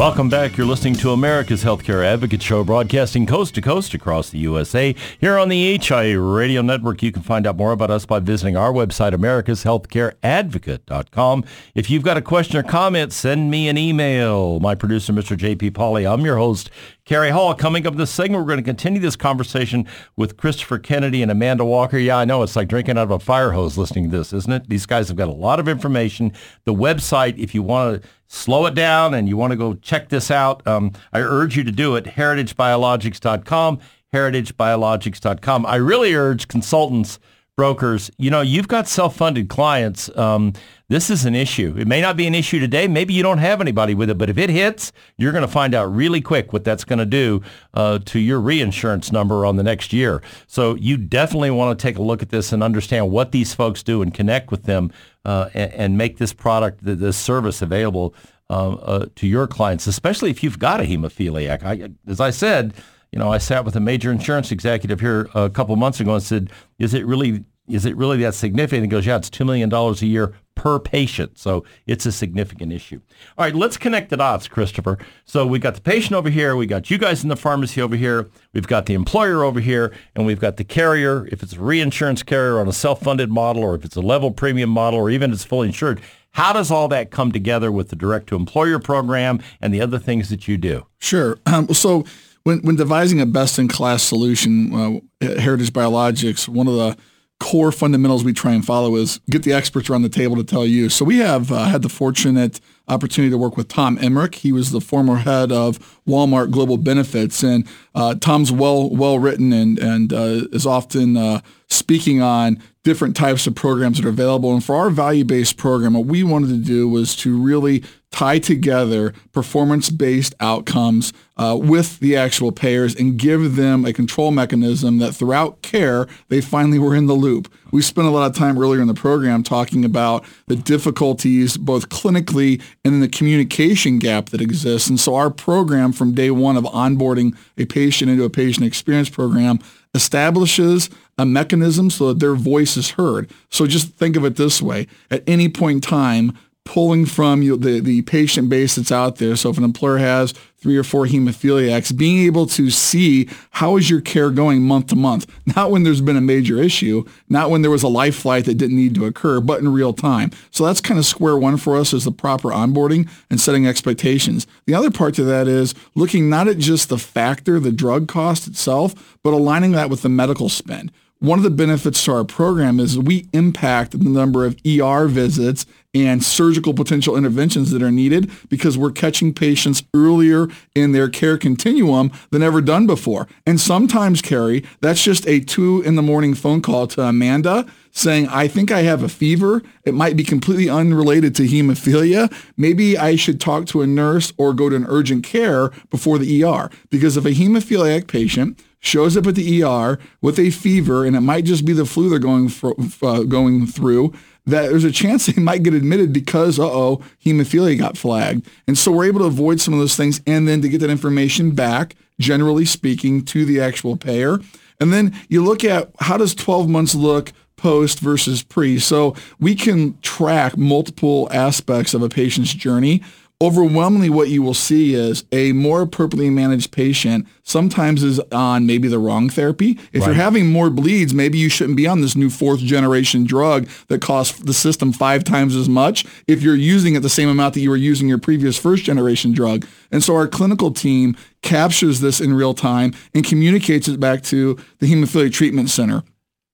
Welcome 0.00 0.30
back. 0.30 0.56
You're 0.56 0.66
listening 0.66 0.94
to 0.94 1.10
America's 1.10 1.62
Healthcare 1.62 2.02
Advocate 2.02 2.42
Show, 2.42 2.64
broadcasting 2.64 3.26
coast 3.26 3.54
to 3.56 3.60
coast 3.60 3.92
across 3.92 4.30
the 4.30 4.38
USA. 4.38 4.94
Here 5.20 5.36
on 5.36 5.50
the 5.50 5.76
HIA 5.76 6.18
Radio 6.18 6.62
Network, 6.62 7.02
you 7.02 7.12
can 7.12 7.20
find 7.20 7.46
out 7.46 7.58
more 7.58 7.72
about 7.72 7.90
us 7.90 8.06
by 8.06 8.18
visiting 8.18 8.56
our 8.56 8.72
website, 8.72 9.12
americashealthcareadvocate.com. 9.12 11.44
If 11.74 11.90
you've 11.90 12.02
got 12.02 12.16
a 12.16 12.22
question 12.22 12.56
or 12.56 12.62
comment, 12.62 13.12
send 13.12 13.50
me 13.50 13.68
an 13.68 13.76
email. 13.76 14.58
My 14.58 14.74
producer, 14.74 15.12
Mr. 15.12 15.36
J.P. 15.36 15.72
Pauly. 15.72 16.10
I'm 16.10 16.24
your 16.24 16.38
host, 16.38 16.70
Cary 17.10 17.30
Hall. 17.30 17.52
Coming 17.56 17.88
up 17.88 17.94
in 17.94 17.98
this 17.98 18.12
segment, 18.12 18.40
we're 18.40 18.46
going 18.46 18.62
to 18.62 18.64
continue 18.64 19.00
this 19.00 19.16
conversation 19.16 19.84
with 20.14 20.36
Christopher 20.36 20.78
Kennedy 20.78 21.22
and 21.22 21.30
Amanda 21.32 21.64
Walker. 21.64 21.98
Yeah, 21.98 22.18
I 22.18 22.24
know 22.24 22.44
it's 22.44 22.54
like 22.54 22.68
drinking 22.68 22.98
out 22.98 23.02
of 23.02 23.10
a 23.10 23.18
fire 23.18 23.50
hose 23.50 23.76
listening 23.76 24.12
to 24.12 24.16
this, 24.16 24.32
isn't 24.32 24.52
it? 24.52 24.68
These 24.68 24.86
guys 24.86 25.08
have 25.08 25.16
got 25.16 25.26
a 25.26 25.32
lot 25.32 25.58
of 25.58 25.66
information. 25.66 26.32
The 26.66 26.72
website, 26.72 27.36
if 27.36 27.52
you 27.52 27.64
want 27.64 28.00
to 28.00 28.08
slow 28.28 28.64
it 28.66 28.76
down 28.76 29.14
and 29.14 29.28
you 29.28 29.36
want 29.36 29.50
to 29.50 29.56
go 29.56 29.74
check 29.74 30.08
this 30.08 30.30
out, 30.30 30.64
um, 30.68 30.92
I 31.12 31.18
urge 31.18 31.56
you 31.56 31.64
to 31.64 31.72
do 31.72 31.96
it, 31.96 32.04
heritagebiologics.com, 32.04 33.80
heritagebiologics.com. 34.14 35.66
I 35.66 35.74
really 35.74 36.14
urge 36.14 36.46
consultants, 36.46 37.18
brokers, 37.60 38.10
you 38.16 38.30
know, 38.30 38.40
you've 38.40 38.68
got 38.68 38.88
self-funded 38.88 39.50
clients. 39.50 40.08
Um, 40.16 40.54
this 40.88 41.10
is 41.10 41.26
an 41.26 41.34
issue. 41.34 41.76
It 41.78 41.86
may 41.86 42.00
not 42.00 42.16
be 42.16 42.26
an 42.26 42.34
issue 42.34 42.58
today. 42.58 42.88
Maybe 42.88 43.12
you 43.12 43.22
don't 43.22 43.36
have 43.36 43.60
anybody 43.60 43.92
with 43.92 44.08
it, 44.08 44.16
but 44.16 44.30
if 44.30 44.38
it 44.38 44.48
hits, 44.48 44.92
you're 45.18 45.30
going 45.30 45.42
to 45.42 45.52
find 45.52 45.74
out 45.74 45.94
really 45.94 46.22
quick 46.22 46.54
what 46.54 46.64
that's 46.64 46.84
going 46.84 47.00
to 47.00 47.04
do 47.04 47.42
uh, 47.74 47.98
to 48.06 48.18
your 48.18 48.40
reinsurance 48.40 49.12
number 49.12 49.44
on 49.44 49.56
the 49.56 49.62
next 49.62 49.92
year. 49.92 50.22
So 50.46 50.74
you 50.76 50.96
definitely 50.96 51.50
want 51.50 51.78
to 51.78 51.82
take 51.82 51.98
a 51.98 52.02
look 52.02 52.22
at 52.22 52.30
this 52.30 52.50
and 52.50 52.62
understand 52.62 53.10
what 53.10 53.30
these 53.30 53.52
folks 53.52 53.82
do 53.82 54.00
and 54.00 54.14
connect 54.14 54.50
with 54.50 54.62
them 54.62 54.90
uh, 55.26 55.50
and, 55.52 55.70
and, 55.74 55.98
make 55.98 56.16
this 56.16 56.32
product, 56.32 56.78
this 56.80 57.18
service 57.18 57.60
available 57.60 58.14
uh, 58.48 58.70
uh, 58.70 59.06
to 59.16 59.26
your 59.26 59.46
clients, 59.46 59.86
especially 59.86 60.30
if 60.30 60.42
you've 60.42 60.58
got 60.58 60.80
a 60.80 60.84
hemophiliac. 60.84 61.62
I, 61.62 61.90
as 62.10 62.20
I 62.20 62.30
said, 62.30 62.72
you 63.12 63.18
know, 63.18 63.32
I 63.32 63.38
sat 63.38 63.64
with 63.64 63.74
a 63.74 63.80
major 63.80 64.12
insurance 64.12 64.52
executive 64.52 65.00
here 65.00 65.28
a 65.34 65.50
couple 65.50 65.74
months 65.76 66.00
ago 66.00 66.14
and 66.14 66.22
said, 66.22 66.50
"Is 66.78 66.94
it 66.94 67.04
really 67.06 67.44
is 67.70 67.86
it 67.86 67.96
really 67.96 68.18
that 68.18 68.34
significant?" 68.34 68.84
He 68.84 68.88
goes, 68.88 69.06
"Yeah, 69.06 69.16
it's 69.16 69.30
two 69.30 69.44
million 69.44 69.68
dollars 69.68 70.02
a 70.02 70.06
year 70.06 70.34
per 70.54 70.78
patient, 70.78 71.38
so 71.38 71.64
it's 71.86 72.04
a 72.04 72.12
significant 72.12 72.72
issue." 72.72 73.00
All 73.38 73.44
right, 73.44 73.54
let's 73.54 73.76
connect 73.76 74.10
the 74.10 74.16
dots, 74.16 74.48
Christopher. 74.48 74.98
So 75.24 75.46
we 75.46 75.58
got 75.58 75.74
the 75.74 75.80
patient 75.80 76.12
over 76.12 76.28
here, 76.30 76.56
we 76.56 76.66
got 76.66 76.90
you 76.90 76.98
guys 76.98 77.22
in 77.22 77.28
the 77.28 77.36
pharmacy 77.36 77.80
over 77.80 77.96
here, 77.96 78.28
we've 78.52 78.66
got 78.66 78.86
the 78.86 78.94
employer 78.94 79.42
over 79.44 79.60
here, 79.60 79.94
and 80.14 80.26
we've 80.26 80.40
got 80.40 80.56
the 80.56 80.64
carrier. 80.64 81.26
If 81.32 81.42
it's 81.42 81.54
a 81.54 81.60
reinsurance 81.60 82.22
carrier 82.22 82.58
on 82.58 82.68
a 82.68 82.72
self-funded 82.72 83.30
model, 83.30 83.62
or 83.62 83.74
if 83.74 83.84
it's 83.84 83.96
a 83.96 84.02
level 84.02 84.30
premium 84.30 84.70
model, 84.70 85.00
or 85.00 85.10
even 85.10 85.32
it's 85.32 85.44
fully 85.44 85.68
insured. 85.68 86.00
How 86.32 86.52
does 86.52 86.70
all 86.70 86.86
that 86.88 87.10
come 87.10 87.32
together 87.32 87.72
with 87.72 87.88
the 87.88 87.96
direct-to-employer 87.96 88.78
program 88.78 89.40
and 89.60 89.74
the 89.74 89.80
other 89.80 89.98
things 89.98 90.28
that 90.28 90.46
you 90.46 90.56
do? 90.56 90.86
Sure. 91.00 91.38
Um, 91.46 91.68
so 91.74 92.04
when, 92.44 92.60
when 92.60 92.76
devising 92.76 93.20
a 93.20 93.26
best-in-class 93.26 94.02
solution, 94.04 94.72
uh, 94.72 95.36
Heritage 95.40 95.72
Biologics, 95.72 96.46
one 96.46 96.68
of 96.68 96.74
the 96.74 96.96
core 97.40 97.72
fundamentals 97.72 98.22
we 98.22 98.32
try 98.32 98.52
and 98.52 98.64
follow 98.64 98.94
is 98.96 99.18
get 99.30 99.42
the 99.42 99.52
experts 99.52 99.90
around 99.90 100.02
the 100.02 100.08
table 100.08 100.36
to 100.36 100.44
tell 100.44 100.64
you. 100.64 100.88
So 100.88 101.04
we 101.04 101.18
have 101.18 101.50
uh, 101.50 101.64
had 101.64 101.82
the 101.82 101.88
fortunate 101.88 102.60
opportunity 102.86 103.30
to 103.30 103.38
work 103.38 103.56
with 103.56 103.66
Tom 103.66 103.98
Emerick. 103.98 104.36
He 104.36 104.52
was 104.52 104.70
the 104.70 104.80
former 104.80 105.16
head 105.16 105.50
of 105.50 105.78
Walmart 106.06 106.50
Global 106.50 106.76
Benefits, 106.76 107.42
and 107.42 107.66
uh, 107.94 108.14
Tom's 108.14 108.52
well 108.52 108.90
well 108.90 109.18
written 109.18 109.52
and 109.52 109.78
and 109.78 110.12
uh, 110.12 110.46
is 110.52 110.66
often 110.66 111.16
uh, 111.16 111.40
speaking 111.68 112.20
on 112.20 112.62
different 112.82 113.16
types 113.16 113.46
of 113.46 113.54
programs 113.54 113.98
that 113.98 114.06
are 114.06 114.10
available. 114.10 114.52
And 114.52 114.64
for 114.64 114.74
our 114.74 114.90
value-based 114.90 115.56
program, 115.56 115.94
what 115.94 116.06
we 116.06 116.22
wanted 116.22 116.48
to 116.48 116.56
do 116.56 116.88
was 116.88 117.14
to 117.16 117.40
really 117.40 117.84
tie 118.10 118.38
together 118.38 119.14
performance-based 119.32 120.34
outcomes 120.40 121.12
uh, 121.36 121.56
with 121.58 122.00
the 122.00 122.16
actual 122.16 122.52
payers 122.52 122.94
and 122.94 123.16
give 123.18 123.56
them 123.56 123.84
a 123.84 123.92
control 123.92 124.30
mechanism 124.30 124.98
that 124.98 125.14
throughout 125.14 125.62
care, 125.62 126.06
they 126.28 126.40
finally 126.40 126.78
were 126.78 126.94
in 126.94 127.06
the 127.06 127.14
loop. 127.14 127.50
We 127.70 127.82
spent 127.82 128.08
a 128.08 128.10
lot 128.10 128.28
of 128.28 128.36
time 128.36 128.58
earlier 128.58 128.80
in 128.80 128.88
the 128.88 128.94
program 128.94 129.42
talking 129.42 129.84
about 129.84 130.24
the 130.48 130.56
difficulties 130.56 131.56
both 131.56 131.88
clinically 131.88 132.60
and 132.84 132.94
in 132.94 133.00
the 133.00 133.08
communication 133.08 133.98
gap 133.98 134.30
that 134.30 134.40
exists. 134.40 134.90
And 134.90 134.98
so 134.98 135.14
our 135.14 135.30
program 135.30 135.92
from 135.92 136.12
day 136.12 136.30
one 136.30 136.56
of 136.56 136.64
onboarding 136.64 137.36
a 137.56 137.64
patient 137.64 138.10
into 138.10 138.24
a 138.24 138.30
patient 138.30 138.66
experience 138.66 139.08
program 139.08 139.60
establishes 139.94 140.90
a 141.16 141.26
mechanism 141.26 141.90
so 141.90 142.08
that 142.08 142.18
their 142.18 142.34
voice 142.34 142.76
is 142.76 142.90
heard. 142.90 143.30
So 143.50 143.66
just 143.66 143.94
think 143.94 144.16
of 144.16 144.24
it 144.24 144.36
this 144.36 144.60
way. 144.60 144.86
At 145.10 145.22
any 145.26 145.48
point 145.48 145.76
in 145.76 145.80
time, 145.80 146.38
pulling 146.70 147.04
from 147.04 147.42
you 147.42 147.56
the, 147.56 147.80
the 147.80 148.00
patient 148.02 148.48
base 148.48 148.76
that's 148.76 148.92
out 148.92 149.16
there. 149.16 149.34
So 149.34 149.50
if 149.50 149.58
an 149.58 149.64
employer 149.64 149.98
has 149.98 150.32
three 150.56 150.76
or 150.76 150.84
four 150.84 151.04
hemophiliacs, 151.04 151.96
being 151.96 152.24
able 152.24 152.46
to 152.46 152.70
see 152.70 153.28
how 153.50 153.76
is 153.76 153.90
your 153.90 154.00
care 154.00 154.30
going 154.30 154.62
month 154.62 154.86
to 154.86 154.94
month, 154.94 155.26
not 155.56 155.72
when 155.72 155.82
there's 155.82 156.00
been 156.00 156.16
a 156.16 156.20
major 156.20 156.62
issue, 156.62 157.04
not 157.28 157.50
when 157.50 157.62
there 157.62 157.72
was 157.72 157.82
a 157.82 157.88
life 157.88 158.14
flight 158.14 158.44
that 158.44 158.54
didn't 158.54 158.76
need 158.76 158.94
to 158.94 159.04
occur, 159.04 159.40
but 159.40 159.58
in 159.58 159.72
real 159.72 159.92
time. 159.92 160.30
So 160.52 160.64
that's 160.64 160.80
kind 160.80 161.00
of 161.00 161.04
square 161.04 161.36
one 161.36 161.56
for 161.56 161.76
us 161.76 161.92
is 161.92 162.04
the 162.04 162.12
proper 162.12 162.50
onboarding 162.50 163.10
and 163.30 163.40
setting 163.40 163.66
expectations. 163.66 164.46
The 164.66 164.74
other 164.74 164.92
part 164.92 165.14
to 165.14 165.24
that 165.24 165.48
is 165.48 165.74
looking 165.96 166.30
not 166.30 166.46
at 166.46 166.58
just 166.58 166.88
the 166.88 166.98
factor, 166.98 167.58
the 167.58 167.72
drug 167.72 168.06
cost 168.06 168.46
itself, 168.46 169.18
but 169.24 169.34
aligning 169.34 169.72
that 169.72 169.90
with 169.90 170.02
the 170.02 170.08
medical 170.08 170.48
spend. 170.48 170.92
One 171.20 171.38
of 171.38 171.42
the 171.42 171.50
benefits 171.50 172.02
to 172.04 172.12
our 172.12 172.24
program 172.24 172.80
is 172.80 172.98
we 172.98 173.26
impact 173.34 173.90
the 173.90 173.98
number 173.98 174.46
of 174.46 174.56
ER 174.64 175.06
visits 175.06 175.66
and 175.94 176.22
surgical 176.22 176.72
potential 176.72 177.16
interventions 177.16 177.70
that 177.70 177.82
are 177.82 177.90
needed 177.90 178.30
because 178.48 178.78
we're 178.78 178.92
catching 178.92 179.34
patients 179.34 179.82
earlier 179.94 180.46
in 180.74 180.92
their 180.92 181.08
care 181.08 181.36
continuum 181.36 182.12
than 182.30 182.42
ever 182.42 182.60
done 182.60 182.86
before. 182.86 183.26
And 183.46 183.60
sometimes, 183.60 184.22
Cary, 184.22 184.64
that's 184.80 185.02
just 185.02 185.26
a 185.26 185.40
two 185.40 185.82
in 185.82 185.96
the 185.96 186.02
morning 186.02 186.34
phone 186.34 186.62
call 186.62 186.86
to 186.88 187.02
Amanda 187.02 187.66
saying, 187.92 188.28
I 188.28 188.46
think 188.46 188.70
I 188.70 188.82
have 188.82 189.02
a 189.02 189.08
fever. 189.08 189.62
It 189.84 189.94
might 189.94 190.16
be 190.16 190.22
completely 190.22 190.68
unrelated 190.68 191.34
to 191.36 191.42
hemophilia. 191.42 192.32
Maybe 192.56 192.96
I 192.96 193.16
should 193.16 193.40
talk 193.40 193.66
to 193.66 193.82
a 193.82 193.86
nurse 193.86 194.32
or 194.38 194.54
go 194.54 194.68
to 194.68 194.76
an 194.76 194.86
urgent 194.88 195.24
care 195.24 195.70
before 195.90 196.18
the 196.18 196.44
ER. 196.44 196.70
Because 196.90 197.16
if 197.16 197.24
a 197.24 197.30
hemophiliac 197.30 198.06
patient 198.06 198.62
shows 198.78 199.16
up 199.16 199.26
at 199.26 199.34
the 199.34 199.62
ER 199.62 199.98
with 200.22 200.38
a 200.38 200.50
fever, 200.50 201.04
and 201.04 201.14
it 201.16 201.20
might 201.20 201.44
just 201.44 201.64
be 201.64 201.72
the 201.72 201.84
flu 201.84 202.08
they're 202.08 202.18
going 202.18 202.48
for, 202.48 202.74
uh, 203.02 203.22
going 203.24 203.66
through, 203.66 204.12
that 204.46 204.70
there's 204.70 204.84
a 204.84 204.92
chance 204.92 205.26
they 205.34 205.40
might 205.40 205.62
get 205.62 205.74
admitted 205.74 206.12
because, 206.12 206.58
uh-oh, 206.58 207.02
hemophilia 207.24 207.78
got 207.78 207.96
flagged. 207.96 208.46
And 208.66 208.76
so 208.76 208.92
we're 208.92 209.06
able 209.06 209.20
to 209.20 209.26
avoid 209.26 209.60
some 209.60 209.74
of 209.74 209.80
those 209.80 209.96
things 209.96 210.20
and 210.26 210.46
then 210.46 210.62
to 210.62 210.68
get 210.68 210.80
that 210.80 210.90
information 210.90 211.52
back, 211.52 211.96
generally 212.18 212.64
speaking, 212.64 213.24
to 213.26 213.44
the 213.44 213.60
actual 213.60 213.96
payer. 213.96 214.38
And 214.80 214.92
then 214.92 215.14
you 215.28 215.44
look 215.44 215.64
at 215.64 215.90
how 216.00 216.16
does 216.16 216.34
12 216.34 216.68
months 216.68 216.94
look 216.94 217.32
post 217.56 218.00
versus 218.00 218.42
pre. 218.42 218.78
So 218.78 219.14
we 219.38 219.54
can 219.54 219.98
track 220.00 220.56
multiple 220.56 221.28
aspects 221.30 221.92
of 221.92 222.02
a 222.02 222.08
patient's 222.08 222.54
journey 222.54 223.02
overwhelmingly 223.42 224.10
what 224.10 224.28
you 224.28 224.42
will 224.42 224.54
see 224.54 224.94
is 224.94 225.24
a 225.32 225.52
more 225.52 225.80
appropriately 225.80 226.28
managed 226.28 226.72
patient 226.72 227.26
sometimes 227.42 228.02
is 228.02 228.20
on 228.32 228.66
maybe 228.66 228.86
the 228.86 228.98
wrong 228.98 229.30
therapy. 229.30 229.78
If 229.92 230.04
you're 230.04 230.14
having 230.14 230.48
more 230.48 230.68
bleeds, 230.68 231.14
maybe 231.14 231.38
you 231.38 231.48
shouldn't 231.48 231.76
be 231.76 231.86
on 231.86 232.02
this 232.02 232.14
new 232.14 232.28
fourth 232.28 232.60
generation 232.60 233.24
drug 233.24 233.66
that 233.88 234.02
costs 234.02 234.38
the 234.38 234.52
system 234.52 234.92
five 234.92 235.24
times 235.24 235.56
as 235.56 235.68
much 235.68 236.04
if 236.28 236.42
you're 236.42 236.54
using 236.54 236.94
it 236.94 237.00
the 237.00 237.08
same 237.08 237.30
amount 237.30 237.54
that 237.54 237.60
you 237.60 237.70
were 237.70 237.76
using 237.76 238.08
your 238.08 238.18
previous 238.18 238.58
first 238.58 238.84
generation 238.84 239.32
drug. 239.32 239.66
And 239.90 240.04
so 240.04 240.14
our 240.16 240.28
clinical 240.28 240.70
team 240.70 241.16
captures 241.42 242.00
this 242.00 242.20
in 242.20 242.34
real 242.34 242.52
time 242.52 242.92
and 243.14 243.24
communicates 243.24 243.88
it 243.88 243.98
back 243.98 244.22
to 244.24 244.58
the 244.80 244.92
hemophilia 244.92 245.32
treatment 245.32 245.70
center. 245.70 246.02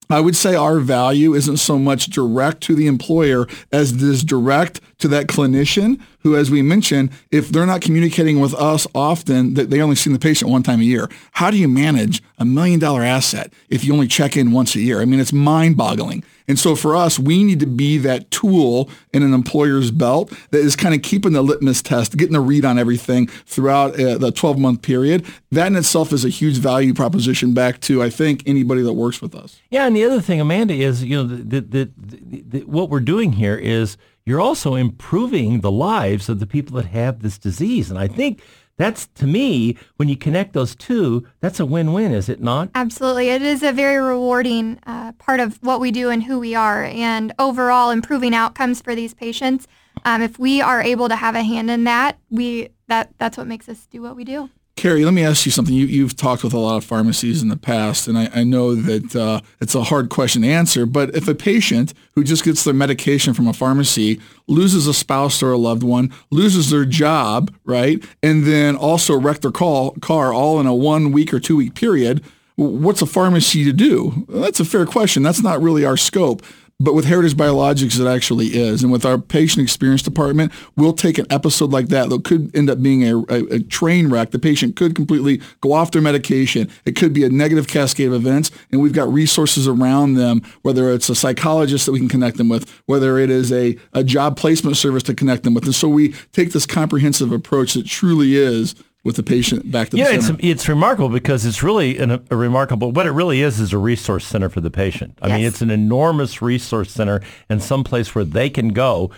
I 0.09 0.21
would 0.21 0.37
say 0.37 0.55
our 0.55 0.79
value 0.79 1.35
isn't 1.35 1.57
so 1.57 1.79
much 1.79 2.07
direct 2.07 2.61
to 2.63 2.77
the 2.77 2.87
employer 2.87 3.47
as 3.73 3.93
it 3.93 4.03
is 4.03 4.23
direct 4.23 4.81
to 4.99 5.09
that 5.09 5.27
clinician 5.27 6.01
who, 6.27 6.35
as 6.35 6.51
we 6.51 6.61
mentioned, 6.61 7.09
if 7.31 7.51
they're 7.51 7.67
not 7.67 7.81
communicating 7.81 8.41
with 8.41 8.53
us 8.55 8.85
often, 8.97 9.55
that 9.55 9.71
they 9.71 9.81
only 9.81 9.95
see 9.95 10.13
the 10.13 10.19
patient 10.19 10.51
one 10.51 10.61
time 10.61 10.81
a 10.81 10.83
year. 10.83 11.09
How 11.31 11.53
do 11.53 11.57
you 11.57 11.69
manage 11.69 12.21
a 12.37 12.45
million 12.45 12.81
dollar 12.81 13.05
asset 13.05 13.53
if 13.69 13.85
you 13.85 13.93
only 13.93 14.09
check 14.09 14.37
in 14.37 14.51
once 14.51 14.75
a 14.75 14.81
year? 14.81 15.01
I 15.01 15.05
mean, 15.05 15.21
it's 15.21 15.33
mind 15.33 15.77
boggling. 15.77 16.25
And 16.49 16.59
so 16.59 16.75
for 16.75 16.97
us, 16.97 17.17
we 17.17 17.45
need 17.45 17.61
to 17.61 17.67
be 17.67 17.97
that 17.99 18.29
tool 18.33 18.91
in 19.13 19.23
an 19.23 19.33
employer's 19.33 19.93
belt 19.93 20.33
that 20.51 20.59
is 20.59 20.75
kind 20.75 20.97
of 20.97 21.03
keeping 21.03 21.33
the 21.33 21.43
litmus 21.43 21.81
test, 21.81 22.17
getting 22.17 22.35
a 22.35 22.41
read 22.41 22.65
on 22.65 22.77
everything 22.77 23.29
throughout 23.29 23.99
uh, 24.01 24.19
the 24.19 24.33
12 24.33 24.59
month 24.59 24.83
period. 24.83 25.25
That 25.53 25.69
in 25.69 25.77
itself 25.77 26.13
is 26.13 26.25
a 26.25 26.29
huge 26.29 26.59
value 26.59 26.93
proposition 26.93 27.55
back 27.55 27.81
to, 27.83 28.03
I 28.03 28.11
think, 28.11 28.43
anybody 28.47 28.83
that 28.83 28.95
works 28.95 29.23
with 29.23 29.37
us. 29.37 29.61
Yeah, 29.71 29.87
and 29.87 29.95
the 29.95 30.05
other 30.05 30.21
thing, 30.21 30.41
Amanda, 30.41 30.75
is 30.75 31.05
you 31.05 31.17
know 31.17 31.25
the, 31.25 31.61
the, 31.61 31.91
the, 31.97 32.61
what 32.65 32.91
we're 32.91 32.99
doing 32.99 33.33
here 33.33 33.57
is 33.57 33.97
you're 34.27 34.41
also 34.41 34.75
improving 34.75 35.61
the 35.61 35.71
lives 35.71 36.29
of 36.29 36.41
the 36.41 36.47
people 36.47 36.77
that 36.77 36.87
have 36.87 37.23
this 37.23 37.39
disease, 37.39 37.91
and 37.91 37.99
I 37.99 38.09
think 38.09 38.43
that's 38.77 39.07
to 39.15 39.27
me 39.27 39.79
when 39.97 40.09
you 40.09 40.17
connect 40.17 40.53
those 40.53 40.75
two, 40.75 41.27
that's 41.41 41.61
a 41.61 41.65
win-win, 41.65 42.13
is 42.13 42.29
it 42.29 42.43
not? 42.43 42.69
Absolutely. 42.75 43.31
It 43.31 43.41
is 43.41 43.63
a 43.63 43.73
very 43.73 43.97
rewarding 43.97 44.79
uh, 44.87 45.13
part 45.13 45.41
of 45.41 45.57
what 45.63 45.81
we 45.81 45.91
do 45.91 46.11
and 46.11 46.25
who 46.25 46.39
we 46.39 46.55
are, 46.55 46.85
and 46.85 47.33
overall 47.39 47.91
improving 47.91 48.35
outcomes 48.35 48.83
for 48.83 48.95
these 48.95 49.15
patients. 49.15 49.67
Um, 50.05 50.21
if 50.21 50.39
we 50.39 50.61
are 50.61 50.83
able 50.83 51.09
to 51.09 51.17
have 51.17 51.35
a 51.35 51.43
hand 51.43 51.71
in 51.71 51.85
that, 51.85 52.19
we 52.31 52.69
that 52.89 53.15
that's 53.19 53.39
what 53.39 53.47
makes 53.47 53.69
us 53.69 53.87
do 53.87 54.03
what 54.03 54.15
we 54.15 54.25
do. 54.25 54.51
Cary, 54.77 55.07
let 55.07 55.15
me 55.15 55.25
ask 55.25 55.47
you 55.47 55.53
something. 55.53 55.75
You, 55.75 55.87
you've 55.87 56.17
talked 56.17 56.45
with 56.45 56.53
a 56.53 56.59
lot 56.59 56.77
of 56.77 56.85
pharmacies 56.85 57.43
in 57.43 57.49
the 57.49 57.57
past, 57.57 58.07
and 58.07 58.19
I, 58.19 58.29
I 58.35 58.45
know 58.45 58.75
that 58.75 59.17
uh, 59.17 59.41
it's 59.59 59.75
a 59.75 59.85
hard 59.85 60.11
question 60.11 60.43
to 60.43 60.49
answer, 60.49 60.85
but 60.85 61.15
if 61.17 61.27
a 61.29 61.35
patient 61.35 61.95
who 62.15 62.23
just 62.23 62.45
gets 62.45 62.63
their 62.63 62.75
medication 62.75 63.33
from 63.33 63.49
a 63.49 63.55
pharmacy 63.55 64.21
loses 64.47 64.87
a 64.87 64.93
spouse 64.93 65.43
or 65.43 65.51
a 65.51 65.57
loved 65.57 65.83
one, 65.83 66.13
loses 66.31 66.69
their 66.69 66.85
job, 66.85 67.55
right, 67.65 68.05
and 68.23 68.45
then 68.45 68.77
also 68.77 69.19
wreck 69.19 69.41
their 69.41 69.51
call, 69.51 69.93
car 70.03 70.35
all 70.35 70.61
in 70.61 70.67
a 70.67 70.75
one 70.75 71.11
week 71.11 71.33
or 71.33 71.41
two 71.41 71.57
week 71.57 71.75
period, 71.75 72.23
what's 72.57 73.01
a 73.01 73.07
pharmacy 73.07 73.65
to 73.65 73.73
do? 73.73 74.27
That's 74.29 74.61
a 74.61 74.65
fair 74.65 74.85
question. 74.85 75.23
That's 75.23 75.43
not 75.43 75.63
really 75.63 75.87
our 75.87 75.97
scope. 75.97 76.43
But 76.79 76.93
with 76.93 77.07
Heritage 77.07 77.35
Biologics, 77.35 77.99
it 77.99 78.07
actually 78.07 78.49
is. 78.49 78.83
And 78.83 78.93
with 78.93 79.07
our 79.07 79.17
patient 79.17 79.63
experience 79.63 80.03
department, 80.03 80.53
we'll 80.77 80.93
take 80.93 81.17
an 81.17 81.25
episode 81.31 81.73
like 81.73 81.89
that 81.89 82.11
that 82.11 82.25
could 82.25 82.55
end 82.55 82.69
up 82.69 82.83
being 82.83 83.03
a, 83.03 83.19
a, 83.31 83.55
a, 83.55 83.61
train 83.61 84.11
wreck. 84.11 84.31
The 84.31 84.39
patient 84.39 84.77
could 84.77 84.95
completely 84.95 85.41
go 85.63 85.73
off 85.73 85.93
their 85.93 86.03
medication. 86.03 86.69
It 86.85 86.95
could 86.95 87.15
be 87.15 87.25
a 87.25 87.31
negative 87.31 87.67
cascade 87.67 88.09
of 88.09 88.13
events. 88.13 88.51
And 88.71 88.83
we've 88.83 88.93
got 88.93 89.11
resources 89.11 89.67
around 89.67 90.15
them, 90.15 90.43
whether 90.63 90.93
it's 90.93 91.09
a 91.09 91.15
psychologist 91.15 91.87
that 91.87 91.93
we 91.93 91.99
can 91.99 92.11
connect 92.11 92.37
them 92.37 92.51
with, 92.51 92.71
whether 92.85 93.17
it 93.19 93.31
is 93.31 93.51
a, 93.53 93.79
a 93.95 94.05
job 94.05 94.37
placement 94.37 94.77
service 94.77 95.03
to 95.05 95.15
connect 95.15 95.45
them 95.45 95.55
with. 95.55 95.65
And 95.65 95.75
so 95.75 95.89
we 95.89 96.13
take 96.33 96.53
this 96.53 96.67
comprehensive 96.67 97.33
approach 97.33 97.73
that 97.73 97.87
truly 97.87 98.37
is 98.37 98.75
with 99.07 99.15
the 99.15 99.23
patient 99.23 99.71
back 99.71 99.89
to 99.91 99.97
yeah, 99.97 100.09
the 100.09 100.15
it's 100.17 100.27
center. 100.27 100.41
it's 100.43 100.69
remarkable 100.69 101.09
because 101.09 101.47
it's 101.47 101.63
really 101.63 101.97
an, 101.97 102.27
a 102.29 102.37
remarkable. 102.37 102.91
What 102.91 103.07
it 103.07 103.13
really 103.13 103.41
is 103.41 103.61
is 103.61 103.73
a 103.73 103.79
resource 103.79 104.27
center 104.27 104.49
for 104.49 104.61
the 104.61 104.71
patient. 104.71 105.17
I 105.23 105.29
mean, 105.29 105.45
it's 105.45 105.63
an 105.63 105.71
enormous 105.71 106.43
resource 106.43 106.91
center 106.91 107.23
and 107.49 107.63
some 107.63 107.85
place 107.85 108.17
where 108.17 108.25
they 108.25 108.51
can 108.51 108.71
go 108.71 109.13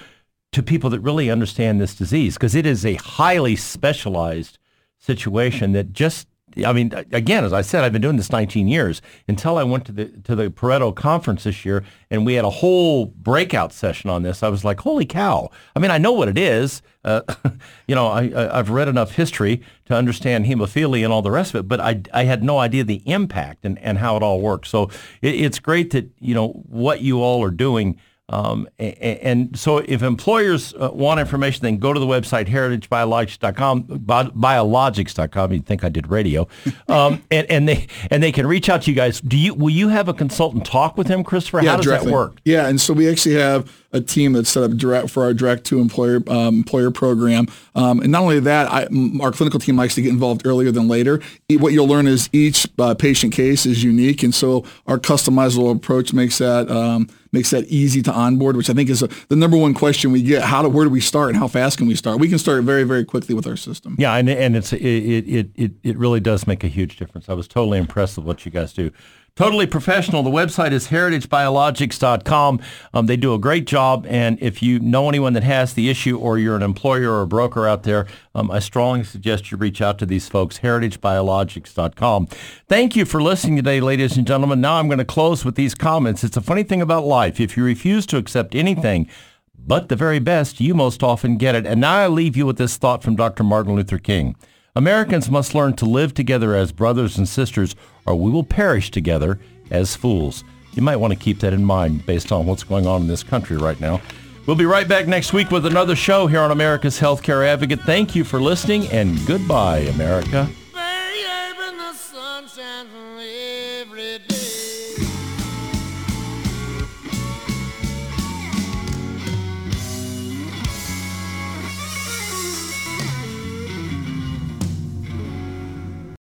to 0.53 0.63
people 0.63 0.91
that 0.91 1.01
really 1.01 1.31
understand 1.31 1.81
this 1.81 1.95
disease 1.95 2.35
because 2.35 2.55
it 2.55 2.67
is 2.67 2.85
a 2.85 2.95
highly 2.97 3.57
specialized 3.57 4.59
situation 4.99 5.73
that 5.73 5.93
just. 5.93 6.28
I 6.65 6.73
mean, 6.73 6.93
again, 7.13 7.45
as 7.45 7.53
I 7.53 7.63
said, 7.63 7.85
I've 7.85 7.93
been 7.93 8.03
doing 8.03 8.17
this 8.17 8.31
19 8.31 8.69
years 8.69 9.03
until 9.27 9.59
I 9.59 9.65
went 9.65 9.85
to 9.87 9.93
the 9.93 10.07
to 10.25 10.35
the 10.35 10.51
Pareto 10.51 10.95
conference 10.95 11.45
this 11.45 11.65
year, 11.65 11.85
and 12.11 12.25
we 12.27 12.35
had 12.35 12.45
a 12.45 12.51
whole 12.51 13.07
breakout 13.07 13.73
session 13.73 14.11
on 14.11 14.23
this. 14.23 14.43
I 14.43 14.49
was 14.49 14.65
like, 14.65 14.81
"Holy 14.81 15.07
cow!" 15.07 15.51
I 15.75 15.79
mean, 15.79 15.91
I 15.91 15.99
know 15.99 16.13
what 16.13 16.29
it 16.29 16.39
is. 16.39 16.83
Uh, 17.05 17.23
you 17.87 17.95
know, 17.95 18.09
I, 18.09 18.59
I've 18.59 18.71
read 18.71 18.89
enough 18.89 19.13
history 19.13 19.63
to 19.87 19.95
understand 19.95 20.47
hemophilia 20.47 21.05
and 21.05 21.13
all 21.13 21.23
the 21.23 21.31
rest 21.31 21.55
of 21.55 21.61
it, 21.61 21.69
but 21.69 21.81
I, 21.81 22.03
I 22.13 22.25
had 22.25 22.43
no 22.43 22.59
idea 22.59 22.85
the 22.85 23.03
impact 23.07 23.65
and, 23.65 23.79
and 23.79 23.99
how 23.99 24.17
it 24.17 24.23
all 24.23 24.41
works. 24.41 24.69
So 24.69 24.91
it, 25.23 25.35
it's 25.35 25.59
great 25.59 25.91
that 25.93 26.11
you 26.19 26.35
know 26.35 26.49
what 26.49 27.01
you 27.01 27.23
all 27.23 27.43
are 27.43 27.51
doing. 27.51 27.99
Um, 28.31 28.69
a- 28.79 28.85
a- 29.07 29.21
and 29.25 29.59
so 29.59 29.79
if 29.79 30.03
employers 30.03 30.75
uh, 30.75 30.91
want 30.93 31.19
information, 31.19 31.63
then 31.63 31.79
go 31.79 31.93
to 31.95 31.99
the 32.01 32.07
website 32.07 32.47
heritagebiologics.com, 32.49 33.83
bi- 33.83 34.25
biologics.com. 34.25 35.53
You'd 35.53 35.67
think 35.67 35.85
I 35.85 35.89
did 35.89 36.09
radio. 36.09 36.47
Um, 36.89 37.23
and, 37.31 37.47
and 37.51 37.69
they 37.69 37.87
and 38.11 38.23
they 38.23 38.33
can 38.33 38.47
reach 38.47 38.69
out 38.71 38.83
to 38.83 38.91
you 38.91 38.97
guys. 38.97 39.21
Do 39.21 39.37
you 39.37 39.53
will 39.53 39.69
you 39.71 39.89
have 39.89 40.09
a 40.09 40.15
consultant 40.15 40.65
talk 40.65 40.97
with 40.97 41.07
him, 41.07 41.23
Christopher? 41.23 41.61
How 41.61 41.77
does 41.77 41.85
directly. 41.85 42.07
that 42.11 42.13
work? 42.15 42.39
Yeah, 42.47 42.67
and 42.67 42.81
so 42.81 42.95
we 42.95 43.09
actually 43.11 43.35
have 43.35 43.78
a 43.93 44.01
team 44.01 44.35
that's 44.35 44.51
set 44.51 44.63
up 44.63 44.73
direct 44.73 45.11
for 45.11 45.25
our 45.25 45.33
direct 45.33 45.65
to 45.65 45.81
employer 45.81 46.23
um, 46.29 46.59
employer 46.59 46.91
program. 46.91 47.47
Um, 47.75 48.01
and 48.01 48.13
not 48.13 48.23
only 48.23 48.41
that, 48.41 48.71
I, 48.71 48.87
our 49.23 49.33
clinical 49.33 49.59
team 49.59 49.77
likes 49.77 49.95
to 49.95 50.03
get 50.03 50.11
involved 50.11 50.47
earlier 50.47 50.71
than 50.71 50.89
later. 50.89 51.21
What 51.51 51.73
you'll 51.73 51.89
learn 51.89 52.07
is 52.07 52.29
each 52.33 52.67
uh, 52.79 52.95
patient 52.95 53.33
case 53.33 53.65
is 53.67 53.83
unique, 53.83 54.23
and 54.23 54.35
so 54.35 54.65
our 54.87 54.99
customizable 54.99 55.75
approach 55.75 56.13
makes 56.13 56.39
that 56.39 56.71
um, 56.71 57.09
makes 57.33 57.51
that 57.51 57.65
easy 57.67 58.03
to 58.03 58.13
onboard, 58.13 58.57
which 58.57 58.71
I 58.71 58.75
think 58.75 58.91
is 58.91 59.03
a, 59.03 59.09
the 59.29 59.37
number 59.37 59.57
one 59.57 59.75
question 59.75 60.13
we 60.13 60.23
get. 60.23 60.43
How 60.43 60.63
do 60.63 60.69
where 60.69 60.85
do 60.85 60.91
we 60.91 61.01
start, 61.01 61.31
and 61.31 61.39
how 61.39 61.49
fast 61.49 61.79
can 61.79 61.87
we 61.87 61.95
start? 61.95 62.19
We 62.19 62.29
can 62.29 62.39
start 62.39 62.65
very 62.65 62.85
very 62.85 63.05
quickly 63.05 63.35
with 63.35 63.47
our 63.47 63.57
system. 63.57 63.97
Yeah, 63.99 64.15
and 64.17 64.29
and 64.29 64.57
it's 64.57 64.73
it 64.73 64.83
it 64.83 65.51
it, 65.55 65.73
it 65.83 65.97
really 65.97 66.21
does 66.21 66.47
make 66.47 66.63
a 66.63 66.69
huge 66.69 66.97
difference. 66.97 67.29
I 67.29 67.35
was 67.35 67.49
totally 67.49 67.79
impressed 67.79 68.19
with 68.19 68.27
what 68.27 68.45
you 68.45 68.53
guys 68.53 68.73
do. 68.73 68.91
Totally 69.39 69.69
professional. 69.69 70.25
The 70.25 70.31
website 70.31 70.73
is 70.73 70.89
heritagebiologics.com. 70.89 72.61
Um, 72.93 73.07
they 73.07 73.17
do 73.17 73.35
a 73.35 73.39
great 73.39 73.69
job, 73.69 74.05
and 74.09 74.37
if 74.43 74.65
you 74.65 74.81
know 74.81 75.09
anyone 75.09 75.33
that 75.35 75.45
has 75.45 75.75
the 75.75 75.89
issue, 75.89 76.19
or 76.19 76.39
you're 76.39 76.57
an 76.57 76.63
employer 76.65 77.13
or 77.13 77.23
a 77.23 77.27
broker 77.29 77.65
out 77.65 77.85
there, 77.85 78.09
um, 78.35 78.51
I 78.51 78.59
strongly 78.59 79.05
suggest 79.05 79.53
you 79.53 79.57
reach 79.57 79.81
out 79.81 79.97
to 80.01 80.07
these 80.07 80.29
folks. 80.29 80.59
heritagebiologics.com. 80.59 82.27
Thank 82.67 82.97
you 82.97 83.05
for 83.05 83.23
listening 83.23 83.55
today, 83.55 83.81
ladies 83.81 84.17
and 84.17 84.27
gentlemen. 84.27 84.61
Now 84.61 84.75
I'm 84.81 84.89
going 84.89 84.99
to 84.99 85.05
close 85.05 85.45
with 85.45 85.55
these 85.55 85.73
comments. 85.73 86.25
It's 86.25 86.37
a 86.37 86.41
funny 86.41 86.65
thing 86.65 86.83
about 86.83 87.05
life. 87.05 87.39
If 87.39 87.57
you 87.57 87.63
refuse 87.63 88.07
to 88.07 88.17
accept 88.17 88.57
anything 88.57 89.09
but 89.57 89.89
the 89.89 89.95
very 89.95 90.19
best, 90.19 90.61
you 90.61 90.75
most 90.75 91.05
often 91.05 91.37
get 91.37 91.55
it. 91.55 91.65
And 91.65 91.81
now 91.81 91.95
I 91.95 92.09
leave 92.09 92.37
you 92.37 92.45
with 92.45 92.59
this 92.59 92.77
thought 92.77 93.05
from 93.05 93.15
Dr. 93.15 93.45
Martin 93.45 93.77
Luther 93.77 93.99
King. 93.99 94.35
Americans 94.79 95.29
must 95.29 95.57
learn 95.57 95.75
to 95.75 95.85
live 95.85 96.15
together 96.15 96.55
as 96.55 96.71
brothers 96.71 97.19
and 97.19 97.29
sisters, 97.29 97.75
or 98.07 98.15
we 98.15 98.31
will 98.31 98.45
perish 98.45 98.93
together 98.93 99.41
as 99.73 99.97
fools. 99.97 100.45
You 100.75 100.83
might 100.83 100.99
want 100.99 101.13
to 101.13 101.19
keep 101.19 101.41
that 101.41 101.53
in 101.53 101.65
mind 101.65 102.07
based 102.07 102.31
on 102.31 102.47
what's 102.47 102.63
going 102.63 102.87
on 102.87 103.01
in 103.01 103.09
this 103.09 103.25
country 103.25 103.57
right 103.57 103.81
now. 103.81 104.01
We'll 104.47 104.55
be 104.55 104.67
right 104.67 104.87
back 104.87 105.09
next 105.09 105.33
week 105.33 105.51
with 105.51 105.67
another 105.67 105.97
show 105.97 106.29
here 106.29 106.39
on 106.39 106.53
America's 106.53 107.01
Healthcare 107.01 107.45
Advocate. 107.45 107.81
Thank 107.81 108.15
you 108.15 108.23
for 108.23 108.41
listening, 108.41 108.87
and 108.93 109.19
goodbye, 109.27 109.79
America. 109.79 110.49